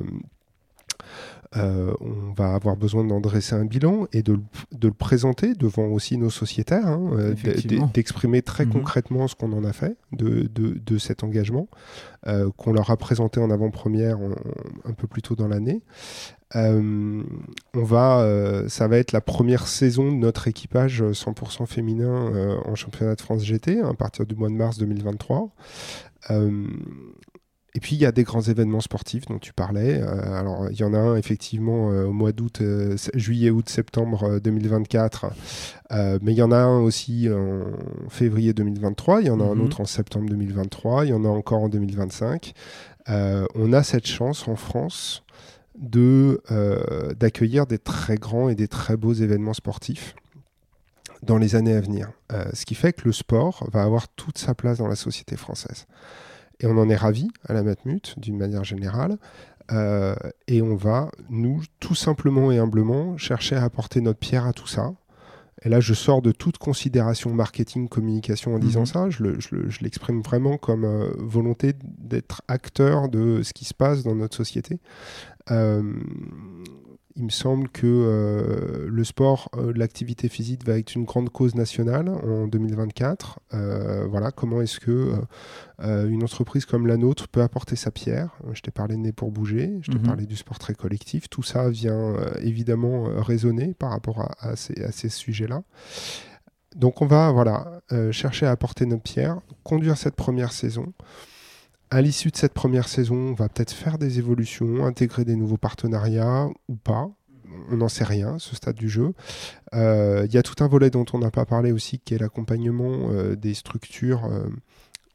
euh, 1.58 1.94
on 2.02 2.34
va 2.34 2.54
avoir 2.54 2.76
besoin 2.76 3.04
d'en 3.04 3.20
dresser 3.20 3.56
un 3.56 3.66
bilan 3.66 4.08
et 4.12 4.24
de, 4.24 4.40
le 4.82 4.92
présenter 4.92 5.54
devant 5.54 5.86
aussi 5.88 6.18
nos 6.18 6.30
sociétaires, 6.30 6.88
hein, 6.88 7.10
euh, 7.14 7.36
d'exprimer 7.94 8.42
très 8.42 8.66
mhm. 8.66 8.74
concrètement 8.74 9.28
ce 9.28 9.36
qu'on 9.36 9.54
en 9.54 9.64
a 9.64 9.74
fait 9.74 9.98
de, 10.12 10.98
cet 10.98 11.24
engagement, 11.24 11.68
euh, 12.28 12.50
qu'on 12.58 12.74
leur 12.74 12.90
a 12.90 12.98
présenté 12.98 13.40
en 13.40 13.50
avant-première 13.52 14.18
un 14.86 14.94
peu 14.94 15.08
plus 15.08 15.22
tôt 15.22 15.36
dans 15.36 15.48
l'année. 15.48 15.82
on 16.54 17.24
va, 17.74 18.64
ça 18.68 18.88
va 18.88 18.98
être 18.98 19.12
la 19.12 19.22
première 19.22 19.68
saison 19.68 20.12
de 20.12 20.18
notre 20.18 20.48
équipage 20.48 21.04
100% 21.04 21.66
féminin 21.66 22.60
en 22.66 22.76
championnat 22.76 23.16
de 23.16 23.22
France 23.22 23.44
GT 23.44 23.82
à 23.82 23.94
partir 23.94 24.26
du 24.26 24.36
mois 24.36 24.50
de 24.50 24.56
mars 24.56 24.78
2023. 24.78 25.50
Et 27.76 27.82
puis 27.82 27.98
il 27.98 28.02
y 28.02 28.06
a 28.06 28.14
des 28.14 28.24
grands 28.24 28.42
événements 28.42 28.80
sportifs 28.80 29.26
dont 29.26 29.38
tu 29.38 29.52
parlais. 29.52 30.02
Euh, 30.02 30.40
alors 30.40 30.70
il 30.72 30.80
y 30.80 30.84
en 30.86 30.94
a 30.94 30.98
un 30.98 31.18
effectivement 31.18 31.92
euh, 31.92 32.06
au 32.06 32.14
mois 32.14 32.32
d'août, 32.32 32.60
euh, 32.62 32.96
juillet, 33.14 33.50
août, 33.50 33.68
septembre 33.68 34.40
2024. 34.40 35.28
mais 36.22 36.32
il 36.32 36.38
y 36.38 36.42
en 36.42 36.52
a 36.52 36.58
un 36.58 36.80
aussi 36.80 37.28
en 37.30 38.10
février 38.10 38.54
2023. 38.54 39.22
Il 39.22 39.28
y 39.28 39.30
en 39.30 39.42
a 39.42 39.44
un 39.44 39.56
mhm. 39.56 39.62
autre 39.62 39.82
en 39.82 39.86
septembre 39.86 40.30
2023. 40.30 41.06
Il 41.06 41.10
y 41.10 41.14
en 41.14 41.26
a 41.26 41.28
encore 41.28 41.64
en 41.64 41.70
2025. 41.70 42.54
on 43.10 43.74
a 43.74 43.84
cette 43.84 44.08
chance 44.08 44.48
en 44.48 44.56
France 44.56 45.24
de 45.78 46.42
d'accueillir 47.20 47.68
des 47.68 47.78
très 47.78 48.16
grands 48.16 48.48
et 48.48 48.56
des 48.56 48.70
très 48.70 48.96
beaux 48.96 49.14
événements 49.14 49.54
sportifs 49.54 50.16
dans 51.24 51.38
les 51.38 51.56
années 51.56 51.76
à 51.76 51.82
venir. 51.82 52.12
ce 52.54 52.66
qui 52.66 52.76
fait 52.76 52.94
que 52.94 53.02
le 53.04 53.12
sport 53.12 53.68
va 53.70 53.84
avoir 53.84 54.08
toute 54.08 54.38
sa 54.38 54.56
place 54.56 54.78
dans 54.78 54.88
la 54.88 54.96
société 54.96 55.36
française. 55.36 55.86
Et 56.60 56.68
on 56.68 56.78
en 56.78 56.90
est 56.90 56.96
ravi 56.96 57.28
à 57.48 57.54
la 57.54 57.64
Matmut, 57.64 58.18
d'une 58.18 58.38
manière 58.38 58.64
générale. 58.64 59.18
Euh, 59.72 60.16
et 60.48 60.62
on 60.62 60.76
va, 60.76 61.10
nous, 61.30 61.62
tout 61.80 61.96
simplement 61.96 62.52
et 62.52 62.60
humblement, 62.60 63.18
chercher 63.18 63.56
à 63.56 63.64
apporter 63.64 64.02
notre 64.02 64.20
pierre 64.20 64.46
à 64.46 64.54
tout 64.54 64.68
ça. 64.68 64.94
Et 65.64 65.70
là, 65.70 65.80
je 65.80 65.94
sors 65.94 66.22
de 66.22 66.32
toute 66.32 66.58
considération 66.58 67.34
marketing, 67.34 67.88
communication 67.88 68.54
en 68.54 68.60
disant 68.60 68.82
mhm. 68.82 68.86
ça. 68.86 69.10
Je 69.10 69.82
l'exprime 69.82 70.22
vraiment 70.22 70.58
comme 70.58 70.84
euh, 70.84 71.12
volonté 71.18 71.74
d'être 71.84 72.42
acteur 72.48 73.10
de 73.10 73.42
ce 73.42 73.54
qui 73.54 73.66
se 73.66 73.74
passe 73.74 74.04
dans 74.04 74.16
notre 74.16 74.36
société. 74.36 74.80
Euh, 75.52 75.94
il 77.18 77.24
me 77.24 77.30
semble 77.30 77.70
que 77.70 77.88
euh, 77.88 78.88
le 78.90 79.04
sport, 79.06 79.50
euh, 79.56 79.72
l'activité 79.74 80.28
physique 80.28 80.66
va 80.66 80.78
être 80.78 80.96
une 80.96 81.06
grande 81.06 81.30
cause 81.30 81.56
nationale 81.56 82.10
en 82.10 82.48
2024. 82.48 83.40
Euh, 83.54 84.06
voilà, 84.08 84.32
comment 84.32 84.62
est-ce 84.62 84.80
que 84.80 85.14
une 85.80 86.24
entreprise 86.24 86.66
comme 86.66 86.88
la 86.88 86.98
nôtre 86.98 87.28
peut 87.28 87.42
apporter 87.42 87.76
sa 87.76 87.92
pierre? 87.92 88.30
Je 88.54 88.62
t'ai 88.62 88.72
parlé 88.72 88.96
de 88.96 89.02
Né 89.02 89.12
pour 89.12 89.32
bouger, 89.32 89.78
je 89.82 89.92
t'ai 89.92 89.98
mhm. 89.98 90.06
parlé 90.06 90.26
du 90.26 90.36
sport 90.36 90.60
très 90.60 90.74
collectif. 90.74 91.30
Tout 91.30 91.44
ça 91.44 91.70
vient 91.70 92.16
évidemment 92.42 93.04
résonner 93.22 93.74
par 93.74 93.92
rapport 93.92 94.34
à, 94.40 94.56
ces, 94.56 94.82
à 94.84 94.92
ces 94.92 95.10
sujets-là. 95.10 95.64
Donc 96.76 97.02
on 97.02 97.06
va 97.06 97.32
voilà 97.32 97.82
chercher 98.12 98.46
à 98.46 98.52
apporter 98.52 98.86
notre 98.86 99.04
pierre, 99.04 99.40
conduire 99.64 99.98
cette 99.98 100.16
première 100.16 100.52
saison 100.52 100.94
à 101.92 102.02
l'issue 102.02 102.30
de 102.30 102.36
cette 102.36 102.54
première 102.54 102.88
saison, 102.88 103.16
on 103.16 103.34
va 103.34 103.50
peut-être 103.50 103.72
faire 103.72 103.98
des 103.98 104.20
évolutions, 104.20 104.86
intégrer 104.86 105.26
des 105.26 105.36
nouveaux 105.36 105.58
partenariats 105.58 106.50
ou 106.68 106.76
pas. 106.76 107.10
On 107.70 107.78
n'en 107.78 107.90
sait 107.90 108.04
rien, 108.04 108.38
ce 108.40 108.56
stade 108.56 108.76
du 108.76 108.90
jeu. 108.90 109.14
Il 109.72 109.80
euh, 109.80 110.28
y 110.30 110.38
a 110.38 110.44
tout 110.44 110.64
un 110.64 110.68
volet 110.68 110.90
dont 110.90 111.06
on 111.14 111.20
n'a 111.20 111.32
pas 111.32 111.46
parlé 111.46 111.72
aussi, 111.72 112.00
qui 112.00 112.14
est 112.14 112.18
l'accompagnement 112.18 113.12
euh, 113.12 113.36
des 113.36 113.54
structures 113.54 114.30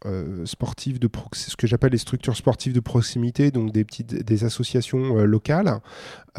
euh, 0.07 0.41
euh, 0.41 0.47
sportives 0.47 0.99
de 0.99 1.09
ce 1.33 1.57
que 1.57 1.67
j'appelle 1.67 1.93
les 1.93 1.99
structures 1.99 2.37
sportives 2.37 2.73
de 2.73 2.81
proximité, 2.81 3.51
donc 3.51 3.73
des 3.73 3.85
petites 3.85 4.15
des 4.15 4.45
associations 4.45 5.19
euh, 5.19 5.25
locales 5.25 5.81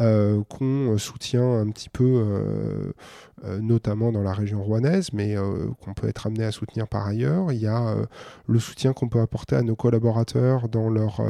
euh, 0.00 0.42
qu'on 0.48 0.96
soutient 0.98 1.60
un 1.60 1.70
petit 1.70 1.88
peu, 1.88 2.92
notamment 3.60 4.12
dans 4.12 4.22
la 4.22 4.32
région 4.32 4.62
rouennaise, 4.62 5.12
mais 5.12 5.36
qu'on 5.80 5.94
peut 5.94 6.08
être 6.08 6.26
amené 6.26 6.44
à 6.44 6.52
soutenir 6.52 6.88
par 6.88 7.06
ailleurs. 7.06 7.52
Il 7.52 7.58
y 7.58 7.66
a 7.66 7.96
le 8.46 8.58
soutien 8.58 8.92
qu'on 8.92 9.08
peut 9.08 9.20
apporter 9.20 9.56
à 9.56 9.62
nos 9.62 9.76
collaborateurs 9.76 10.68
dans 10.68 10.88
leur 10.88 11.20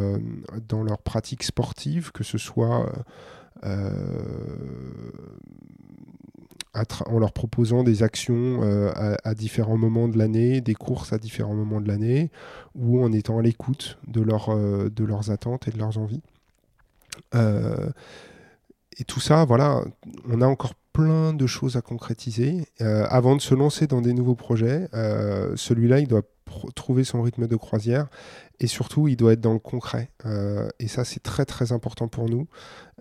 dans 0.68 0.82
leurs 0.82 1.02
pratiques 1.02 1.42
sportives, 1.42 2.12
que 2.12 2.24
ce 2.24 2.38
soit 2.38 2.92
en 6.74 7.18
leur 7.18 7.32
proposant 7.32 7.82
des 7.82 8.02
actions 8.02 8.60
euh, 8.62 8.90
à, 9.24 9.34
différents 9.34 9.76
moments 9.76 10.08
de 10.08 10.16
l'année, 10.16 10.60
des 10.60 10.74
courses 10.74 11.12
à 11.12 11.18
différents 11.18 11.54
moments 11.54 11.80
de 11.80 11.88
l'année, 11.88 12.30
ou 12.74 13.02
en 13.02 13.12
étant 13.12 13.38
à 13.38 13.42
l'écoute 13.42 13.98
de, 14.06 14.24
euh, 14.48 14.88
de 14.88 15.04
leurs 15.04 15.30
attentes 15.30 15.68
et 15.68 15.70
de 15.70 15.78
leurs 15.78 15.98
envies. 15.98 16.22
Euh, 17.34 17.90
et 18.98 19.04
tout 19.04 19.20
ça, 19.20 19.44
voilà, 19.44 19.82
on 20.28 20.40
a 20.40 20.46
encore 20.46 20.74
plein 20.92 21.32
de 21.32 21.46
choses 21.46 21.76
à 21.76 21.82
concrétiser. 21.82 22.66
avant 22.78 23.36
de 23.36 23.40
se 23.40 23.54
lancer 23.54 23.86
dans 23.86 24.02
des 24.02 24.12
nouveaux 24.12 24.34
projets, 24.34 24.88
celui-là, 25.56 26.00
il 26.00 26.08
doit 26.08 26.22
trouver 26.74 27.02
son 27.02 27.22
rythme 27.22 27.46
de 27.46 27.56
croisière 27.56 28.08
et 28.60 28.66
surtout, 28.66 29.08
il 29.08 29.16
doit 29.16 29.32
être 29.32 29.40
dans 29.40 29.54
le 29.54 29.58
concret. 29.58 30.10
et 30.78 30.88
ça, 30.88 31.06
c'est 31.06 31.22
très 31.22 31.46
très 31.46 31.72
important 31.72 32.08
pour 32.08 32.28
nous. 32.28 32.46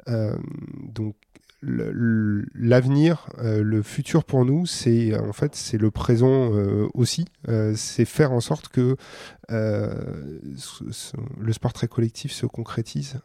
donc, 0.08 1.16
l'avenir, 1.64 3.28
euh, 3.40 3.62
le 3.64 3.82
futur 3.82 4.24
pour 4.24 4.46
nous, 4.46 4.66
c'est 4.66 5.18
en 5.18 5.34
fait 5.34 5.56
c'est 5.56 5.78
le 5.78 5.92
présent 5.92 6.54
euh, 6.54 6.88
aussi. 6.94 7.26
Euh, 7.50 7.74
c'est 7.76 8.06
faire 8.06 8.32
en 8.32 8.42
sorte 8.42 8.70
que 8.70 8.96
le 9.50 9.94
sport 11.54 11.74
très 11.74 11.88
collectif 11.88 12.32
se 12.32 12.46
concrétise 12.46 13.20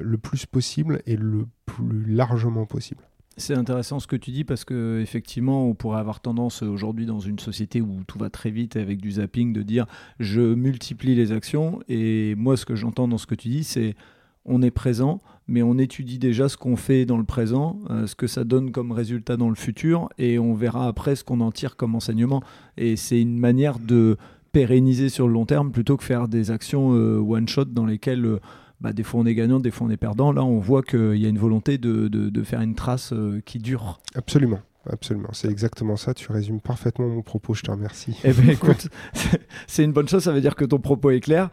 le 0.00 0.18
plus 0.18 0.46
possible 0.46 1.00
et 1.06 1.16
le 1.16 1.46
plus 1.64 2.04
largement 2.06 2.66
possible. 2.66 3.02
C'est 3.36 3.54
intéressant 3.54 3.98
ce 3.98 4.06
que 4.06 4.14
tu 4.14 4.30
dis 4.30 4.44
parce 4.44 4.64
que 4.64 5.00
effectivement, 5.00 5.66
on 5.66 5.74
pourrait 5.74 5.98
avoir 5.98 6.20
tendance 6.20 6.62
aujourd'hui 6.62 7.06
dans 7.06 7.18
une 7.18 7.38
société 7.38 7.80
où 7.80 8.04
tout 8.06 8.18
va 8.18 8.30
très 8.30 8.50
vite 8.50 8.76
avec 8.76 9.00
du 9.00 9.12
zapping 9.12 9.52
de 9.52 9.62
dire 9.62 9.86
je 10.20 10.40
multiplie 10.40 11.14
les 11.14 11.32
actions 11.32 11.80
et 11.88 12.34
moi 12.36 12.56
ce 12.56 12.64
que 12.64 12.76
j'entends 12.76 13.08
dans 13.08 13.18
ce 13.18 13.26
que 13.26 13.34
tu 13.34 13.48
dis 13.48 13.64
c'est 13.64 13.96
on 14.44 14.62
est 14.62 14.70
présent, 14.70 15.20
mais 15.46 15.62
on 15.62 15.78
étudie 15.78 16.18
déjà 16.18 16.48
ce 16.48 16.56
qu'on 16.56 16.76
fait 16.76 17.04
dans 17.06 17.18
le 17.18 17.24
présent, 17.24 17.78
euh, 17.90 18.06
ce 18.06 18.14
que 18.14 18.26
ça 18.26 18.44
donne 18.44 18.70
comme 18.70 18.92
résultat 18.92 19.36
dans 19.36 19.48
le 19.48 19.54
futur, 19.54 20.08
et 20.18 20.38
on 20.38 20.54
verra 20.54 20.86
après 20.86 21.16
ce 21.16 21.24
qu'on 21.24 21.40
en 21.40 21.52
tire 21.52 21.76
comme 21.76 21.94
enseignement. 21.94 22.42
Et 22.76 22.96
c'est 22.96 23.20
une 23.20 23.38
manière 23.38 23.78
de 23.78 24.16
pérenniser 24.52 25.08
sur 25.08 25.26
le 25.26 25.34
long 25.34 25.46
terme 25.46 25.72
plutôt 25.72 25.96
que 25.96 26.04
faire 26.04 26.28
des 26.28 26.50
actions 26.50 26.94
euh, 26.94 27.18
one-shot 27.18 27.66
dans 27.66 27.86
lesquelles 27.86 28.24
euh, 28.24 28.40
bah, 28.80 28.92
des 28.92 29.02
fois 29.02 29.20
on 29.20 29.26
est 29.26 29.34
gagnant, 29.34 29.60
des 29.60 29.70
fois 29.70 29.86
on 29.86 29.90
est 29.90 29.96
perdant. 29.96 30.32
Là, 30.32 30.44
on 30.44 30.58
voit 30.58 30.82
qu'il 30.82 31.16
y 31.16 31.26
a 31.26 31.28
une 31.28 31.38
volonté 31.38 31.78
de, 31.78 32.42
faire 32.44 32.60
une 32.60 32.74
trace 32.74 33.12
qui 33.44 33.58
dure. 33.58 34.00
Absolument. 34.14 34.60
Absolument, 34.90 35.30
c'est 35.32 35.48
exactement 35.48 35.96
ça. 35.96 36.12
Tu 36.12 36.30
résumes 36.30 36.60
parfaitement 36.60 37.08
mon 37.08 37.22
propos. 37.22 37.54
Je 37.54 37.62
te 37.62 37.70
remercie. 37.70 38.18
Eh 38.22 38.34
ben, 38.34 38.50
écoute, 38.50 38.88
c'est 39.66 39.82
une 39.82 39.92
bonne 39.92 40.06
chose. 40.06 40.22
Ça 40.22 40.30
veut 40.30 40.42
dire 40.42 40.54
que 40.54 40.66
ton 40.66 40.78
propos 40.78 41.10
est 41.10 41.20
clair. 41.20 41.48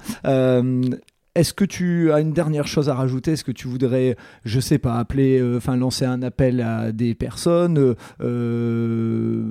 Est-ce 1.33 1.53
que 1.53 1.63
tu 1.63 2.11
as 2.11 2.19
une 2.19 2.33
dernière 2.33 2.67
chose 2.67 2.89
à 2.89 2.93
rajouter? 2.93 3.31
Est-ce 3.31 3.45
que 3.45 3.53
tu 3.53 3.69
voudrais, 3.69 4.17
je 4.43 4.59
sais 4.59 4.79
pas, 4.79 4.99
appeler, 4.99 5.39
euh, 5.39 5.55
enfin 5.55 5.77
lancer 5.77 6.03
un 6.03 6.21
appel 6.23 6.59
à 6.59 6.91
des 6.91 7.15
personnes, 7.15 7.77
euh, 7.77 7.95
euh, 8.21 9.41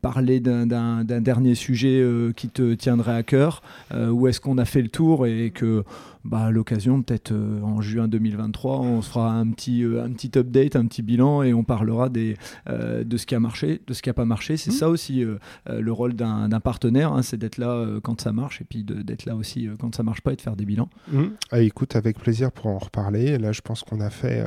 parler 0.00 0.40
d'un 0.40 1.04
dernier 1.04 1.54
sujet 1.54 2.02
qui 2.34 2.48
te 2.48 2.72
tiendrait 2.72 3.16
à 3.16 3.22
cœur, 3.22 3.60
ou 3.94 4.28
est-ce 4.28 4.40
qu'on 4.40 4.56
a 4.56 4.64
fait 4.64 4.80
le 4.80 4.88
tour 4.88 5.26
et 5.26 5.50
que 5.50 5.84
bah, 6.24 6.46
à 6.46 6.50
l'occasion, 6.50 7.02
peut-être 7.02 7.32
euh, 7.32 7.62
en 7.62 7.80
juin 7.80 8.06
2023, 8.06 8.80
on 8.80 9.00
se 9.00 9.08
fera 9.08 9.32
un 9.32 9.50
petit, 9.50 9.82
euh, 9.84 10.04
un 10.04 10.12
petit 10.12 10.30
update, 10.38 10.76
un 10.76 10.86
petit 10.86 11.02
bilan 11.02 11.42
et 11.42 11.54
on 11.54 11.64
parlera 11.64 12.10
des, 12.10 12.36
euh, 12.68 13.04
de 13.04 13.16
ce 13.16 13.24
qui 13.24 13.34
a 13.34 13.40
marché, 13.40 13.80
de 13.86 13.94
ce 13.94 14.02
qui 14.02 14.10
n'a 14.10 14.14
pas 14.14 14.26
marché. 14.26 14.56
C'est 14.56 14.70
mmh. 14.70 14.74
ça 14.74 14.88
aussi 14.88 15.24
le 15.66 15.92
rôle 15.92 16.14
d'un 16.14 16.48
partenaire, 16.60 17.12
hein, 17.12 17.22
c'est 17.22 17.36
d'être 17.36 17.58
là 17.58 17.86
quand 18.02 18.20
ça 18.20 18.32
marche 18.32 18.60
et 18.60 18.64
puis 18.64 18.84
d'être 18.84 19.24
là 19.24 19.34
aussi 19.34 19.68
quand 19.78 19.94
ça 19.94 20.02
marche 20.02 20.20
pas 20.20 20.32
et 20.32 20.36
de 20.36 20.40
faire 20.40 20.56
des 20.56 20.64
bilans. 20.64 20.90
Mmh. 21.10 21.24
Ah, 21.50 21.60
écoute, 21.60 21.96
avec 21.96 22.18
plaisir 22.18 22.52
pour 22.52 22.66
en 22.66 22.78
reparler. 22.78 23.38
Là, 23.38 23.52
je 23.52 23.60
pense 23.60 23.82
qu'on 23.82 24.00
a 24.00 24.10
fait, 24.10 24.44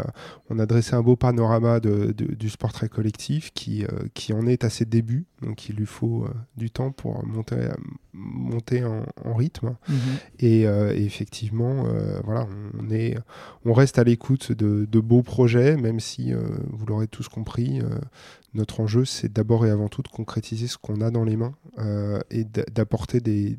on 0.50 0.60
a 0.60 0.66
dressé 0.66 0.96
un 0.96 1.02
beau 1.02 1.16
panorama 1.16 1.80
de, 1.80 2.12
du 2.12 2.50
sport 2.50 2.72
très 2.72 2.90
collectif 2.90 3.52
qui, 3.54 3.86
qui 4.14 4.34
en 4.34 4.46
est 4.46 4.64
à 4.64 4.70
ses 4.70 4.86
débuts. 4.86 5.26
Donc, 5.42 5.70
il 5.70 5.76
lui 5.76 5.86
faut 5.86 6.28
du 6.58 6.70
temps 6.70 6.92
pour 6.92 7.26
monter, 7.26 7.70
monter 8.14 8.84
en, 8.86 9.34
rythme. 9.34 9.76
Mmh. 9.88 9.94
Et 10.40 10.62
effectivement, 10.96 11.63
euh, 11.64 12.20
voilà, 12.24 12.48
on, 12.80 12.90
est, 12.90 13.18
on 13.66 13.74
reste 13.74 13.98
à 14.00 14.04
l'écoute 14.04 14.52
de, 14.52 15.00
beaux 15.00 15.24
projets, 15.24 15.76
même 15.78 16.00
si, 16.00 16.34
euh, 16.34 16.42
vous 16.70 16.86
l'aurez 16.86 17.08
tous 17.08 17.28
compris, 17.28 17.82
euh, 17.82 17.90
notre 18.54 18.80
enjeu, 18.80 19.06
c'est 19.06 19.32
d'abord 19.32 19.66
et 19.66 19.70
avant 19.70 19.90
tout 19.90 20.02
de 20.02 20.08
concrétiser 20.08 20.68
ce 20.68 20.78
qu'on 20.78 21.02
a 21.02 21.12
dans 21.12 21.24
les 21.24 21.36
mains 21.36 21.56
et 22.30 22.44
d'apporter 22.44 23.20
des, 23.20 23.58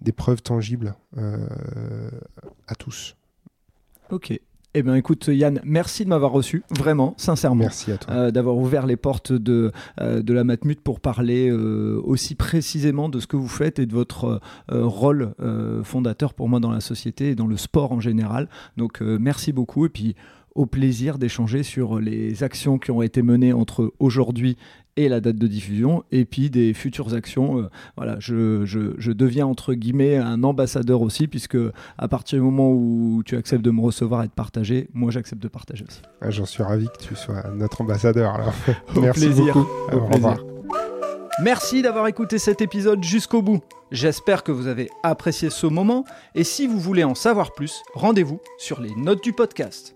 des, 0.00 0.12
preuves 0.12 0.42
tangibles 0.42 0.94
à 1.16 2.74
tous. 2.76 3.16
Ok. 4.10 4.38
Eh 4.78 4.82
bien, 4.82 4.94
écoute, 4.94 5.30
Yann, 5.32 5.58
merci 5.64 6.04
de 6.04 6.10
m'avoir 6.10 6.32
reçu, 6.32 6.62
vraiment, 6.68 7.14
sincèrement. 7.16 7.64
Merci 7.64 7.92
à 7.92 7.96
toi. 7.96 8.12
Euh, 8.12 8.30
d'avoir 8.30 8.58
ouvert 8.58 8.84
les 8.84 8.98
portes 8.98 9.32
de, 9.32 9.72
euh, 10.02 10.20
de 10.20 10.34
la 10.34 10.44
Matmut 10.44 10.78
pour 10.78 11.00
parler 11.00 11.48
euh, 11.48 11.98
aussi 12.04 12.34
précisément 12.34 13.08
de 13.08 13.18
ce 13.18 13.26
que 13.26 13.36
vous 13.36 13.48
faites 13.48 13.78
et 13.78 13.86
de 13.86 13.94
votre 13.94 14.38
rôle 14.68 15.32
fondateur 15.82 16.34
pour 16.34 16.50
moi 16.50 16.60
dans 16.60 16.70
la 16.70 16.82
société 16.82 17.30
et 17.30 17.34
dans 17.34 17.46
le 17.46 17.56
sport 17.56 17.92
en 17.92 18.00
général. 18.00 18.50
Donc, 18.76 19.00
merci 19.00 19.50
beaucoup. 19.50 19.86
Et 19.86 19.88
puis, 19.88 20.14
au 20.54 20.66
plaisir 20.66 21.16
d'échanger 21.16 21.62
sur 21.62 21.98
les 21.98 22.42
actions 22.42 22.78
qui 22.78 22.90
ont 22.90 23.00
été 23.00 23.22
menées 23.22 23.54
entre 23.54 23.94
aujourd'hui 23.98 24.58
et 24.96 25.08
la 25.08 25.20
date 25.20 25.36
de 25.36 25.46
diffusion, 25.46 26.04
et 26.10 26.24
puis 26.24 26.50
des 26.50 26.74
futures 26.74 27.14
actions. 27.14 27.58
Euh, 27.58 27.70
voilà, 27.96 28.16
je, 28.18 28.64
je, 28.64 29.12
deviens 29.12 29.46
entre 29.46 29.74
guillemets 29.74 30.16
un 30.16 30.42
ambassadeur 30.42 31.02
aussi, 31.02 31.26
puisque 31.28 31.58
à 31.98 32.08
partir 32.08 32.38
du 32.38 32.44
moment 32.44 32.70
où 32.70 33.22
tu 33.24 33.36
acceptes 33.36 33.64
de 33.64 33.70
me 33.70 33.80
recevoir 33.80 34.24
et 34.24 34.26
de 34.26 34.32
partager, 34.32 34.88
moi 34.92 35.10
j'accepte 35.10 35.42
de 35.42 35.48
partager 35.48 35.84
aussi. 35.86 36.02
Ah, 36.20 36.30
j'en 36.30 36.46
suis 36.46 36.62
ravi 36.62 36.86
que 36.86 37.02
tu 37.02 37.14
sois 37.14 37.44
notre 37.54 37.80
ambassadeur. 37.80 38.34
Alors. 38.34 38.54
Merci 39.00 39.28
beaucoup. 39.28 39.66
Au, 39.92 40.06
revoir. 40.06 40.38
Merci 41.42 41.82
d'avoir 41.82 42.06
écouté 42.06 42.38
cet 42.38 42.62
épisode 42.62 43.04
jusqu'au 43.04 43.42
bout. 43.42 43.60
J'espère 43.92 44.42
que 44.42 44.52
vous 44.52 44.66
avez 44.66 44.90
apprécié 45.02 45.50
ce 45.50 45.66
moment, 45.66 46.04
et 46.34 46.44
si 46.44 46.66
vous 46.66 46.80
voulez 46.80 47.04
en 47.04 47.14
savoir 47.14 47.52
plus, 47.52 47.82
rendez-vous 47.94 48.40
sur 48.58 48.80
les 48.80 48.94
notes 48.96 49.22
du 49.22 49.32
podcast. 49.32 49.95